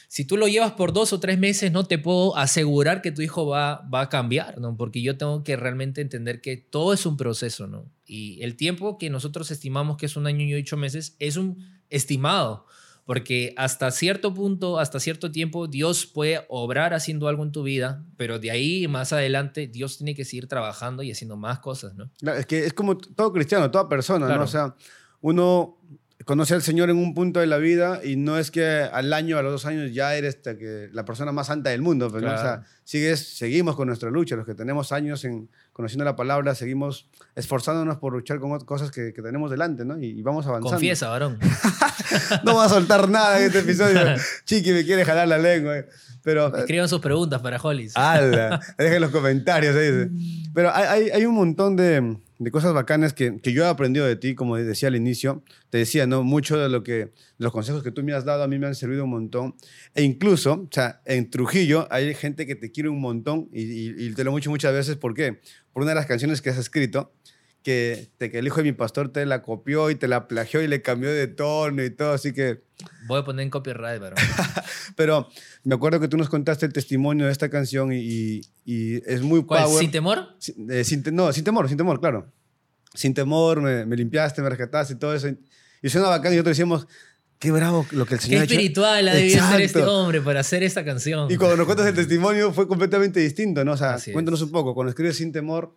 si 0.08 0.26
tú 0.26 0.36
lo 0.36 0.46
llevas 0.46 0.72
por 0.72 0.92
dos 0.92 1.14
o 1.14 1.20
tres 1.20 1.38
meses, 1.38 1.72
no 1.72 1.84
te 1.84 1.96
puedo 1.96 2.36
asegurar 2.36 3.00
que 3.00 3.10
tu 3.10 3.22
hijo 3.22 3.46
va, 3.46 3.88
va 3.88 4.02
a 4.02 4.08
cambiar, 4.10 4.58
¿no? 4.58 4.76
Porque 4.76 5.00
yo 5.00 5.16
tengo 5.16 5.42
que 5.42 5.56
realmente 5.56 6.02
entender 6.02 6.42
que 6.42 6.58
todo 6.58 6.92
es 6.92 7.06
un 7.06 7.16
proceso, 7.16 7.66
¿no? 7.66 7.90
Y 8.04 8.42
el 8.42 8.56
tiempo 8.56 8.98
que 8.98 9.08
nosotros 9.08 9.50
estimamos 9.50 9.96
que 9.96 10.04
es 10.04 10.16
un 10.16 10.26
año 10.26 10.44
y 10.44 10.52
ocho 10.52 10.76
meses 10.76 11.16
es 11.18 11.38
un 11.38 11.66
estimado. 11.88 12.66
Porque 13.10 13.54
hasta 13.56 13.90
cierto 13.90 14.32
punto, 14.32 14.78
hasta 14.78 15.00
cierto 15.00 15.32
tiempo, 15.32 15.66
Dios 15.66 16.06
puede 16.06 16.44
obrar 16.48 16.94
haciendo 16.94 17.26
algo 17.26 17.42
en 17.42 17.50
tu 17.50 17.64
vida, 17.64 18.04
pero 18.16 18.38
de 18.38 18.52
ahí 18.52 18.86
más 18.86 19.12
adelante 19.12 19.66
Dios 19.66 19.98
tiene 19.98 20.14
que 20.14 20.24
seguir 20.24 20.46
trabajando 20.46 21.02
y 21.02 21.10
haciendo 21.10 21.36
más 21.36 21.58
cosas, 21.58 21.96
¿no? 21.96 22.08
Claro, 22.20 22.38
Es 22.38 22.46
que 22.46 22.64
es 22.66 22.72
como 22.72 22.96
todo 22.96 23.32
cristiano, 23.32 23.68
toda 23.68 23.88
persona, 23.88 24.26
Claro. 24.26 24.42
¿no? 24.42 24.44
O 24.44 24.46
sea, 24.46 24.76
uno 25.22 25.76
conoce 26.26 26.54
al 26.54 26.62
Señor 26.62 26.90
en 26.90 26.96
un 26.98 27.14
punto 27.14 27.40
de 27.40 27.46
la 27.46 27.56
vida 27.58 28.00
y 28.04 28.16
no 28.16 28.38
es 28.38 28.50
que 28.50 28.66
al 28.92 29.12
año, 29.12 29.38
a 29.38 29.42
los 29.42 29.52
dos 29.52 29.66
años 29.66 29.92
ya 29.92 30.14
eres 30.14 30.36
que 30.36 30.88
la 30.92 31.04
persona 31.04 31.32
más 31.32 31.46
santa 31.46 31.70
del 31.70 31.80
mundo, 31.82 32.10
pues, 32.10 32.22
¿no? 32.22 32.32
O 32.34 32.36
sea, 32.38 32.62
sigues, 32.84 33.36
seguimos 33.38 33.74
con 33.76 33.86
nuestra 33.88 34.10
lucha. 34.10 34.36
Los 34.36 34.44
que 34.46 34.54
tenemos 34.54 34.92
años 34.92 35.24
en 35.24 35.48
conociendo 35.72 36.04
la 36.04 36.16
palabra, 36.16 36.54
seguimos 36.54 37.08
esforzándonos 37.36 37.96
por 37.96 38.12
luchar 38.12 38.38
con 38.38 38.58
cosas 38.60 38.90
que, 38.90 39.12
que 39.14 39.22
tenemos 39.22 39.50
delante, 39.50 39.84
¿no? 39.86 39.98
Y, 39.98 40.06
y 40.08 40.22
vamos 40.22 40.46
avanzando. 40.46 40.70
Confiesa, 40.70 41.08
varón. 41.08 41.38
No 42.44 42.54
voy 42.54 42.66
a 42.66 42.68
soltar 42.68 43.08
nada 43.08 43.38
en 43.38 43.46
este 43.46 43.60
episodio. 43.60 44.00
Chiqui 44.44 44.72
me 44.72 44.84
quiere 44.84 45.04
jalar 45.04 45.28
la 45.28 45.38
lengua. 45.38 45.78
eh. 45.78 45.86
Pero 46.22 46.54
Escriban 46.54 46.88
sus 46.88 47.00
preguntas 47.00 47.40
para 47.40 47.56
Hollis. 47.60 47.96
¡Hala! 47.96 48.60
Dejen 48.76 49.00
los 49.00 49.10
comentarios. 49.10 49.74
dice. 49.74 50.10
Pero 50.54 50.74
hay, 50.74 50.84
hay- 51.04 51.10
hay 51.10 51.24
un 51.24 51.34
montón 51.34 51.76
de, 51.76 52.16
de 52.40 52.50
cosas 52.50 52.72
bacanas 52.72 53.12
que, 53.12 53.36
que 53.36 53.52
yo 53.52 53.64
he 53.64 53.68
aprendido 53.68 54.06
de 54.06 54.16
ti, 54.16 54.34
como 54.34 54.56
decía 54.56 54.88
al 54.88 54.96
inicio. 54.96 55.44
Te 55.68 55.76
decía, 55.78 56.06
¿no? 56.06 56.24
Mucho 56.24 56.58
de 56.58 56.70
lo 56.70 56.82
que, 56.82 57.12
los 57.36 57.52
consejos 57.52 57.82
que 57.82 57.90
tú 57.92 58.02
me 58.02 58.14
has 58.14 58.24
dado 58.24 58.42
a 58.42 58.48
mí 58.48 58.58
me 58.58 58.66
han 58.66 58.74
servido 58.74 59.04
un 59.04 59.10
montón. 59.10 59.54
E 59.94 60.02
incluso, 60.02 60.54
o 60.54 60.68
sea, 60.70 61.02
en 61.04 61.30
Trujillo 61.30 61.86
hay 61.90 62.14
gente 62.14 62.46
que 62.46 62.54
te 62.56 62.70
quiere 62.72 62.88
un 62.88 63.00
montón 63.00 63.48
y, 63.52 64.06
y- 64.06 64.14
te 64.14 64.24
lo 64.24 64.34
dicho 64.34 64.48
muchas 64.50 64.72
veces. 64.72 64.96
¿Por 64.96 65.12
qué? 65.14 65.40
Por 65.72 65.82
una 65.82 65.90
de 65.90 65.96
las 65.96 66.06
canciones 66.06 66.40
que 66.40 66.48
has 66.48 66.56
escrito, 66.58 67.12
que, 67.62 68.08
te- 68.18 68.30
que 68.30 68.38
el 68.38 68.46
hijo 68.46 68.56
de 68.58 68.62
mi 68.64 68.72
pastor 68.72 69.12
te 69.12 69.24
la 69.26 69.42
copió 69.42 69.90
y 69.90 69.94
te 69.94 70.08
la 70.08 70.26
plagió 70.28 70.62
y 70.62 70.68
le 70.68 70.80
cambió 70.82 71.10
de 71.12 71.26
tono 71.26 71.84
y 71.84 71.90
todo. 71.90 72.12
Así 72.12 72.32
que 72.32 72.62
Voy 73.06 73.20
a 73.20 73.24
poner 73.24 73.42
en 73.44 73.50
copyright, 73.50 74.00
varón. 74.00 74.16
pero 74.96 75.28
me 75.64 75.74
acuerdo 75.74 76.00
que 76.00 76.08
tú 76.08 76.16
nos 76.16 76.28
contaste 76.30 76.64
el 76.66 76.72
testimonio 76.72 77.26
de 77.26 77.32
esta 77.32 77.48
canción 77.50 77.92
y, 77.92 78.40
y- 78.64 79.02
es 79.06 79.20
muy 79.22 79.44
¿Cuál? 79.44 79.64
power. 79.64 79.78
¿Sin 79.80 79.90
temor? 79.90 80.28
Sin- 80.38 80.70
eh, 80.70 80.84
sin 80.84 81.02
te- 81.02 81.12
no, 81.12 81.32
sin 81.32 81.44
temor, 81.44 81.68
sin 81.68 81.76
temor, 81.76 82.00
claro. 82.00 82.32
Sin 82.94 83.14
temor, 83.14 83.60
me, 83.60 83.84
me 83.86 83.96
limpiaste, 83.96 84.42
me 84.42 84.48
rescataste 84.48 84.94
y 84.94 84.96
todo 84.96 85.14
eso. 85.14 85.28
Y 85.82 85.88
suena 85.90 86.08
bacán 86.08 86.32
y 86.32 86.36
nosotros 86.36 86.56
decíamos, 86.56 86.86
qué 87.38 87.50
bravo 87.52 87.86
lo 87.92 88.04
que 88.06 88.14
el 88.14 88.20
Qué 88.20 88.26
Señor 88.26 88.44
hecho. 88.44 88.54
espiritual 88.54 89.08
ha 89.08 89.14
debido 89.14 89.46
ser 89.48 89.60
este 89.60 89.82
hombre 89.84 90.20
para 90.22 90.40
hacer 90.40 90.62
esta 90.62 90.84
canción. 90.84 91.30
Y 91.30 91.36
cuando 91.36 91.56
nos 91.56 91.66
cuentas 91.66 91.86
el 91.86 91.94
testimonio 91.94 92.52
fue 92.52 92.66
completamente 92.66 93.20
distinto, 93.20 93.64
¿no? 93.64 93.72
O 93.72 93.76
sea, 93.76 93.94
Así 93.94 94.10
es. 94.10 94.14
cuéntanos 94.14 94.40
un 94.42 94.50
poco, 94.50 94.74
cuando 94.74 94.88
escribes 94.90 95.16
sin 95.18 95.30
temor, 95.32 95.76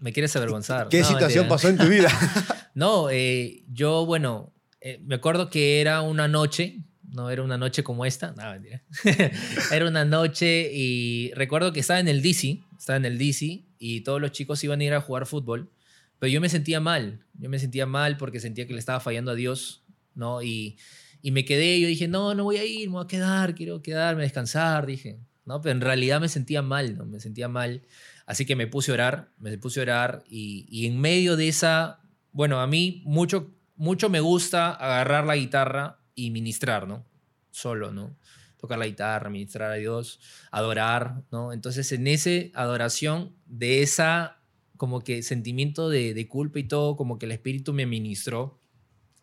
Me 0.00 0.12
quieres 0.12 0.34
avergonzar. 0.36 0.88
¿qué 0.88 1.00
No, 1.00 1.06
situación 1.06 1.48
mentira. 1.48 1.48
pasó 1.48 1.68
en 1.68 1.78
tu 1.78 1.86
vida? 1.88 2.10
No, 2.74 3.10
eh, 3.10 3.64
yo, 3.72 4.06
bueno, 4.06 4.52
eh, 4.80 5.00
me 5.04 5.16
acuerdo 5.16 5.50
que 5.50 5.80
era 5.80 6.00
una 6.02 6.28
noche, 6.28 6.84
no 7.10 7.28
era 7.28 7.42
una 7.42 7.58
noche 7.58 7.82
como 7.82 8.04
esta, 8.04 8.32
no, 8.32 8.48
mentira. 8.52 8.84
era 9.72 9.88
una 9.88 10.04
noche 10.04 10.70
y 10.72 11.32
recuerdo 11.34 11.72
que 11.72 11.80
estaba 11.80 11.98
en 11.98 12.06
el 12.06 12.22
DC, 12.22 12.60
estaba 12.78 12.96
en 12.98 13.04
el 13.04 13.18
DC 13.18 13.64
y 13.80 14.02
todos 14.02 14.20
los 14.20 14.30
chicos 14.30 14.62
iban 14.62 14.80
a 14.80 14.84
ir 14.84 14.94
a 14.94 15.00
jugar 15.00 15.26
fútbol, 15.26 15.72
pero 16.20 16.30
yo 16.30 16.40
me 16.40 16.48
sentía 16.48 16.78
mal, 16.78 17.24
yo 17.34 17.48
me 17.48 17.58
sentía 17.58 17.84
mal 17.84 18.16
porque 18.16 18.38
sentía 18.38 18.68
que 18.68 18.74
le 18.74 18.78
estaba 18.78 19.00
fallando 19.00 19.32
a 19.32 19.34
Dios, 19.34 19.82
¿no? 20.14 20.40
Y, 20.42 20.78
y 21.20 21.32
me 21.32 21.44
quedé, 21.44 21.80
yo 21.80 21.88
dije, 21.88 22.06
no, 22.06 22.34
no 22.36 22.44
voy 22.44 22.58
a 22.58 22.64
ir, 22.64 22.88
me 22.88 22.94
voy 22.94 23.04
a 23.04 23.08
quedar, 23.08 23.56
quiero 23.56 23.82
quedarme, 23.82 24.22
descansar, 24.22 24.86
dije, 24.86 25.18
¿no? 25.46 25.60
Pero 25.60 25.72
en 25.72 25.80
realidad 25.80 26.20
me 26.20 26.28
sentía 26.28 26.62
mal, 26.62 26.96
¿no? 26.96 27.06
Me 27.06 27.18
sentía 27.18 27.48
mal. 27.48 27.82
Así 28.28 28.44
que 28.44 28.56
me 28.56 28.66
puse 28.66 28.90
a 28.90 28.94
orar, 28.94 29.32
me 29.38 29.56
puse 29.56 29.80
a 29.80 29.84
orar 29.84 30.22
y, 30.28 30.66
y 30.68 30.84
en 30.84 31.00
medio 31.00 31.34
de 31.34 31.48
esa, 31.48 32.02
bueno, 32.30 32.60
a 32.60 32.66
mí 32.66 33.02
mucho, 33.06 33.54
mucho 33.74 34.10
me 34.10 34.20
gusta 34.20 34.70
agarrar 34.70 35.24
la 35.24 35.34
guitarra 35.34 36.02
y 36.14 36.30
ministrar, 36.30 36.86
¿no? 36.86 37.06
Solo, 37.50 37.90
¿no? 37.90 38.18
Tocar 38.58 38.78
la 38.78 38.84
guitarra, 38.84 39.30
ministrar 39.30 39.72
a 39.72 39.76
Dios, 39.76 40.20
adorar, 40.50 41.22
¿no? 41.32 41.54
Entonces 41.54 41.90
en 41.90 42.06
esa 42.06 42.30
adoración, 42.52 43.34
de 43.46 43.80
esa 43.80 44.42
como 44.76 45.00
que 45.00 45.22
sentimiento 45.22 45.88
de, 45.88 46.12
de 46.12 46.28
culpa 46.28 46.58
y 46.58 46.64
todo, 46.64 46.96
como 46.96 47.18
que 47.18 47.24
el 47.24 47.32
Espíritu 47.32 47.72
me 47.72 47.86
ministró 47.86 48.60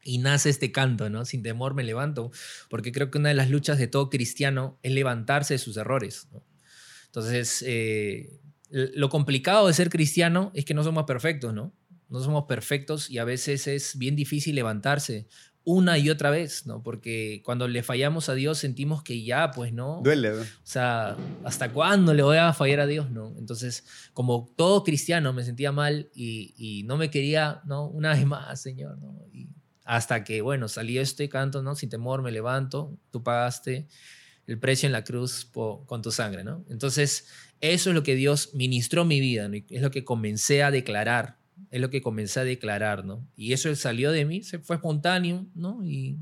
y 0.03 0.17
nace 0.17 0.49
este 0.49 0.71
canto, 0.71 1.11
¿no? 1.11 1.25
Sin 1.25 1.43
temor 1.43 1.75
me 1.75 1.83
levanto, 1.83 2.31
porque 2.71 2.91
creo 2.91 3.11
que 3.11 3.19
una 3.19 3.29
de 3.29 3.35
las 3.35 3.51
luchas 3.51 3.77
de 3.77 3.85
todo 3.85 4.09
cristiano 4.09 4.79
es 4.81 4.93
levantarse 4.93 5.53
de 5.53 5.57
sus 5.59 5.77
errores. 5.77 6.27
Entonces, 7.05 7.63
eh, 7.67 8.41
lo 8.75 9.09
complicado 9.09 9.67
de 9.67 9.73
ser 9.73 9.89
cristiano 9.89 10.51
es 10.53 10.65
que 10.65 10.73
no 10.73 10.83
somos 10.83 11.05
perfectos, 11.05 11.53
¿no? 11.53 11.73
No 12.09 12.21
somos 12.21 12.43
perfectos 12.43 13.09
y 13.09 13.19
a 13.19 13.23
veces 13.23 13.67
es 13.67 13.97
bien 13.97 14.15
difícil 14.15 14.53
levantarse 14.55 15.27
una 15.63 15.97
y 15.97 16.09
otra 16.09 16.29
vez, 16.29 16.67
¿no? 16.67 16.83
Porque 16.83 17.41
cuando 17.45 17.69
le 17.69 17.83
fallamos 17.83 18.27
a 18.27 18.33
Dios 18.33 18.57
sentimos 18.57 19.01
que 19.01 19.23
ya, 19.23 19.51
pues, 19.51 19.71
¿no? 19.71 20.01
Duele, 20.03 20.31
¿no? 20.31 20.41
O 20.41 20.45
sea, 20.63 21.15
¿hasta 21.45 21.71
cuándo 21.71 22.13
le 22.13 22.21
voy 22.21 22.37
a 22.37 22.51
fallar 22.51 22.81
a 22.81 22.85
Dios, 22.85 23.09
no? 23.09 23.33
Entonces, 23.37 23.85
como 24.13 24.53
todo 24.57 24.83
cristiano, 24.83 25.31
me 25.31 25.45
sentía 25.45 25.71
mal 25.71 26.09
y, 26.13 26.53
y 26.57 26.83
no 26.83 26.97
me 26.97 27.09
quería, 27.09 27.61
¿no? 27.65 27.87
Una 27.87 28.13
vez 28.13 28.25
más, 28.25 28.61
Señor, 28.61 28.97
¿no? 28.99 29.25
Y 29.31 29.47
hasta 29.85 30.25
que, 30.25 30.41
bueno, 30.41 30.67
salió 30.67 31.01
este 31.01 31.29
canto, 31.29 31.63
¿no? 31.63 31.75
Sin 31.75 31.89
temor 31.89 32.21
me 32.21 32.31
levanto, 32.31 32.99
tú 33.09 33.23
pagaste 33.23 33.87
el 34.47 34.59
precio 34.59 34.85
en 34.85 34.93
la 34.93 35.03
cruz 35.03 35.49
con 35.85 36.01
tu 36.01 36.11
sangre, 36.11 36.43
¿no? 36.43 36.63
Entonces, 36.69 37.27
eso 37.73 37.89
es 37.89 37.95
lo 37.95 38.03
que 38.03 38.15
Dios 38.15 38.51
ministró 38.53 39.03
en 39.03 39.07
mi 39.07 39.19
vida, 39.19 39.47
¿no? 39.47 39.55
Es 39.69 39.81
lo 39.81 39.91
que 39.91 40.03
comencé 40.03 40.63
a 40.63 40.71
declarar, 40.71 41.37
es 41.71 41.81
lo 41.81 41.89
que 41.89 42.01
comencé 42.01 42.39
a 42.39 42.43
declarar, 42.43 43.05
¿no? 43.05 43.27
Y 43.35 43.53
eso 43.53 43.73
salió 43.75 44.11
de 44.11 44.25
mí, 44.25 44.43
se 44.43 44.59
fue 44.59 44.77
espontáneo, 44.77 45.45
¿no? 45.55 45.85
Y 45.85 46.17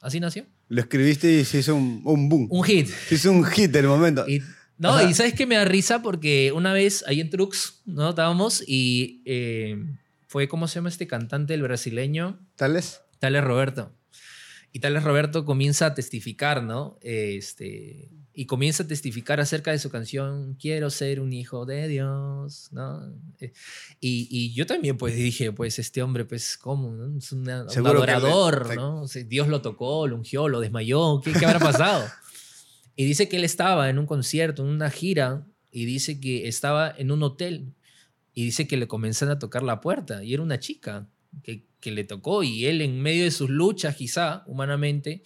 así 0.00 0.20
nació. 0.20 0.46
Lo 0.68 0.80
escribiste 0.80 1.40
y 1.40 1.44
se 1.44 1.58
hizo 1.58 1.74
un, 1.74 2.02
un 2.04 2.28
boom. 2.28 2.48
Un 2.50 2.62
hit. 2.64 2.88
Se 2.88 3.14
hizo 3.14 3.32
un 3.32 3.44
hit 3.44 3.70
del 3.70 3.86
momento. 3.86 4.28
Y, 4.28 4.42
no, 4.76 4.90
Ajá. 4.90 5.10
y 5.10 5.14
sabes 5.14 5.34
que 5.34 5.46
me 5.46 5.56
da 5.56 5.64
risa 5.64 6.02
porque 6.02 6.52
una 6.52 6.72
vez 6.72 7.04
ahí 7.06 7.20
en 7.20 7.30
Trux, 7.30 7.82
¿no? 7.84 8.10
Estábamos 8.10 8.62
y 8.66 9.22
eh, 9.24 9.76
fue, 10.28 10.46
¿cómo 10.46 10.68
se 10.68 10.76
llama 10.76 10.90
este 10.90 11.06
cantante, 11.06 11.54
el 11.54 11.62
brasileño? 11.62 12.38
¿Tales? 12.54 13.00
Tales 13.18 13.42
Roberto. 13.42 13.92
Y 14.72 14.80
Tales 14.80 15.02
Roberto 15.02 15.44
comienza 15.44 15.86
a 15.86 15.94
testificar, 15.94 16.62
¿no? 16.62 16.98
Este, 17.00 18.10
y 18.40 18.46
comienza 18.46 18.84
a 18.84 18.86
testificar 18.86 19.40
acerca 19.40 19.72
de 19.72 19.80
su 19.80 19.90
canción 19.90 20.54
Quiero 20.60 20.90
ser 20.90 21.18
un 21.18 21.32
hijo 21.32 21.66
de 21.66 21.88
Dios, 21.88 22.68
¿no? 22.70 23.12
Eh, 23.40 23.52
Y, 24.00 24.28
y 24.30 24.52
yo 24.54 24.64
también 24.64 24.96
pues 24.96 25.16
dije, 25.16 25.50
pues 25.50 25.80
este 25.80 26.02
hombre, 26.04 26.24
pues 26.24 26.56
¿cómo? 26.56 26.92
no? 26.92 27.18
Es 27.18 27.32
una- 27.32 27.62
un 27.64 27.82
le- 27.82 27.88
adorador, 27.90 28.68
te- 28.68 28.76
¿no? 28.76 29.02
O 29.02 29.08
sea, 29.08 29.24
Dios 29.24 29.48
lo 29.48 29.60
tocó, 29.60 30.06
lo 30.06 30.14
ungió, 30.14 30.46
lo 30.48 30.60
desmayó, 30.60 31.20
¿qué, 31.20 31.32
qué 31.32 31.46
habrá 31.46 31.58
pasado? 31.58 32.06
y 32.96 33.04
dice 33.06 33.28
que 33.28 33.38
él 33.38 33.44
estaba 33.44 33.90
en 33.90 33.98
un 33.98 34.06
concierto, 34.06 34.62
en 34.62 34.68
una 34.68 34.88
gira, 34.90 35.44
y 35.72 35.84
dice 35.86 36.20
que 36.20 36.46
estaba 36.46 36.94
en 36.96 37.10
un 37.10 37.24
hotel, 37.24 37.74
y 38.34 38.44
dice 38.44 38.68
que 38.68 38.76
le 38.76 38.86
comenzaron 38.86 39.34
a 39.34 39.40
tocar 39.40 39.64
la 39.64 39.80
puerta, 39.80 40.22
y 40.22 40.32
era 40.34 40.44
una 40.44 40.60
chica 40.60 41.08
que, 41.42 41.66
que 41.80 41.90
le 41.90 42.04
tocó, 42.04 42.44
y 42.44 42.66
él 42.66 42.82
en 42.82 43.00
medio 43.02 43.24
de 43.24 43.32
sus 43.32 43.50
luchas, 43.50 43.96
quizá, 43.96 44.44
humanamente, 44.46 45.24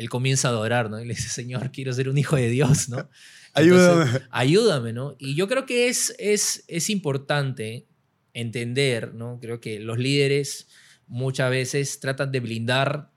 él 0.00 0.08
comienza 0.08 0.48
a 0.48 0.52
adorar, 0.52 0.90
¿no? 0.90 1.00
Y 1.00 1.04
le 1.06 1.14
dice, 1.14 1.28
Señor, 1.28 1.70
quiero 1.72 1.92
ser 1.92 2.08
un 2.08 2.18
hijo 2.18 2.36
de 2.36 2.48
Dios, 2.48 2.88
¿no? 2.88 3.08
Ayúdame. 3.52 4.02
Entonces, 4.02 4.28
ayúdame, 4.30 4.92
¿no? 4.92 5.16
Y 5.18 5.34
yo 5.34 5.46
creo 5.48 5.66
que 5.66 5.88
es, 5.88 6.14
es, 6.18 6.64
es 6.68 6.88
importante 6.90 7.86
entender, 8.32 9.14
¿no? 9.14 9.38
Creo 9.40 9.60
que 9.60 9.80
los 9.80 9.98
líderes 9.98 10.68
muchas 11.08 11.50
veces 11.50 11.98
tratan 12.00 12.30
de 12.32 12.40
blindar 12.40 13.10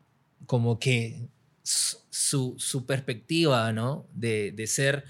como 0.48 0.80
que 0.80 1.28
su, 1.64 1.98
su- 2.10 2.56
su 2.58 2.86
perspectiva, 2.86 3.72
¿no? 3.74 4.08
De, 4.14 4.52
de 4.52 4.66
ser 4.68 5.04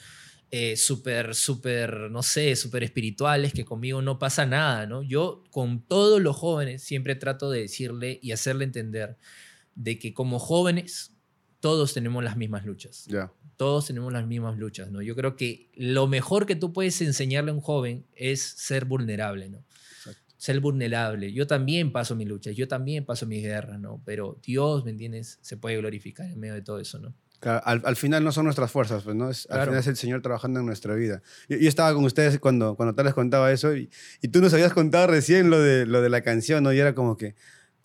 eh, 0.51 0.75
súper, 0.75 1.33
súper, 1.33 2.11
no 2.11 2.21
sé, 2.21 2.55
súper 2.57 2.83
espirituales, 2.83 3.53
que 3.53 3.63
conmigo 3.65 4.01
no 4.01 4.19
pasa 4.19 4.45
nada, 4.45 4.85
¿no? 4.85 5.01
Yo 5.03 5.43
con 5.51 5.81
todos 5.87 6.21
los 6.21 6.35
jóvenes 6.35 6.83
siempre 6.83 7.15
trato 7.15 7.49
de 7.49 7.61
decirle 7.61 8.19
y 8.21 8.33
hacerle 8.33 8.65
entender 8.65 9.17
de 9.73 9.97
que 9.97 10.13
como 10.13 10.37
jóvenes 10.37 11.12
todos 11.63 11.93
tenemos 11.93 12.21
las 12.21 12.35
mismas 12.35 12.65
luchas 12.65 13.05
Ya. 13.07 13.31
todos 13.55 13.87
tenemos 13.87 14.11
las 14.11 14.27
mismas 14.27 14.57
luchas, 14.57 14.91
¿no? 14.91 15.01
Yo 15.01 15.15
creo 15.15 15.37
que 15.37 15.69
lo 15.75 16.07
mejor 16.07 16.45
que 16.45 16.57
tú 16.57 16.73
puedes 16.73 17.01
enseñarle 17.01 17.51
a 17.51 17.53
un 17.53 17.61
joven 17.61 18.05
es 18.15 18.41
ser 18.41 18.83
vulnerable, 18.83 19.47
¿no? 19.49 19.63
Exacto. 19.97 20.21
Ser 20.35 20.59
vulnerable. 20.59 21.31
Yo 21.31 21.47
también 21.47 21.93
paso 21.93 22.15
mis 22.17 22.27
luchas, 22.27 22.53
yo 22.57 22.67
también 22.67 23.05
paso 23.05 23.25
mis 23.25 23.41
guerras, 23.43 23.79
¿no? 23.79 24.01
Pero 24.03 24.37
Dios, 24.43 24.83
¿me 24.83 24.91
entiendes? 24.91 25.39
Se 25.41 25.55
puede 25.55 25.77
glorificar 25.77 26.25
en 26.29 26.37
medio 26.37 26.53
de 26.55 26.61
todo 26.63 26.79
eso, 26.79 26.99
¿no? 26.99 27.13
Claro, 27.39 27.61
al, 27.65 27.81
al 27.85 27.95
final 27.95 28.23
no 28.25 28.31
son 28.33 28.43
nuestras 28.45 28.69
fuerzas, 28.71 29.03
pues, 29.03 29.15
¿no? 29.15 29.29
Es, 29.29 29.45
Al 29.45 29.55
Claro. 29.57 29.71
final 29.71 29.79
es 29.79 29.87
el 29.87 29.95
Señor 29.95 30.21
trabajando 30.21 30.59
en 30.59 30.65
nuestra 30.65 30.95
vida. 30.95 31.21
Yo, 31.47 31.57
yo 31.57 31.69
estaba 31.69 31.93
con 31.93 32.03
ustedes 32.03 32.39
cuando, 32.39 32.75
cuando 32.75 32.93
tal 32.95 33.05
les 33.05 33.13
contaba 33.13 33.51
eso 33.53 33.73
y, 33.75 33.89
y 34.21 34.27
tú 34.29 34.41
nos 34.41 34.53
habías 34.53 34.73
contado 34.73 35.07
recién 35.07 35.49
lo 35.49 35.59
de, 35.61 35.85
lo 35.85 36.01
de 36.01 36.09
la 36.09 36.21
canción, 36.21 36.63
¿no? 36.63 36.73
Y 36.73 36.79
era 36.79 36.93
como 36.93 37.15
que, 37.15 37.35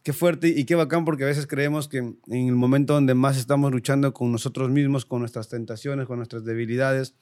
qué 0.02 0.12
fuerte 0.12 0.48
y 0.48 0.64
qué 0.64 0.74
bacán 0.74 1.04
porque 1.04 1.24
a 1.24 1.26
veces 1.26 1.46
creemos 1.46 1.88
que 1.88 1.98
en 1.98 2.18
el 2.26 2.54
momento 2.54 2.94
donde 2.94 3.14
más 3.14 3.36
estamos 3.36 3.72
luchando 3.72 4.12
con 4.12 4.32
nosotros 4.32 4.70
mismos, 4.70 5.04
con 5.04 5.20
nuestras 5.20 5.48
tentaciones, 5.48 6.06
con 6.06 6.16
nuestras 6.16 6.44
debilidades, 6.44 7.14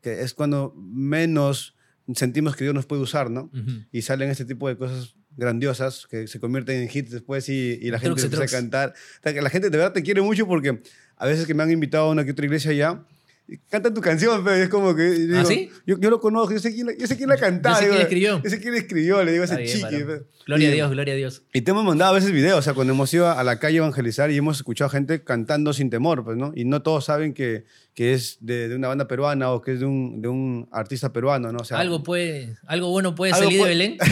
que 0.00 0.22
es 0.22 0.34
cuando 0.34 0.74
menos 0.76 1.74
sentimos 2.14 2.56
que 2.56 2.64
Dios 2.64 2.74
nos 2.74 2.86
puede 2.86 3.02
usar, 3.02 3.30
¿no? 3.30 3.50
Ujú. 3.52 3.84
y 3.92 4.02
salen 4.02 4.30
este 4.30 4.44
tipo 4.44 4.68
de 4.68 4.76
cosas 4.76 5.16
grandiosas 5.36 6.06
que 6.10 6.26
se 6.26 6.40
convierten 6.40 6.82
en 6.82 6.88
hits 6.92 7.10
después 7.10 7.48
y, 7.48 7.78
y 7.80 7.90
la 7.90 7.98
gente 7.98 8.20
Trucs 8.20 8.22
y 8.22 8.26
empieza 8.26 8.44
a 8.44 8.60
cantar. 8.60 8.94
O 9.18 9.22
sea, 9.22 9.32
que 9.32 9.42
la 9.42 9.50
gente 9.50 9.70
de 9.70 9.76
verdad 9.76 9.92
te 9.92 10.02
quiere 10.02 10.20
mucho 10.20 10.46
porque 10.46 10.82
a 11.16 11.26
veces 11.26 11.46
que 11.46 11.54
me 11.54 11.62
han 11.62 11.70
invitado 11.70 12.06
a 12.06 12.10
una 12.10 12.24
que 12.24 12.32
otra 12.32 12.44
iglesia 12.44 12.72
ya, 12.72 13.06
y 13.50 13.58
cantan 13.68 13.92
tu 13.92 14.00
canción, 14.00 14.42
pero 14.44 14.56
es 14.56 14.68
como 14.68 14.94
que... 14.94 15.02
digo, 15.10 15.38
¿Ah, 15.38 15.44
sí? 15.44 15.68
Yo, 15.86 15.98
yo 15.98 16.08
lo 16.10 16.20
conozco, 16.20 16.52
yo 16.52 16.58
sé 16.60 16.72
quién, 16.74 16.86
la- 16.86 16.96
yo 16.96 17.06
sé 17.06 17.16
quién 17.16 17.28
la 17.28 17.36
cantaba. 17.38 17.74
Yo 17.76 17.80
sé 17.80 17.84
digo, 17.86 17.94
quién 17.96 18.02
escribió. 18.06 18.42
Yo 18.44 18.50
sé 18.50 18.60
quién 18.60 18.72
la 18.74 18.78
escribió, 18.80 19.24
le 19.24 19.32
digo 19.32 19.42
a 19.42 19.46
ese 19.46 19.64
chiqui. 19.64 20.04
pues. 20.04 20.22
Gloria 20.46 20.68
a 20.68 20.72
Dios, 20.72 20.90
gloria 20.90 21.14
a 21.14 21.16
Dios. 21.16 21.42
y 21.52 21.60
te 21.62 21.70
hemos 21.70 21.84
mandado 21.84 22.12
a 22.12 22.14
veces 22.14 22.32
videos, 22.32 22.58
o 22.58 22.62
sea, 22.62 22.74
cuando 22.74 22.92
hemos 22.92 23.12
ido 23.14 23.28
a 23.30 23.42
la 23.44 23.58
calle 23.58 23.76
a 23.76 23.78
evangelizar 23.78 24.30
y 24.30 24.36
hemos 24.36 24.56
escuchado 24.56 24.88
gente 24.90 25.22
cantando 25.22 25.72
sin 25.72 25.90
temor, 25.90 26.24
pues, 26.24 26.36
¿no? 26.36 26.52
Y 26.56 26.64
no 26.64 26.82
todos 26.82 27.04
saben 27.04 27.34
que, 27.34 27.64
que 27.94 28.14
es 28.14 28.38
de, 28.40 28.68
de 28.68 28.74
una 28.76 28.88
banda 28.88 29.06
peruana 29.06 29.50
o 29.52 29.60
que 29.62 29.72
es 29.74 29.80
de 29.80 29.86
un, 29.86 30.20
de 30.22 30.28
un 30.28 30.68
artista 30.72 31.12
peruano, 31.12 31.52
¿no? 31.52 31.58
O 31.60 31.64
sea, 31.64 31.78
algo, 31.78 32.02
puede, 32.02 32.56
algo 32.66 32.90
bueno 32.90 33.14
puede 33.14 33.32
algo 33.32 33.44
salir 33.44 33.58
puede- 33.60 33.72
de 33.72 33.78
Belén. 33.78 33.98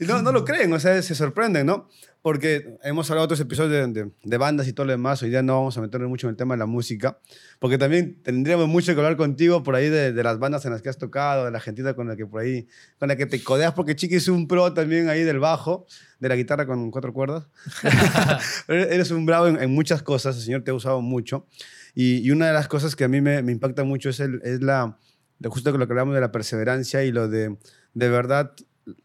No, 0.00 0.22
no 0.22 0.30
lo 0.32 0.44
creen, 0.44 0.72
o 0.72 0.78
sea, 0.78 1.00
se 1.02 1.14
sorprenden, 1.14 1.66
¿no? 1.66 1.88
Porque 2.22 2.76
hemos 2.84 3.10
hablado 3.10 3.24
otros 3.24 3.40
episodios 3.40 3.92
de, 3.92 4.04
de- 4.04 4.10
de 4.22 4.36
bandas 4.38 4.68
y 4.68 4.72
todo 4.72 4.86
lo 4.86 4.92
demás, 4.92 5.22
hoy 5.22 5.30
día 5.30 5.42
no 5.42 5.54
vamos 5.54 5.76
a 5.78 5.80
meternos 5.80 6.08
mucho 6.08 6.26
en 6.28 6.32
el 6.32 6.36
tema 6.36 6.54
de 6.54 6.58
la 6.58 6.66
música, 6.66 7.18
porque 7.58 7.78
también 7.78 8.20
tendríamos 8.22 8.68
mucho 8.68 8.92
que 8.94 9.00
hablar 9.00 9.16
contigo 9.16 9.62
por 9.62 9.74
ahí 9.74 9.88
de, 9.88 10.12
de 10.12 10.22
las 10.22 10.38
bandas 10.38 10.64
en 10.66 10.72
las 10.72 10.82
que 10.82 10.88
has 10.88 10.98
tocado, 10.98 11.44
de 11.46 11.50
la 11.50 11.58
gentita 11.60 11.94
con 11.94 12.06
la 12.08 12.16
que 12.16 12.26
por 12.26 12.40
ahí, 12.42 12.66
con 12.98 13.08
la 13.08 13.16
que 13.16 13.26
te 13.26 13.42
codeas, 13.42 13.72
porque 13.74 13.96
Chiqui 13.96 14.16
es 14.16 14.28
un 14.28 14.46
pro 14.46 14.72
también 14.72 15.08
ahí 15.08 15.22
del 15.24 15.38
bajo, 15.40 15.86
de 16.20 16.28
la 16.28 16.36
guitarra 16.36 16.66
con 16.66 16.90
cuatro 16.90 17.12
cuerdas. 17.12 17.46
Eres 18.68 19.10
un 19.10 19.26
bravo 19.26 19.46
en, 19.48 19.60
en 19.60 19.70
muchas 19.70 20.02
cosas, 20.02 20.36
el 20.36 20.42
Señor 20.42 20.62
te 20.62 20.70
ha 20.70 20.74
usado 20.74 21.00
mucho. 21.00 21.46
Y, 21.94 22.18
y 22.18 22.30
una 22.30 22.46
de 22.46 22.52
las 22.52 22.68
cosas 22.68 22.94
que 22.94 23.04
a 23.04 23.08
mí 23.08 23.20
me, 23.20 23.42
me 23.42 23.52
impacta 23.52 23.82
mucho 23.84 24.10
es, 24.10 24.20
el, 24.20 24.40
es 24.44 24.60
la, 24.62 24.98
justo 25.46 25.70
lo 25.76 25.86
que 25.86 25.92
hablamos 25.92 26.14
de 26.14 26.20
la 26.20 26.30
perseverancia 26.30 27.02
y 27.04 27.10
lo 27.12 27.28
de, 27.28 27.56
de 27.94 28.08
verdad, 28.08 28.52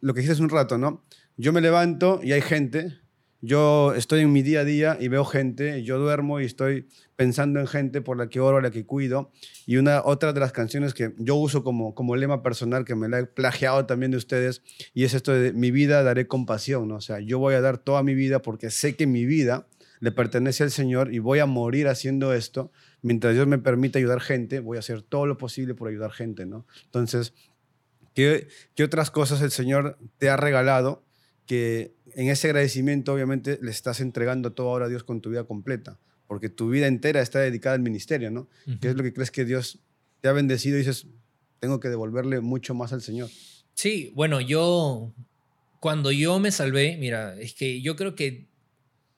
lo 0.01 0.13
que 0.13 0.21
dijiste 0.21 0.33
hace 0.33 0.43
un 0.43 0.49
rato, 0.49 0.77
¿no? 0.77 1.03
Yo 1.37 1.53
me 1.53 1.61
levanto 1.61 2.19
y 2.23 2.31
hay 2.31 2.41
gente, 2.41 2.99
yo 3.41 3.93
estoy 3.93 4.21
en 4.21 4.31
mi 4.31 4.41
día 4.41 4.61
a 4.61 4.63
día 4.63 4.97
y 4.99 5.09
veo 5.09 5.25
gente, 5.25 5.83
yo 5.83 5.99
duermo 5.99 6.39
y 6.39 6.45
estoy 6.45 6.87
pensando 7.15 7.59
en 7.59 7.67
gente 7.67 8.01
por 8.01 8.17
la 8.17 8.29
que 8.29 8.39
oro, 8.39 8.61
la 8.61 8.71
que 8.71 8.85
cuido. 8.85 9.31
Y 9.65 9.75
una 9.75 10.01
otra 10.03 10.31
de 10.31 10.39
las 10.39 10.53
canciones 10.53 10.93
que 10.93 11.13
yo 11.17 11.35
uso 11.35 11.63
como, 11.63 11.93
como 11.93 12.15
lema 12.15 12.41
personal, 12.41 12.85
que 12.85 12.95
me 12.95 13.09
la 13.09 13.19
he 13.19 13.25
plagiado 13.25 13.85
también 13.85 14.11
de 14.11 14.17
ustedes, 14.17 14.61
y 14.93 15.03
es 15.03 15.13
esto 15.13 15.33
de 15.33 15.51
mi 15.51 15.71
vida 15.71 16.03
daré 16.03 16.25
compasión, 16.25 16.87
¿no? 16.87 16.95
O 16.95 17.01
sea, 17.01 17.19
yo 17.19 17.37
voy 17.37 17.55
a 17.55 17.61
dar 17.61 17.77
toda 17.77 18.01
mi 18.01 18.15
vida 18.15 18.41
porque 18.41 18.69
sé 18.71 18.95
que 18.95 19.07
mi 19.07 19.25
vida 19.25 19.67
le 19.99 20.11
pertenece 20.11 20.63
al 20.63 20.71
Señor 20.71 21.13
y 21.13 21.19
voy 21.19 21.39
a 21.39 21.45
morir 21.45 21.87
haciendo 21.87 22.33
esto. 22.33 22.71
Mientras 23.01 23.33
Dios 23.33 23.47
me 23.47 23.57
permita 23.57 23.99
ayudar 23.99 24.21
gente, 24.21 24.59
voy 24.59 24.77
a 24.77 24.79
hacer 24.79 25.01
todo 25.01 25.25
lo 25.25 25.37
posible 25.37 25.75
por 25.75 25.89
ayudar 25.89 26.11
gente, 26.11 26.45
¿no? 26.45 26.65
Entonces, 26.85 27.33
¿qué, 28.13 28.47
qué 28.75 28.83
otras 28.83 29.11
cosas 29.11 29.41
el 29.41 29.51
Señor 29.51 29.97
te 30.17 30.29
ha 30.29 30.37
regalado 30.37 31.03
que 31.45 31.93
en 32.15 32.29
ese 32.29 32.47
agradecimiento 32.47 33.13
obviamente 33.13 33.59
le 33.61 33.71
estás 33.71 33.99
entregando 33.99 34.53
todo 34.53 34.69
ahora 34.69 34.85
a 34.85 34.89
Dios 34.89 35.03
con 35.03 35.21
tu 35.21 35.29
vida 35.29 35.43
completa? 35.43 35.99
Porque 36.27 36.49
tu 36.49 36.69
vida 36.69 36.87
entera 36.87 37.21
está 37.21 37.39
dedicada 37.39 37.75
al 37.75 37.81
ministerio, 37.81 38.31
¿no? 38.31 38.47
¿Qué 38.81 38.89
es 38.89 38.95
lo 38.95 39.03
que 39.03 39.13
crees 39.13 39.29
que 39.31 39.45
Dios 39.45 39.79
te 40.21 40.29
ha 40.29 40.31
bendecido 40.31 40.75
y 40.77 40.79
dices, 40.79 41.05
tengo 41.59 41.79
que 41.79 41.89
devolverle 41.89 42.39
mucho 42.39 42.73
más 42.73 42.93
al 42.93 43.01
Señor? 43.01 43.29
Sí, 43.73 44.11
bueno, 44.15 44.39
yo, 44.41 45.13
cuando 45.79 46.11
yo 46.11 46.39
me 46.39 46.51
salvé, 46.51 46.97
mira, 46.97 47.39
es 47.39 47.53
que 47.53 47.81
yo 47.81 47.95
creo 47.95 48.15
que 48.15 48.47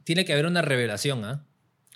tiene 0.03 0.25
que 0.25 0.33
haber 0.33 0.45
una 0.45 0.61
revelación, 0.61 1.23
¿ah? 1.25 1.45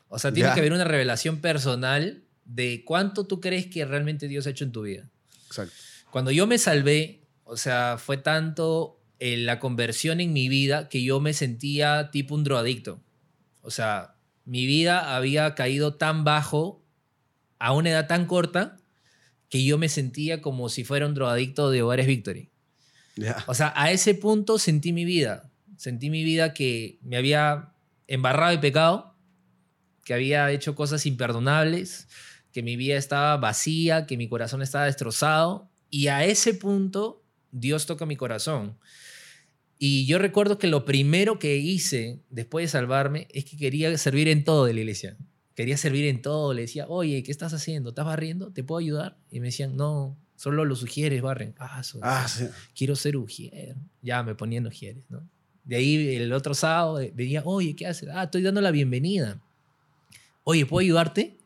O 0.09 0.19
sea, 0.19 0.31
tiene 0.31 0.49
Ya. 0.49 0.53
que 0.55 0.59
haber 0.61 0.73
una 0.73 0.83
revelación 0.85 1.39
personal 1.41 2.23
de 2.45 2.83
cuánto 2.85 3.25
tú 3.25 3.39
crees 3.41 3.67
que 3.67 3.85
realmente 3.85 4.27
Dios 4.27 4.47
ha 4.47 4.51
hecho 4.51 4.63
en 4.63 4.71
tu 4.71 4.81
vida. 4.83 5.09
Exacto. 5.47 5.73
Cuando 6.11 6.31
yo 6.31 6.47
me 6.47 6.57
salvé, 6.57 7.27
o 7.43 7.57
sea, 7.57 7.97
fue 7.97 8.17
tanto 8.17 9.01
eh, 9.19 9.37
la 9.37 9.59
conversión 9.59 10.21
en 10.21 10.33
mi 10.33 10.49
vida 10.49 10.89
que 10.89 11.03
yo 11.03 11.19
me 11.19 11.33
sentía 11.33 12.09
tipo 12.11 12.35
un 12.35 12.43
drogadicto. 12.43 13.01
O 13.61 13.71
sea, 13.71 14.15
mi 14.45 14.65
vida 14.65 15.15
había 15.15 15.53
caído 15.55 15.95
tan 15.95 16.23
bajo 16.23 16.83
a 17.59 17.73
una 17.73 17.89
edad 17.89 18.07
tan 18.07 18.25
corta 18.25 18.77
que 19.49 19.63
yo 19.63 19.77
me 19.77 19.89
sentía 19.89 20.41
como 20.41 20.69
si 20.69 20.83
fuera 20.83 21.05
un 21.05 21.13
drogadicto 21.13 21.69
de 21.69 21.81
Hogares 21.81 22.07
Victory. 22.07 22.49
O 23.47 23.53
sea, 23.53 23.73
a 23.75 23.91
ese 23.91 24.15
punto 24.15 24.57
sentí 24.57 24.93
mi 24.93 25.05
vida. 25.05 25.51
Sentí 25.75 26.09
mi 26.09 26.23
vida 26.23 26.53
que 26.53 26.99
me 27.01 27.17
había 27.17 27.73
embarrado 28.07 28.51
de 28.51 28.59
pecado, 28.59 29.15
que 30.03 30.13
había 30.13 30.49
hecho 30.51 30.75
cosas 30.75 31.05
imperdonables, 31.05 32.07
que 32.51 32.63
mi 32.63 32.75
vida 32.75 32.97
estaba 32.97 33.37
vacía, 33.37 34.05
que 34.05 34.17
mi 34.17 34.27
corazón 34.27 34.61
estaba 34.61 34.85
destrozado. 34.85 35.68
Y 35.89 36.07
a 36.07 36.23
ese 36.25 36.53
punto 36.53 37.23
Dios 37.51 37.85
toca 37.85 38.05
mi 38.05 38.15
corazón. 38.15 38.77
Y 39.77 40.05
yo 40.05 40.17
recuerdo 40.19 40.59
que 40.59 40.67
lo 40.67 40.83
primero 40.85 41.39
que 41.39 41.55
hice 41.57 42.19
después 42.29 42.63
de 42.65 42.67
salvarme 42.69 43.27
es 43.31 43.45
que 43.45 43.55
quería 43.57 43.97
servir 43.97 44.27
en 44.27 44.43
todo 44.43 44.65
de 44.65 44.73
la 44.73 44.81
iglesia. 44.81 45.15
Quería 45.55 45.77
servir 45.77 46.05
en 46.05 46.21
todo. 46.21 46.53
Le 46.53 46.61
decía, 46.63 46.85
oye, 46.87 47.23
¿qué 47.23 47.31
estás 47.31 47.53
haciendo? 47.53 47.89
¿Estás 47.89 48.05
barriendo? 48.05 48.51
¿Te 48.51 48.63
puedo 48.63 48.79
ayudar? 48.79 49.17
Y 49.31 49.39
me 49.39 49.47
decían, 49.47 49.75
no, 49.77 50.17
solo 50.35 50.65
los 50.65 50.79
sugieres 50.79 51.21
barren. 51.21 51.55
Ah, 51.59 51.81
so- 51.83 51.99
Ah, 52.01 52.27
sí. 52.27 52.45
quiero 52.75 52.95
ser 52.95 53.15
ujier. 53.17 53.75
Ya 54.01 54.21
me 54.23 54.35
ponían 54.35 54.67
ujieres, 54.67 55.09
¿no? 55.09 55.21
De 55.63 55.75
ahí 55.77 56.15
el 56.15 56.33
otro 56.33 56.53
sábado 56.53 56.99
venía, 57.13 57.41
oye, 57.45 57.75
¿qué 57.75 57.87
haces? 57.87 58.09
Ah, 58.11 58.23
estoy 58.23 58.41
dando 58.41 58.59
la 58.61 58.71
bienvenida. 58.71 59.39
Oye, 60.43 60.65
¿puedo 60.65 60.81
ayudarte? 60.85 61.37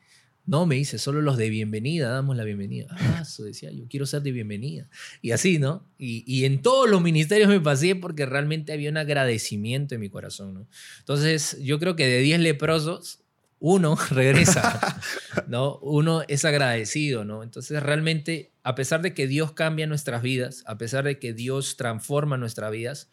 No, 0.45 0.65
me 0.65 0.75
dice, 0.75 0.97
solo 0.97 1.21
los 1.21 1.37
de 1.37 1.49
bienvenida 1.49 2.09
damos 2.09 2.35
la 2.35 2.43
bienvenida. 2.43 2.87
Ah, 2.89 3.19
eso 3.21 3.43
decía 3.43 3.71
yo, 3.71 3.85
quiero 3.87 4.05
ser 4.05 4.23
de 4.23 4.31
bienvenida. 4.33 4.89
Y 5.21 5.31
así, 5.31 5.57
¿no? 5.57 5.87
Y, 5.97 6.23
y 6.27 6.43
en 6.43 6.61
todos 6.61 6.89
los 6.89 7.01
ministerios 7.01 7.47
me 7.47 7.61
pasé 7.61 7.95
porque 7.95 8.25
realmente 8.25 8.73
había 8.73 8.89
un 8.89 8.97
agradecimiento 8.97 9.95
en 9.95 10.01
mi 10.01 10.09
corazón, 10.09 10.53
¿no? 10.53 10.67
Entonces, 10.99 11.57
yo 11.61 11.79
creo 11.79 11.95
que 11.95 12.07
de 12.07 12.19
10 12.19 12.41
leprosos, 12.41 13.22
uno 13.65 13.95
regresa, 14.11 15.01
¿no? 15.47 15.77
Uno 15.77 16.21
es 16.27 16.43
agradecido, 16.43 17.23
¿no? 17.23 17.43
Entonces, 17.43 17.81
realmente, 17.81 18.51
a 18.61 18.75
pesar 18.75 19.01
de 19.01 19.13
que 19.13 19.25
Dios 19.25 19.53
cambia 19.53 19.87
nuestras 19.87 20.21
vidas, 20.21 20.63
a 20.67 20.77
pesar 20.77 21.05
de 21.05 21.17
que 21.17 21.31
Dios 21.33 21.77
transforma 21.77 22.35
nuestras 22.35 22.71
vidas, 22.73 23.09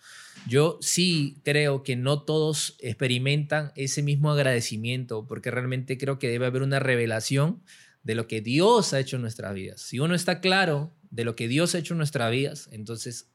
yo 0.49 0.79
sí 0.81 1.41
creo 1.45 1.85
que 1.85 1.95
no 1.95 2.25
todos 2.25 2.77
experimentan 2.81 3.71
ese 3.77 4.03
mismo 4.03 4.33
agradecimiento, 4.33 5.25
porque 5.25 5.53
realmente 5.53 5.99
creo 5.99 6.19
que 6.19 6.29
debe 6.29 6.47
haber 6.47 6.63
una 6.63 6.81
revelación 6.81 7.63
de 8.03 8.17
lo 8.17 8.27
que 8.27 8.41
Dios 8.41 8.93
ha 8.93 8.99
hecho 8.99 9.17
en 9.17 9.23
nuestras 9.23 9.55
vidas. 9.55 9.81
Si 9.81 10.01
uno 10.01 10.17
está 10.17 10.41
claro 10.41 10.93
de 11.11 11.25
lo 11.25 11.37
que 11.37 11.47
Dios 11.47 11.77
ha 11.77 11.79
hecho 11.79 11.95
en 11.95 11.99
nuestras 11.99 12.29
vidas, 12.33 12.69
entonces 12.73 13.31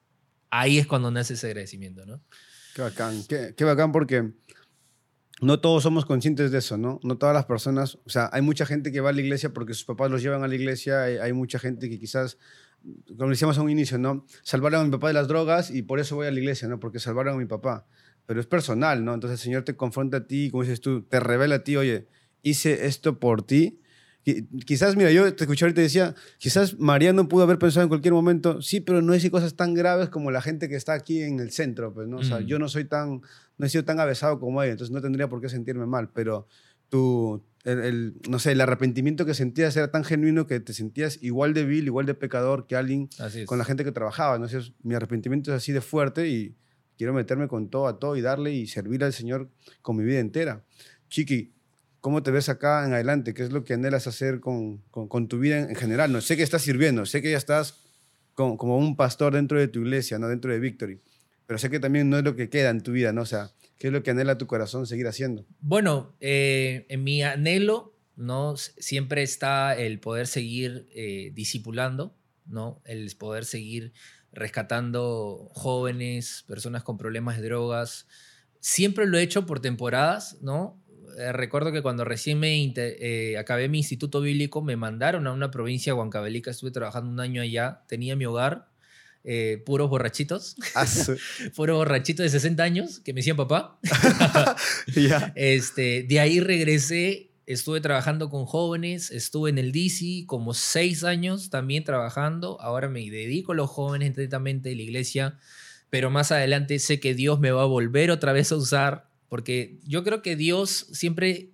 ahí 0.49 0.80
es 0.80 0.86
cuando 0.86 1.11
nace 1.11 1.36
ese 1.36 1.47
agradecimiento, 1.47 2.05
¿no? 2.05 2.22
Qué 2.74 2.82
bacán, 2.82 3.24
qué, 3.30 3.53
qué 3.55 3.63
bacán 3.63 3.93
porque 3.93 4.34
no 5.41 5.59
todos 5.59 5.83
somos 5.83 6.05
conscientes 6.05 6.51
de 6.51 6.59
eso, 6.59 6.77
¿no? 6.77 6.99
No 7.03 7.17
todas 7.17 7.33
las 7.36 7.45
personas, 7.45 7.97
o 8.05 8.09
sea, 8.09 8.29
hay 8.31 8.41
mucha 8.41 8.65
gente 8.65 8.91
que 8.91 9.01
va 9.01 9.09
a 9.09 9.13
la 9.13 9.21
iglesia 9.21 9.53
porque 9.53 9.73
sus 9.73 9.86
papás 9.86 10.09
los 10.09 10.21
llevan 10.21 10.43
a 10.43 10.47
la 10.47 10.55
iglesia, 10.55 11.03
hay, 11.03 11.17
hay 11.17 11.33
mucha 11.33 11.59
gente 11.59 11.89
que 11.89 11.99
quizás, 11.99 12.38
como 13.17 13.29
decíamos 13.29 13.57
a 13.57 13.61
un 13.61 13.69
inicio, 13.69 13.97
¿no? 13.97 14.25
Salvaron 14.43 14.81
a 14.81 14.83
mi 14.86 14.91
papá 14.91 15.07
de 15.09 15.13
las 15.13 15.27
drogas 15.27 15.71
y 15.71 15.81
por 15.81 15.99
eso 15.99 16.15
voy 16.15 16.27
a 16.27 16.31
la 16.31 16.39
iglesia, 16.39 16.67
¿no? 16.67 16.79
Porque 16.79 16.99
salvaron 16.99 17.36
a 17.36 17.38
mi 17.38 17.45
papá. 17.45 17.86
Pero 18.27 18.39
es 18.39 18.47
personal, 18.47 19.03
¿no? 19.03 19.13
Entonces 19.13 19.39
el 19.39 19.43
Señor 19.43 19.63
te 19.63 19.75
confronta 19.75 20.17
a 20.17 20.25
ti, 20.27 20.49
como 20.49 20.63
dices 20.63 20.81
tú, 20.81 21.03
te 21.03 21.19
revela 21.19 21.55
a 21.55 21.63
ti, 21.63 21.75
oye, 21.75 22.07
hice 22.41 22.86
esto 22.88 23.19
por 23.19 23.41
ti. 23.45 23.79
Qui- 24.25 24.47
Quizás, 24.65 24.95
mira, 24.95 25.11
yo 25.11 25.31
te 25.36 25.43
escuché 25.43 25.65
ahorita 25.65 25.81
y 25.81 25.83
decía, 25.83 26.15
quizás 26.39 26.79
Mariano 26.79 27.27
pudo 27.27 27.43
haber 27.43 27.59
pensado 27.59 27.83
en 27.83 27.89
cualquier 27.89 28.13
momento, 28.15 28.61
sí, 28.63 28.79
pero 28.81 29.03
no 29.03 29.13
hice 29.13 29.29
cosas 29.29 29.55
tan 29.55 29.75
graves 29.75 30.09
como 30.09 30.31
la 30.31 30.41
gente 30.41 30.67
que 30.69 30.75
está 30.75 30.93
aquí 30.93 31.21
en 31.21 31.39
el 31.39 31.51
centro, 31.51 31.93
pues, 31.93 32.07
¿no? 32.07 32.17
O 32.17 32.23
sea, 32.23 32.39
Mm. 32.39 32.45
yo 32.45 32.57
no 32.57 32.67
soy 32.67 32.86
tan, 32.86 33.21
no 33.57 33.65
he 33.65 33.69
sido 33.69 33.85
tan 33.85 33.99
avesado 33.99 34.39
como 34.39 34.61
ellos, 34.63 34.73
entonces 34.73 34.93
no 34.93 35.01
tendría 35.01 35.27
por 35.29 35.41
qué 35.41 35.49
sentirme 35.49 35.85
mal, 35.85 36.09
pero 36.13 36.47
tú, 36.89 37.43
el, 37.63 37.79
el- 37.79 38.13
no 38.29 38.37
sé, 38.39 38.51
el 38.51 38.61
arrepentimiento 38.61 39.25
que 39.25 39.33
sentías 39.33 39.75
era 39.77 39.89
tan 39.91 40.03
genuino 40.03 40.45
que 40.47 40.59
te 40.59 40.73
sentías 40.73 41.19
igual 41.23 41.53
de 41.53 41.65
vil, 41.65 41.85
igual 41.85 42.05
de 42.05 42.13
pecador 42.13 42.67
que 42.67 42.75
alguien 42.75 43.09
con 43.45 43.57
la 43.57 43.65
gente 43.65 43.83
que 43.83 43.91
trabajaba, 43.91 44.37
¿no? 44.37 44.45
Entonces, 44.45 44.73
mi 44.83 44.93
arrepentimiento 44.95 45.51
es 45.51 45.57
así 45.57 45.71
de 45.71 45.81
fuerte 45.81 46.27
y 46.29 46.55
quiero 46.97 47.13
meterme 47.13 47.47
con 47.47 47.69
todo 47.69 47.87
a 47.87 47.99
todo 47.99 48.15
y 48.15 48.21
darle 48.21 48.53
y 48.53 48.67
servir 48.67 49.03
al 49.03 49.13
Señor 49.13 49.49
con 49.81 49.95
mi 49.97 50.03
vida 50.03 50.19
entera. 50.19 50.63
Chiqui, 51.09 51.53
¿cómo 52.01 52.21
te 52.23 52.31
ves 52.31 52.49
acá 52.49 52.85
en 52.85 52.93
adelante? 52.93 53.33
¿Qué 53.33 53.43
es 53.43 53.51
lo 53.51 53.63
que 53.63 53.73
anhelas 53.73 54.05
hacer 54.07 54.39
con, 54.39 54.77
con, 54.91 55.07
con 55.07 55.27
tu 55.27 55.39
vida 55.39 55.59
en, 55.59 55.69
en 55.71 55.75
general? 55.75 56.11
No 56.11 56.21
sé 56.21 56.37
que 56.37 56.43
estás 56.43 56.61
sirviendo, 56.61 57.05
sé 57.05 57.21
que 57.21 57.31
ya 57.31 57.37
estás 57.37 57.81
con- 58.33 58.57
como 58.57 58.77
un 58.77 58.95
pastor 58.95 59.33
dentro 59.33 59.59
de 59.59 59.67
tu 59.67 59.79
iglesia, 59.79 60.19
¿no? 60.19 60.27
Dentro 60.27 60.51
de 60.51 60.59
Victory, 60.59 61.01
pero 61.45 61.57
sé 61.57 61.69
que 61.69 61.79
también 61.79 62.09
no 62.09 62.17
es 62.17 62.23
lo 62.23 62.35
que 62.35 62.49
queda 62.49 62.69
en 62.69 62.81
tu 62.81 62.91
vida, 62.91 63.13
¿no? 63.13 63.21
O 63.21 63.25
sea, 63.25 63.51
¿qué 63.77 63.87
es 63.87 63.93
lo 63.93 64.03
que 64.03 64.11
anhela 64.11 64.37
tu 64.37 64.47
corazón 64.47 64.87
seguir 64.87 65.07
haciendo? 65.07 65.45
Bueno, 65.59 66.15
eh, 66.19 66.85
en 66.89 67.03
mi 67.03 67.23
anhelo, 67.23 67.95
¿no? 68.15 68.55
Siempre 68.57 69.23
está 69.23 69.75
el 69.75 69.99
poder 69.99 70.27
seguir 70.27 70.87
eh, 70.93 71.31
discipulando, 71.33 72.15
¿no? 72.45 72.81
El 72.85 73.13
poder 73.17 73.45
seguir 73.45 73.93
rescatando 74.31 75.49
jóvenes, 75.53 76.43
personas 76.47 76.83
con 76.83 76.97
problemas 76.97 77.37
de 77.37 77.47
drogas. 77.47 78.07
Siempre 78.59 79.05
lo 79.05 79.17
he 79.17 79.23
hecho 79.23 79.45
por 79.45 79.61
temporadas, 79.61 80.37
¿no? 80.41 80.81
Eh, 81.17 81.31
recuerdo 81.31 81.71
que 81.71 81.81
cuando 81.81 82.03
recién 82.03 82.39
me 82.39 82.73
eh, 82.75 83.37
acabé 83.37 83.69
mi 83.69 83.77
instituto 83.79 84.21
bíblico, 84.21 84.61
me 84.61 84.75
mandaron 84.75 85.27
a 85.27 85.33
una 85.33 85.51
provincia, 85.51 85.95
Huancavelica, 85.95 86.51
estuve 86.51 86.71
trabajando 86.71 87.09
un 87.09 87.19
año 87.19 87.41
allá, 87.41 87.83
tenía 87.87 88.15
mi 88.15 88.25
hogar, 88.25 88.67
eh, 89.28 89.61
puros 89.65 89.89
borrachitos, 89.89 90.55
Ah, 90.76 90.86
puros 91.55 91.78
borrachitos 91.78 92.23
de 92.23 92.30
60 92.30 92.61
años 92.61 92.99
que 92.99 93.11
me 93.11 93.19
decían 93.19 93.38
papá. 93.38 93.80
Este, 95.36 96.03
de 96.03 96.19
ahí 96.19 96.39
regresé, 96.39 97.32
estuve 97.47 97.82
trabajando 97.82 98.30
con 98.30 98.45
jóvenes, 98.45 99.09
estuve 99.09 99.49
en 99.49 99.57
el 99.57 99.71
DC 99.71 100.26
como 100.28 100.53
seis 100.53 101.03
años 101.03 101.49
también 101.49 101.84
trabajando. 101.84 102.61
Ahora 102.61 102.88
me 102.88 103.09
dedico 103.09 103.53
a 103.53 103.55
los 103.55 103.69
jóvenes 103.69 104.15
directamente 104.15 104.69
de 104.69 104.76
la 104.76 104.84
iglesia, 104.84 105.39
pero 105.89 106.11
más 106.11 106.32
adelante 106.32 106.78
sé 106.78 106.99
que 106.99 107.15
Dios 107.15 107.39
me 107.39 107.51
va 107.51 107.63
a 107.63 107.65
volver 107.65 108.11
otra 108.11 108.32
vez 108.32 108.51
a 108.51 108.57
usar, 108.57 109.09
porque 109.28 109.80
yo 109.84 110.03
creo 110.03 110.21
que 110.21 110.36
Dios 110.36 110.88
siempre 110.91 111.49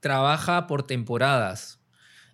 trabaja 0.00 0.66
por 0.66 0.86
temporadas 0.86 1.79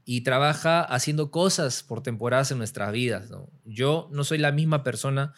y 0.09 0.23
trabaja 0.23 0.83
haciendo 0.83 1.31
cosas 1.33 1.83
por 1.83 2.03
temporadas 2.03 2.53
en 2.53 2.59
nuestras 2.59 2.93
vidas. 2.93 3.29
¿no? 3.29 3.51
Yo 3.65 4.09
no 4.13 4.23
soy 4.25 4.39
la 4.39 4.53
misma 4.53 4.85
persona 4.85 5.35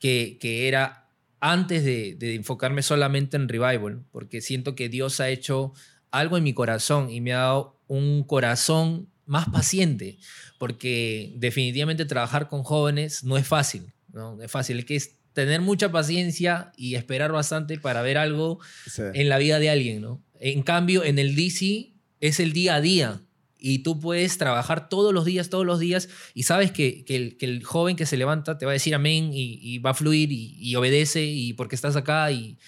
que, 0.00 0.38
que 0.40 0.66
era 0.66 1.10
antes 1.40 1.84
de, 1.84 2.16
de 2.18 2.34
enfocarme 2.34 2.82
solamente 2.82 3.36
en 3.36 3.48
revival, 3.48 4.02
porque 4.10 4.40
siento 4.40 4.74
que 4.74 4.88
Dios 4.88 5.20
ha 5.20 5.28
hecho 5.28 5.72
algo 6.10 6.38
en 6.38 6.42
mi 6.42 6.54
corazón 6.54 7.10
y 7.10 7.20
me 7.20 7.34
ha 7.34 7.38
dado 7.38 7.78
un 7.86 8.24
corazón 8.24 9.08
más 9.26 9.46
paciente, 9.50 10.18
porque 10.58 11.34
definitivamente 11.36 12.06
trabajar 12.06 12.48
con 12.48 12.62
jóvenes 12.62 13.24
no 13.24 13.36
es 13.36 13.46
fácil, 13.46 13.92
¿no? 14.10 14.42
Es 14.42 14.50
fácil, 14.50 14.78
hay 14.78 14.84
que 14.84 14.96
es 14.96 15.16
tener 15.34 15.60
mucha 15.60 15.92
paciencia 15.92 16.72
y 16.76 16.94
esperar 16.94 17.30
bastante 17.30 17.78
para 17.78 18.00
ver 18.00 18.16
algo 18.16 18.58
Sí. 18.86 19.02
en 19.12 19.28
la 19.28 19.36
vida 19.36 19.58
de 19.58 19.68
alguien, 19.68 20.00
¿no? 20.00 20.24
En 20.40 20.62
cambio, 20.62 21.04
en 21.04 21.18
el 21.18 21.36
DC 21.36 21.92
es 22.20 22.40
el 22.40 22.52
día 22.54 22.76
a 22.76 22.80
día 22.80 23.20
y 23.58 23.80
tú 23.80 23.98
puedes 23.98 24.38
trabajar 24.38 24.88
todos 24.88 25.12
los 25.12 25.24
días, 25.24 25.50
todos 25.50 25.66
los 25.66 25.80
días 25.80 26.08
y 26.34 26.44
sabes 26.44 26.70
que, 26.70 27.04
que 27.04 27.36
el, 27.40 27.64
joven 27.64 27.96
que 27.96 28.06
se 28.06 28.16
levanta 28.16 28.58
te 28.58 28.66
va 28.66 28.72
a 28.72 28.74
decir 28.74 28.94
amén 28.94 29.30
y, 29.32 29.58
y 29.60 29.78
va 29.78 29.90
a 29.90 29.94
fluir 29.94 30.32
y, 30.32 30.56
y 30.58 30.76
obedece 30.76 31.24
y 31.24 31.52
porque 31.52 31.74
estás 31.74 31.96
acá 31.96 32.30
y... 32.30 32.58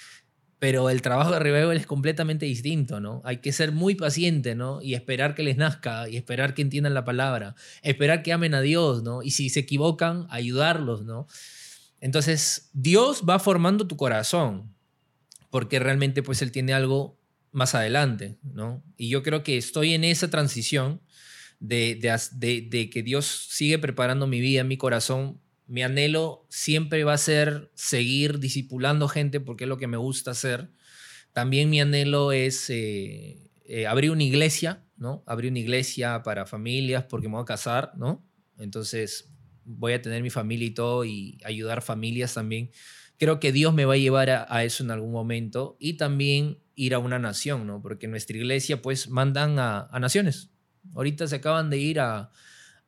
Pero 0.58 0.90
el 0.90 1.00
trabajo 1.00 1.30
de 1.30 1.38
revival 1.38 1.78
es 1.78 1.86
completamente 1.86 2.44
distinto, 2.44 3.00
¿no? 3.00 3.22
Hay 3.24 3.38
que 3.38 3.50
ser 3.50 3.72
muy 3.72 3.94
paciente, 3.94 4.54
¿no? 4.54 4.82
Y 4.82 4.92
esperar 4.92 5.34
que 5.34 5.42
les 5.42 5.56
nazca, 5.56 6.06
y 6.06 6.18
esperar 6.18 6.52
que 6.52 6.60
entiendan 6.60 6.92
la 6.92 7.02
palabra, 7.02 7.54
esperar 7.80 8.22
que 8.22 8.34
amen 8.34 8.52
a 8.52 8.60
Dios, 8.60 9.02
¿no? 9.02 9.22
Y 9.22 9.30
si 9.30 9.48
se 9.48 9.60
equivocan, 9.60 10.26
ayudarlos, 10.28 11.02
¿no? 11.06 11.28
Entonces, 11.98 12.68
Dios 12.74 13.24
va 13.26 13.38
formando 13.38 13.86
tu 13.86 13.96
corazón, 13.96 14.74
porque 15.48 15.78
realmente 15.78 16.22
pues 16.22 16.42
Él 16.42 16.52
tiene 16.52 16.74
algo 16.74 17.19
más 17.52 17.74
adelante, 17.74 18.38
¿no? 18.42 18.82
Y 18.96 19.08
yo 19.08 19.22
creo 19.22 19.42
que 19.42 19.56
estoy 19.56 19.94
en 19.94 20.04
esa 20.04 20.30
transición 20.30 21.00
de, 21.58 22.88
que 22.92 23.02
Dios 23.02 23.26
sigue 23.50 23.78
preparando 23.78 24.26
mi 24.26 24.40
vida, 24.40 24.64
mi 24.64 24.76
corazón. 24.76 25.40
Mi 25.66 25.82
anhelo 25.82 26.46
siempre 26.48 27.04
va 27.04 27.12
a 27.12 27.18
ser 27.18 27.70
seguir 27.74 28.40
discipulando 28.40 29.08
gente 29.08 29.40
porque 29.40 29.64
es 29.64 29.68
lo 29.68 29.78
que 29.78 29.86
me 29.86 29.96
gusta 29.96 30.32
hacer. 30.32 30.70
También 31.32 31.70
mi 31.70 31.80
anhelo 31.80 32.32
es 32.32 32.70
eh, 32.70 33.50
eh, 33.64 33.86
abrir 33.86 34.10
una 34.10 34.24
iglesia, 34.24 34.84
¿no? 34.96 35.22
Abrir 35.26 35.50
una 35.50 35.60
iglesia 35.60 36.22
para 36.24 36.46
familias 36.46 37.04
porque 37.04 37.28
me 37.28 37.34
voy 37.34 37.42
a 37.42 37.46
casar, 37.46 37.92
¿no? 37.96 38.26
Entonces 38.58 39.30
voy 39.64 39.92
a 39.92 40.02
tener 40.02 40.22
mi 40.22 40.30
familia 40.30 40.66
y 40.66 40.70
todo 40.70 41.04
y 41.04 41.38
ayudar 41.44 41.82
familias 41.82 42.34
también. 42.34 42.70
Creo 43.18 43.38
que 43.38 43.52
Dios 43.52 43.74
me 43.74 43.84
va 43.84 43.94
a 43.94 43.98
llevar 43.98 44.30
a, 44.30 44.64
eso 44.64 44.82
en 44.82 44.90
algún 44.90 45.12
momento 45.12 45.76
y 45.78 45.94
también 45.94 46.58
ir 46.80 46.94
a 46.94 46.98
una 46.98 47.18
nación, 47.18 47.66
¿no? 47.66 47.82
Porque 47.82 48.08
nuestra 48.08 48.36
iglesia 48.36 48.80
pues 48.80 49.08
mandan 49.08 49.58
a, 49.58 49.88
a 49.90 50.00
naciones. 50.00 50.50
Ahorita 50.94 51.26
se 51.26 51.36
acaban 51.36 51.68
de 51.68 51.78
ir 51.78 52.00
a, 52.00 52.30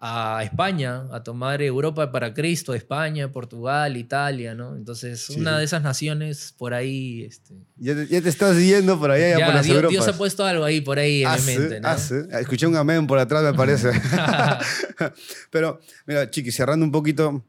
a 0.00 0.42
España, 0.42 1.04
a 1.12 1.22
tomar 1.22 1.60
Europa 1.60 2.10
para 2.10 2.32
Cristo, 2.32 2.74
España, 2.74 3.30
Portugal, 3.30 3.96
Italia, 3.96 4.54
¿no? 4.54 4.74
Entonces, 4.74 5.28
una 5.30 5.58
de 5.58 5.64
esas 5.64 5.82
naciones 5.82 6.54
por 6.56 6.72
ahí... 6.72 7.22
Este, 7.24 7.54
ya, 7.76 7.94
te, 7.94 8.28
estás 8.28 8.58
yendo 8.58 8.98
por 8.98 9.10
ahí, 9.10 9.38
ya, 9.38 9.44
por 9.44 9.54
las 9.54 9.66
Dios, 9.66 9.88
Dios, 9.90 10.08
ha 10.08 10.16
puesto 10.16 10.44
algo 10.44 10.64
ahí 10.64 10.80
por 10.80 10.98
ahí 10.98 11.22
en 11.22 11.28
ah, 11.28 11.36
mi 11.36 11.56
mente, 11.56 11.80
¿no? 11.80 11.88
Ah, 11.88 11.96
Escuché 12.40 12.66
un 12.66 12.76
amén 12.76 13.06
por 13.06 13.18
atrás, 13.18 13.44
me 13.44 13.54
parece. 13.54 13.92
Pero, 15.50 15.80
mira, 16.06 16.30
Chiqui, 16.30 16.50
cerrando 16.50 16.84
un 16.84 16.92
poquito 16.92 17.44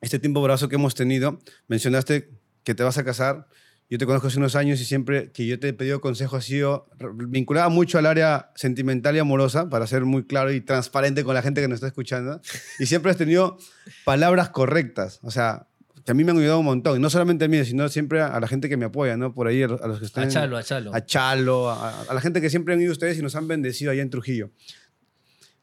este 0.00 0.18
tiempo 0.18 0.42
brazo 0.42 0.68
que 0.68 0.76
hemos 0.76 0.94
tenido, 0.94 1.38
mencionaste 1.68 2.30
que 2.64 2.74
te 2.74 2.82
vas 2.82 2.98
a 2.98 3.04
casar 3.04 3.46
yo 3.90 3.98
te 3.98 4.06
conozco 4.06 4.28
hace 4.28 4.38
unos 4.38 4.56
años 4.56 4.80
y 4.80 4.84
siempre 4.84 5.30
que 5.32 5.46
yo 5.46 5.60
te 5.60 5.68
he 5.68 5.72
pedido 5.72 6.00
consejo 6.00 6.36
ha 6.36 6.40
sido 6.40 6.88
vinculada 7.14 7.68
mucho 7.68 7.98
al 7.98 8.06
área 8.06 8.50
sentimental 8.54 9.14
y 9.16 9.18
amorosa, 9.18 9.68
para 9.68 9.86
ser 9.86 10.04
muy 10.04 10.24
claro 10.24 10.52
y 10.52 10.60
transparente 10.60 11.22
con 11.22 11.34
la 11.34 11.42
gente 11.42 11.60
que 11.60 11.68
nos 11.68 11.76
está 11.76 11.86
escuchando. 11.86 12.40
Y 12.78 12.86
siempre 12.86 13.10
has 13.10 13.16
tenido 13.16 13.58
palabras 14.04 14.48
correctas, 14.48 15.20
o 15.22 15.30
sea, 15.30 15.68
que 16.04 16.12
a 16.12 16.14
mí 16.14 16.24
me 16.24 16.32
han 16.32 16.38
ayudado 16.38 16.58
un 16.58 16.66
montón. 16.66 17.00
No 17.00 17.08
solamente 17.08 17.46
a 17.46 17.48
mí, 17.48 17.64
sino 17.64 17.88
siempre 17.88 18.20
a 18.20 18.38
la 18.38 18.46
gente 18.46 18.68
que 18.68 18.76
me 18.76 18.84
apoya, 18.84 19.16
¿no? 19.16 19.32
Por 19.32 19.46
ahí, 19.46 19.62
a 19.62 19.68
los 19.68 20.00
que 20.00 20.04
están... 20.06 20.24
A 20.24 20.28
Chalo, 20.28 20.56
a 20.58 20.62
Chalo. 20.62 20.94
A 20.94 21.04
Chalo, 21.04 21.70
a, 21.70 22.02
a 22.02 22.14
la 22.14 22.20
gente 22.20 22.40
que 22.40 22.50
siempre 22.50 22.74
han 22.74 22.80
ido 22.82 22.92
ustedes 22.92 23.18
y 23.18 23.22
nos 23.22 23.36
han 23.36 23.48
bendecido 23.48 23.90
allá 23.90 24.02
en 24.02 24.10
Trujillo. 24.10 24.50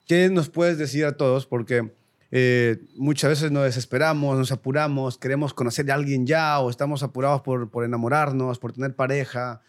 ¿Qué 0.08 0.30
nos 0.30 0.50
puedes 0.50 0.78
decir 0.78 1.06
a 1.06 1.16
todos? 1.16 1.46
Porque 1.46 1.92
eh, 2.32 2.82
muchas 2.96 3.30
veces 3.30 3.52
nos 3.52 3.64
desesperamos, 3.64 4.38
nos 4.38 4.52
apuramos, 4.52 5.18
queremos 5.18 5.54
conocer 5.54 5.92
a 5.92 5.96
alguien 5.96 6.26
ya 6.26 6.60
o 6.60 6.70
estamos 6.70 7.04
apurados 7.04 7.42
por, 7.42 7.70
por 7.70 7.84
enamorarnos, 7.84 8.58
por 8.58 8.72
tener 8.72 8.96
pareja. 8.96 9.62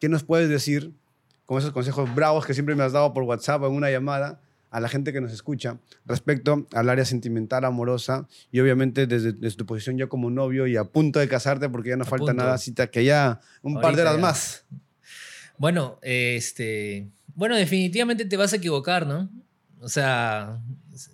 ¿Qué 0.00 0.08
nos 0.08 0.24
puedes 0.24 0.48
decir 0.48 0.92
con 1.46 1.58
esos 1.58 1.72
consejos 1.72 2.14
bravos 2.14 2.46
que 2.46 2.54
siempre 2.54 2.74
me 2.74 2.84
has 2.84 2.92
dado 2.92 3.12
por 3.12 3.24
WhatsApp 3.24 3.62
o 3.62 3.66
en 3.66 3.74
una 3.74 3.90
llamada 3.90 4.40
a 4.70 4.80
la 4.80 4.88
gente 4.88 5.12
que 5.12 5.20
nos 5.20 5.32
escucha 5.32 5.78
respecto 6.04 6.66
al 6.72 6.88
área 6.88 7.04
sentimental, 7.04 7.64
amorosa 7.64 8.26
y 8.50 8.58
obviamente 8.58 9.06
desde, 9.06 9.32
tu 9.32 9.66
posición 9.66 9.98
ya 9.98 10.08
como 10.08 10.30
novio 10.30 10.66
y 10.66 10.76
a 10.76 10.84
punto 10.84 11.20
de 11.20 11.28
casarte 11.28 11.68
porque 11.68 11.90
ya 11.90 11.96
no 11.96 12.04
falta 12.04 12.32
nada, 12.32 12.58
cita 12.58 12.88
que 12.88 13.04
ya 13.04 13.40
un 13.62 13.80
par 13.80 13.94
de 13.94 14.02
horas 14.02 14.18
más? 14.18 14.64
Bueno, 15.58 15.98
este, 16.02 17.06
bueno, 17.36 17.54
definitivamente 17.54 18.24
te 18.24 18.36
vas 18.36 18.52
a 18.52 18.56
equivocar, 18.56 19.06
¿no? 19.06 19.28
O 19.80 19.88
sea, 19.88 20.60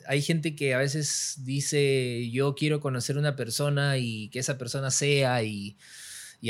hay 0.07 0.23
gente 0.23 0.55
que 0.55 0.75
a 0.75 0.79
veces 0.79 1.37
dice, 1.45 2.29
yo 2.31 2.55
quiero 2.55 2.81
conocer 2.81 3.19
una 3.19 3.37
persona 3.37 3.99
y 3.99 4.29
que 4.29 4.39
esa 4.39 4.59
persona 4.59 4.91
sea, 4.91 5.43
y, 5.43 5.77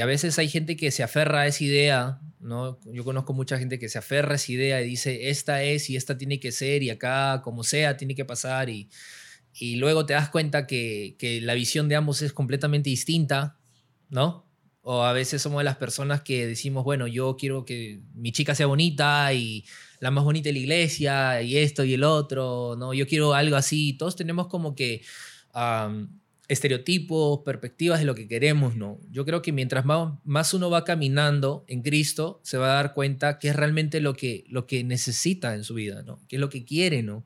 a 0.01 0.07
veces 0.07 0.39
hay 0.39 0.49
gente 0.49 0.77
que 0.77 0.91
se 0.91 1.03
aferra 1.03 1.41
a 1.41 1.47
esa 1.49 1.65
idea, 1.65 2.21
¿no? 2.39 2.79
Yo 2.93 3.05
conozco 3.05 3.33
mucha 3.33 3.59
gente 3.59 3.79
que 3.79 3.89
se 3.89 3.99
aferra 3.99 4.33
a 4.33 4.37
esa 4.37 4.53
idea 4.53 4.81
y 4.83 4.89
dice, 4.89 5.31
esta 5.31 5.63
es 5.63 5.91
y 5.91 5.97
esta 5.97 6.17
tiene 6.17 6.39
que 6.39 6.53
ser 6.53 6.83
y 6.83 6.91
acá 6.91 7.43
como 7.43 7.65
sea 7.65 7.97
tiene 7.97 8.15
que 8.15 8.25
pasar 8.25 8.71
y, 8.71 8.89
y 9.53 9.77
luego 9.77 10.07
te 10.07 10.15
das 10.15 10.29
cuenta 10.31 10.67
que, 10.67 11.17
que 11.19 11.41
la 11.41 11.55
visión 11.55 11.89
de 11.89 11.97
ambos 11.97 12.23
es 12.23 12.33
completamente 12.33 12.89
distinta, 12.91 13.59
¿no? 14.11 14.47
O 14.83 15.03
a 15.03 15.13
veces 15.13 15.43
somos 15.43 15.59
de 15.59 15.65
las 15.65 15.77
personas 15.77 16.23
que 16.23 16.47
decimos, 16.47 16.85
bueno, 16.85 17.07
yo 17.07 17.37
quiero 17.37 17.65
que 17.65 18.01
mi 18.15 18.33
chica 18.33 18.55
sea 18.55 18.67
bonita 18.67 19.33
y 19.35 19.65
la 20.01 20.11
más 20.11 20.25
bonita 20.25 20.49
de 20.49 20.55
la 20.55 20.59
iglesia 20.59 21.43
y 21.43 21.59
esto 21.59 21.85
y 21.85 21.95
el 21.95 22.05
otro, 22.05 22.75
¿no? 22.77 22.93
Yo 22.95 23.07
quiero 23.07 23.35
algo 23.35 23.57
así. 23.57 23.93
Todos 23.93 24.17
tenemos 24.17 24.49
como 24.49 24.75
que 24.75 25.03
estereotipos, 26.49 27.41
perspectivas 27.45 28.01
de 28.01 28.07
lo 28.07 28.15
que 28.15 28.27
queremos, 28.27 28.75
¿no? 28.75 28.99
Yo 29.11 29.25
creo 29.25 29.41
que 29.41 29.53
mientras 29.53 29.85
más, 29.85 30.15
más, 30.25 30.53
uno 30.53 30.69
va 30.69 30.85
caminando 30.85 31.65
en 31.69 31.83
Cristo, 31.83 32.41
se 32.43 32.59
va 32.59 32.73
a 32.73 32.75
dar 32.75 32.93
cuenta 32.93 33.39
qué 33.39 33.51
es 33.51 33.57
realmente 33.57 34.01
lo 34.01 34.15
que, 34.15 34.45
lo 34.49 34.67
que 34.67 34.83
necesita 34.83 35.55
en 35.55 35.63
su 35.63 35.75
vida, 35.75 36.03
¿no? 36.03 36.19
Qué 36.29 36.37
es 36.37 36.41
lo 36.41 36.49
que 36.49 36.65
quiere, 36.65 37.05
¿no? 37.05 37.25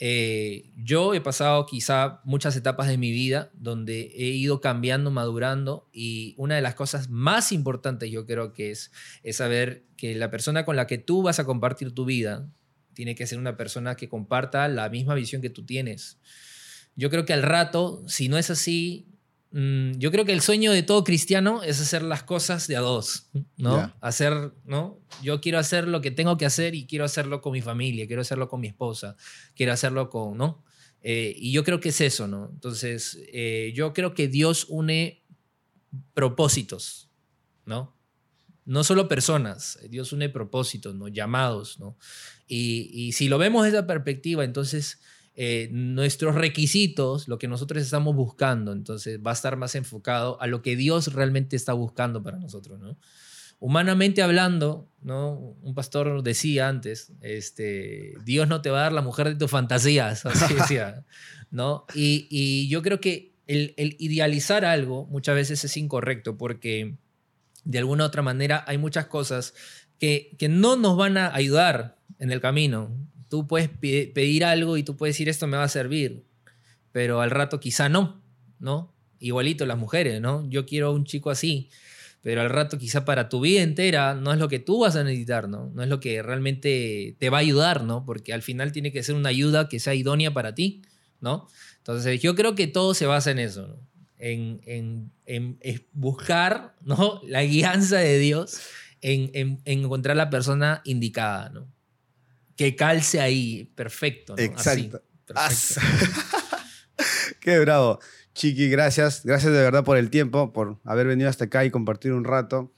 Eh, 0.00 0.72
yo 0.76 1.14
he 1.14 1.20
pasado 1.20 1.66
quizá 1.66 2.20
muchas 2.24 2.56
etapas 2.56 2.88
de 2.88 2.98
mi 2.98 3.12
vida 3.12 3.50
donde 3.54 4.12
he 4.16 4.26
ido 4.26 4.60
cambiando, 4.60 5.12
madurando 5.12 5.88
y 5.92 6.34
una 6.36 6.56
de 6.56 6.62
las 6.62 6.74
cosas 6.74 7.08
más 7.10 7.52
importantes 7.52 8.10
yo 8.10 8.26
creo 8.26 8.52
que 8.52 8.72
es, 8.72 8.90
es 9.22 9.36
saber 9.36 9.86
que 9.96 10.16
la 10.16 10.32
persona 10.32 10.64
con 10.64 10.74
la 10.74 10.88
que 10.88 10.98
tú 10.98 11.22
vas 11.22 11.38
a 11.38 11.44
compartir 11.44 11.94
tu 11.94 12.04
vida 12.04 12.50
tiene 12.92 13.14
que 13.14 13.26
ser 13.26 13.38
una 13.38 13.56
persona 13.56 13.94
que 13.94 14.08
comparta 14.08 14.66
la 14.68 14.88
misma 14.88 15.14
visión 15.14 15.42
que 15.42 15.50
tú 15.50 15.64
tienes. 15.64 16.18
Yo 16.96 17.10
creo 17.10 17.24
que 17.24 17.32
al 17.32 17.42
rato, 17.42 18.02
si 18.06 18.28
no 18.28 18.38
es 18.38 18.50
así, 18.50 19.13
yo 19.56 20.10
creo 20.10 20.24
que 20.24 20.32
el 20.32 20.40
sueño 20.40 20.72
de 20.72 20.82
todo 20.82 21.04
cristiano 21.04 21.62
es 21.62 21.80
hacer 21.80 22.02
las 22.02 22.24
cosas 22.24 22.66
de 22.66 22.76
a 22.76 22.80
dos, 22.80 23.30
¿no? 23.56 23.94
Hacer, 24.00 24.52
¿no? 24.64 25.00
Yo 25.22 25.40
quiero 25.40 25.60
hacer 25.60 25.86
lo 25.86 26.00
que 26.00 26.10
tengo 26.10 26.36
que 26.36 26.44
hacer 26.44 26.74
y 26.74 26.86
quiero 26.86 27.04
hacerlo 27.04 27.40
con 27.40 27.52
mi 27.52 27.62
familia, 27.62 28.08
quiero 28.08 28.22
hacerlo 28.22 28.48
con 28.48 28.60
mi 28.60 28.66
esposa, 28.66 29.16
quiero 29.54 29.72
hacerlo 29.72 30.10
con, 30.10 30.36
¿no? 30.36 30.64
Eh, 31.02 31.34
y 31.36 31.52
yo 31.52 31.62
creo 31.62 31.78
que 31.78 31.90
es 31.90 32.00
eso, 32.00 32.26
¿no? 32.26 32.50
Entonces, 32.52 33.16
eh, 33.32 33.72
yo 33.76 33.92
creo 33.92 34.12
que 34.12 34.26
Dios 34.26 34.66
une 34.68 35.22
propósitos, 36.14 37.10
¿no? 37.64 37.96
No 38.64 38.82
solo 38.82 39.06
personas, 39.06 39.78
Dios 39.88 40.12
une 40.12 40.30
propósitos, 40.30 40.96
¿no? 40.96 41.06
Llamados, 41.06 41.78
¿no? 41.78 41.96
Y, 42.48 42.90
y 42.92 43.12
si 43.12 43.28
lo 43.28 43.38
vemos 43.38 43.62
desde 43.64 43.78
esa 43.78 43.86
perspectiva, 43.86 44.42
entonces 44.42 45.00
eh, 45.36 45.68
nuestros 45.72 46.36
requisitos, 46.36 47.26
lo 47.26 47.38
que 47.38 47.48
nosotros 47.48 47.82
estamos 47.82 48.14
buscando, 48.14 48.70
entonces 48.70 49.18
va 49.18 49.32
a 49.32 49.34
estar 49.34 49.56
más 49.56 49.74
enfocado 49.74 50.40
a 50.40 50.46
lo 50.46 50.62
que 50.62 50.76
Dios 50.76 51.12
realmente 51.12 51.56
está 51.56 51.72
buscando 51.72 52.22
para 52.22 52.38
nosotros, 52.38 52.78
¿no? 52.78 52.96
Humanamente 53.58 54.22
hablando, 54.22 54.88
¿no? 55.02 55.56
Un 55.60 55.74
pastor 55.74 56.22
decía 56.22 56.68
antes, 56.68 57.12
este, 57.20 58.14
Dios 58.24 58.46
no 58.46 58.62
te 58.62 58.70
va 58.70 58.78
a 58.78 58.82
dar 58.82 58.92
la 58.92 59.02
mujer 59.02 59.28
de 59.28 59.34
tus 59.34 59.50
fantasías, 59.50 60.24
así 60.26 60.54
decía, 60.54 61.04
¿no? 61.50 61.84
Y, 61.94 62.68
yo 62.68 62.82
creo 62.82 63.00
que 63.00 63.34
el, 63.48 63.74
idealizar 63.76 64.64
algo 64.64 65.06
muchas 65.06 65.34
veces 65.34 65.64
es 65.64 65.76
incorrecto 65.76 66.38
porque 66.38 66.96
de 67.64 67.78
alguna 67.78 68.04
u 68.04 68.06
otra 68.06 68.22
manera 68.22 68.64
hay 68.68 68.78
muchas 68.78 69.06
cosas 69.06 69.52
que 69.98 70.36
no 70.48 70.76
nos 70.76 70.96
van 70.96 71.16
a 71.16 71.34
ayudar 71.34 71.98
en 72.18 72.30
el 72.30 72.40
camino, 72.40 72.94
Tú 73.28 73.46
puedes 73.46 73.68
pedir 73.68 74.44
algo 74.44 74.76
y 74.76 74.82
tú 74.82 74.96
puedes 74.96 75.14
decir 75.14 75.28
esto 75.28 75.46
me 75.46 75.56
va 75.56 75.64
a 75.64 75.68
servir, 75.68 76.24
pero 76.92 77.20
al 77.20 77.30
rato 77.30 77.60
quizá 77.60 77.88
no, 77.88 78.22
¿no? 78.58 78.94
Igualito 79.18 79.66
las 79.66 79.78
mujeres, 79.78 80.20
¿no? 80.20 80.48
Yo 80.48 80.66
quiero 80.66 80.92
un 80.92 81.04
chico 81.04 81.30
así, 81.30 81.70
pero 82.24 82.40
al 82.40 82.50
rato 82.50 82.78
quizá 82.78 83.04
para 83.04 83.28
tu 83.28 83.40
vida 83.40 83.62
entera 83.62 84.14
no 84.14 84.32
es 84.32 84.38
lo 84.38 84.48
que 84.48 84.58
tú 84.58 84.80
vas 84.80 84.96
a 84.96 85.04
necesitar, 85.04 85.48
¿no? 85.48 85.70
No 85.74 85.82
es 85.82 85.88
lo 85.88 86.00
que 86.00 86.22
realmente 86.22 87.16
te 87.18 87.28
va 87.28 87.36
a 87.36 87.40
ayudar, 87.40 87.84
¿no? 87.84 88.04
Porque 88.06 88.32
al 88.32 88.42
final 88.42 88.72
tiene 88.72 88.92
que 88.92 89.02
ser 89.02 89.14
una 89.14 89.28
ayuda 89.28 89.68
que 89.68 89.78
sea 89.78 89.94
idónea 89.94 90.32
para 90.32 90.54
ti, 90.54 90.82
¿no? 91.20 91.48
Entonces 91.78 92.22
yo 92.22 92.34
creo 92.34 92.54
que 92.54 92.66
todo 92.66 92.94
se 92.94 93.04
basa 93.04 93.30
en 93.30 93.40
eso, 93.40 93.66
¿no? 93.66 93.76
En, 94.18 94.62
en, 94.64 95.12
en, 95.26 95.58
buscar, 95.92 96.74
¿no? 96.80 97.20
La 97.26 97.44
guianza 97.44 97.98
de 97.98 98.18
Dios 98.18 98.58
en, 99.02 99.30
en 99.34 99.60
encontrar 99.66 100.16
la 100.16 100.30
persona 100.30 100.80
indicada, 100.84 101.50
¿no? 101.50 101.68
Que 102.56 102.76
calce 102.76 103.20
ahí, 103.20 103.70
perfecto. 103.74 104.34
Exacto. 104.38 105.02
Qué 107.40 107.58
bravo. 107.58 107.98
Chiqui, 108.34 108.68
gracias. 108.68 109.22
Gracias 109.24 109.52
de 109.52 109.60
verdad 109.60 109.84
por 109.84 109.96
el 109.96 110.10
tiempo, 110.10 110.52
por 110.52 110.78
haber 110.84 111.06
venido 111.06 111.28
hasta 111.28 111.46
acá 111.46 111.64
y 111.64 111.70
compartir 111.70 112.12
un 112.12 112.24
rato. 112.24 112.72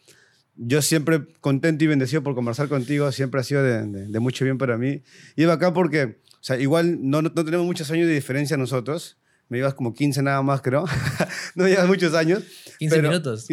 Yo 0.54 0.80
siempre 0.80 1.26
contento 1.40 1.84
y 1.84 1.86
bendecido 1.86 2.22
por 2.22 2.34
conversar 2.34 2.68
contigo, 2.68 3.10
siempre 3.12 3.40
ha 3.40 3.44
sido 3.44 3.62
de, 3.62 4.20
mucho 4.20 4.44
bien 4.44 4.58
para 4.58 4.78
mí. 4.78 5.02
Iba 5.34 5.54
acá 5.54 5.72
porque, 5.72 6.20
o 6.32 6.42
sea, 6.42 6.58
igual 6.58 6.98
no, 7.02 7.20
no, 7.20 7.32
tenemos 7.32 7.66
muchos 7.66 7.90
años 7.90 8.06
de 8.06 8.14
diferencia 8.14 8.56
nosotros. 8.56 9.18
Me 9.48 9.58
llevas 9.58 9.74
como 9.74 9.94
15 9.94 10.22
nada 10.22 10.42
más, 10.42 10.60
creo. 10.60 10.86
no 11.54 11.68
llevas 11.68 11.86
muchos 11.86 12.14
años. 12.14 12.42
15 12.78 13.02
minutos. 13.02 13.46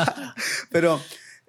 pero 0.70 1.00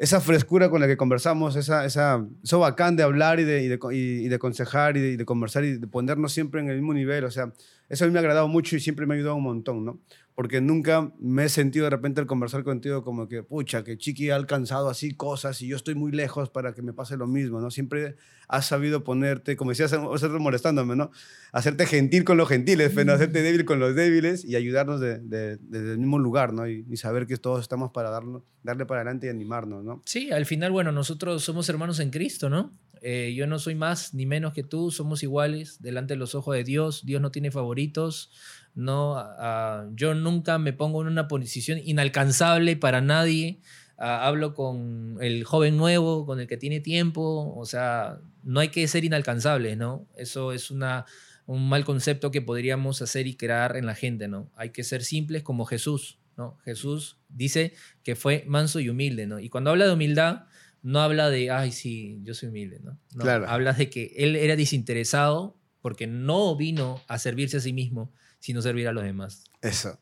esa 0.01 0.19
frescura 0.19 0.71
con 0.71 0.81
la 0.81 0.87
que 0.87 0.97
conversamos, 0.97 1.55
esa, 1.55 1.85
esa, 1.85 2.25
eso 2.43 2.57
bacán 2.57 2.95
de 2.95 3.03
hablar 3.03 3.39
y 3.39 3.43
de, 3.43 3.61
y 3.61 3.67
de, 3.67 3.79
y 3.93 4.27
de 4.27 4.35
aconsejar 4.35 4.97
y 4.97 5.15
de, 5.15 5.25
conversar 5.25 5.63
y 5.63 5.77
de 5.77 5.85
ponernos 5.85 6.33
siempre 6.33 6.59
en 6.59 6.69
el 6.69 6.77
mismo 6.77 6.95
nivel. 6.95 7.23
O 7.23 7.29
sea, 7.29 7.53
eso 7.87 8.05
a 8.05 8.07
mí 8.07 8.11
me 8.11 8.17
ha 8.17 8.21
agradado 8.21 8.47
mucho 8.47 8.75
y 8.75 8.79
siempre 8.79 9.05
me 9.05 9.13
ha 9.13 9.17
ayudado 9.17 9.35
un 9.35 9.43
montón, 9.43 9.85
¿no? 9.85 9.99
Porque 10.35 10.61
nunca 10.61 11.11
me 11.19 11.45
he 11.45 11.49
sentido 11.49 11.85
de 11.85 11.89
repente 11.91 12.21
al 12.21 12.27
conversar 12.27 12.63
contigo 12.63 13.03
como 13.03 13.27
que, 13.27 13.43
pucha, 13.43 13.83
que 13.83 13.97
Chiqui 13.97 14.29
ha 14.29 14.35
alcanzado 14.35 14.89
así 14.89 15.13
cosas 15.13 15.61
y 15.61 15.67
yo 15.67 15.75
estoy 15.75 15.95
muy 15.95 16.11
lejos 16.11 16.49
para 16.49 16.73
que 16.73 16.81
me 16.81 16.93
pase 16.93 17.17
lo 17.17 17.27
mismo, 17.27 17.59
¿no? 17.59 17.69
Siempre 17.71 18.15
has 18.47 18.65
sabido 18.65 19.03
ponerte, 19.03 19.55
como 19.55 19.71
decías, 19.71 19.93
hacer 19.93 20.29
molestándome, 20.31 20.95
¿no? 20.95 21.11
Hacerte 21.51 21.85
gentil 21.85 22.23
con 22.23 22.37
los 22.37 22.47
gentiles, 22.49 22.91
pero 22.95 23.13
hacerte 23.13 23.41
débil 23.41 23.65
con 23.65 23.79
los 23.79 23.95
débiles 23.95 24.43
y 24.45 24.55
ayudarnos 24.55 24.99
de, 24.99 25.19
de- 25.19 25.57
desde 25.57 25.91
el 25.93 25.99
mismo 25.99 26.19
lugar, 26.19 26.53
¿no? 26.53 26.67
Y, 26.67 26.85
y 26.89 26.97
saber 26.97 27.27
que 27.27 27.37
todos 27.37 27.61
estamos 27.61 27.91
para 27.91 28.09
darlo, 28.09 28.45
darle 28.63 28.85
para 28.85 29.01
adelante 29.01 29.27
y 29.27 29.29
animarnos, 29.29 29.83
¿no? 29.83 30.01
Sí, 30.05 30.31
al 30.31 30.45
final, 30.45 30.71
bueno, 30.71 30.91
nosotros 30.91 31.43
somos 31.43 31.67
hermanos 31.69 31.99
en 31.99 32.09
Cristo, 32.09 32.49
¿no? 32.49 32.71
Eh, 33.03 33.33
yo 33.35 33.47
no 33.47 33.57
soy 33.57 33.73
más 33.73 34.13
ni 34.13 34.27
menos 34.27 34.53
que 34.53 34.61
tú, 34.63 34.91
somos 34.91 35.23
iguales 35.23 35.81
delante 35.81 36.13
de 36.13 36.17
los 36.19 36.35
ojos 36.35 36.55
de 36.55 36.63
Dios. 36.63 37.03
Dios 37.03 37.19
no 37.19 37.31
tiene 37.31 37.49
favoritos. 37.49 38.29
No, 38.73 39.15
ah, 39.17 39.85
yo 39.93 40.13
nunca 40.13 40.57
me 40.57 40.73
pongo 40.73 41.01
en 41.01 41.07
una 41.07 41.27
posición 41.27 41.79
inalcanzable 41.83 42.77
para 42.77 43.01
nadie. 43.01 43.59
Ah, 43.97 44.27
hablo 44.27 44.53
con 44.53 45.17
el 45.21 45.43
joven 45.43 45.77
nuevo, 45.77 46.25
con 46.25 46.39
el 46.39 46.47
que 46.47 46.57
tiene 46.57 46.79
tiempo. 46.79 47.53
O 47.55 47.65
sea, 47.65 48.19
no 48.43 48.59
hay 48.59 48.69
que 48.69 48.87
ser 48.87 49.03
inalcanzables, 49.03 49.77
¿no? 49.77 50.07
Eso 50.15 50.53
es 50.53 50.71
una, 50.71 51.05
un 51.45 51.67
mal 51.67 51.83
concepto 51.85 52.31
que 52.31 52.41
podríamos 52.41 53.01
hacer 53.01 53.27
y 53.27 53.35
crear 53.35 53.75
en 53.77 53.85
la 53.85 53.95
gente, 53.95 54.27
¿no? 54.27 54.49
Hay 54.55 54.69
que 54.69 54.83
ser 54.83 55.03
simples 55.03 55.43
como 55.43 55.65
Jesús, 55.65 56.19
¿no? 56.37 56.57
Jesús 56.63 57.19
dice 57.29 57.73
que 58.03 58.15
fue 58.15 58.45
manso 58.47 58.79
y 58.79 58.89
humilde, 58.89 59.27
¿no? 59.27 59.39
Y 59.39 59.49
cuando 59.49 59.69
habla 59.69 59.85
de 59.85 59.93
humildad, 59.93 60.45
no 60.81 61.01
habla 61.01 61.29
de, 61.29 61.51
ay, 61.51 61.71
sí, 61.71 62.19
yo 62.23 62.33
soy 62.33 62.49
humilde, 62.49 62.79
¿no? 62.81 62.97
No, 63.13 63.23
Claro. 63.23 63.47
Habla 63.47 63.73
de 63.73 63.89
que 63.89 64.13
él 64.17 64.35
era 64.35 64.55
desinteresado 64.55 65.57
porque 65.81 66.07
no 66.07 66.55
vino 66.55 67.01
a 67.07 67.17
servirse 67.19 67.57
a 67.57 67.59
sí 67.59 67.73
mismo, 67.73 68.13
sino 68.41 68.61
servir 68.61 68.89
a 68.89 68.91
los 68.91 69.05
demás. 69.05 69.45
Eso. 69.61 69.97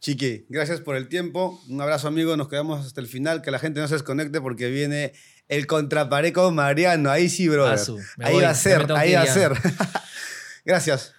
Chiqui, 0.00 0.44
gracias 0.50 0.82
por 0.82 0.96
el 0.96 1.08
tiempo. 1.08 1.58
Un 1.66 1.80
abrazo, 1.80 2.08
amigo. 2.08 2.36
Nos 2.36 2.48
quedamos 2.48 2.84
hasta 2.84 3.00
el 3.00 3.06
final. 3.06 3.40
Que 3.40 3.50
la 3.50 3.58
gente 3.58 3.80
no 3.80 3.88
se 3.88 3.94
desconecte 3.94 4.38
porque 4.42 4.68
viene 4.68 5.14
el 5.48 5.66
contrapareco 5.66 6.50
Mariano. 6.50 7.10
Ahí 7.10 7.30
sí, 7.30 7.48
brother. 7.48 7.74
Asu, 7.74 7.98
ahí 8.18 8.34
voy, 8.34 8.42
va 8.42 8.50
a 8.50 8.54
ser, 8.54 8.92
ahí 8.92 9.14
va 9.14 9.22
a 9.22 9.26
ser. 9.26 9.52
gracias. 10.66 11.14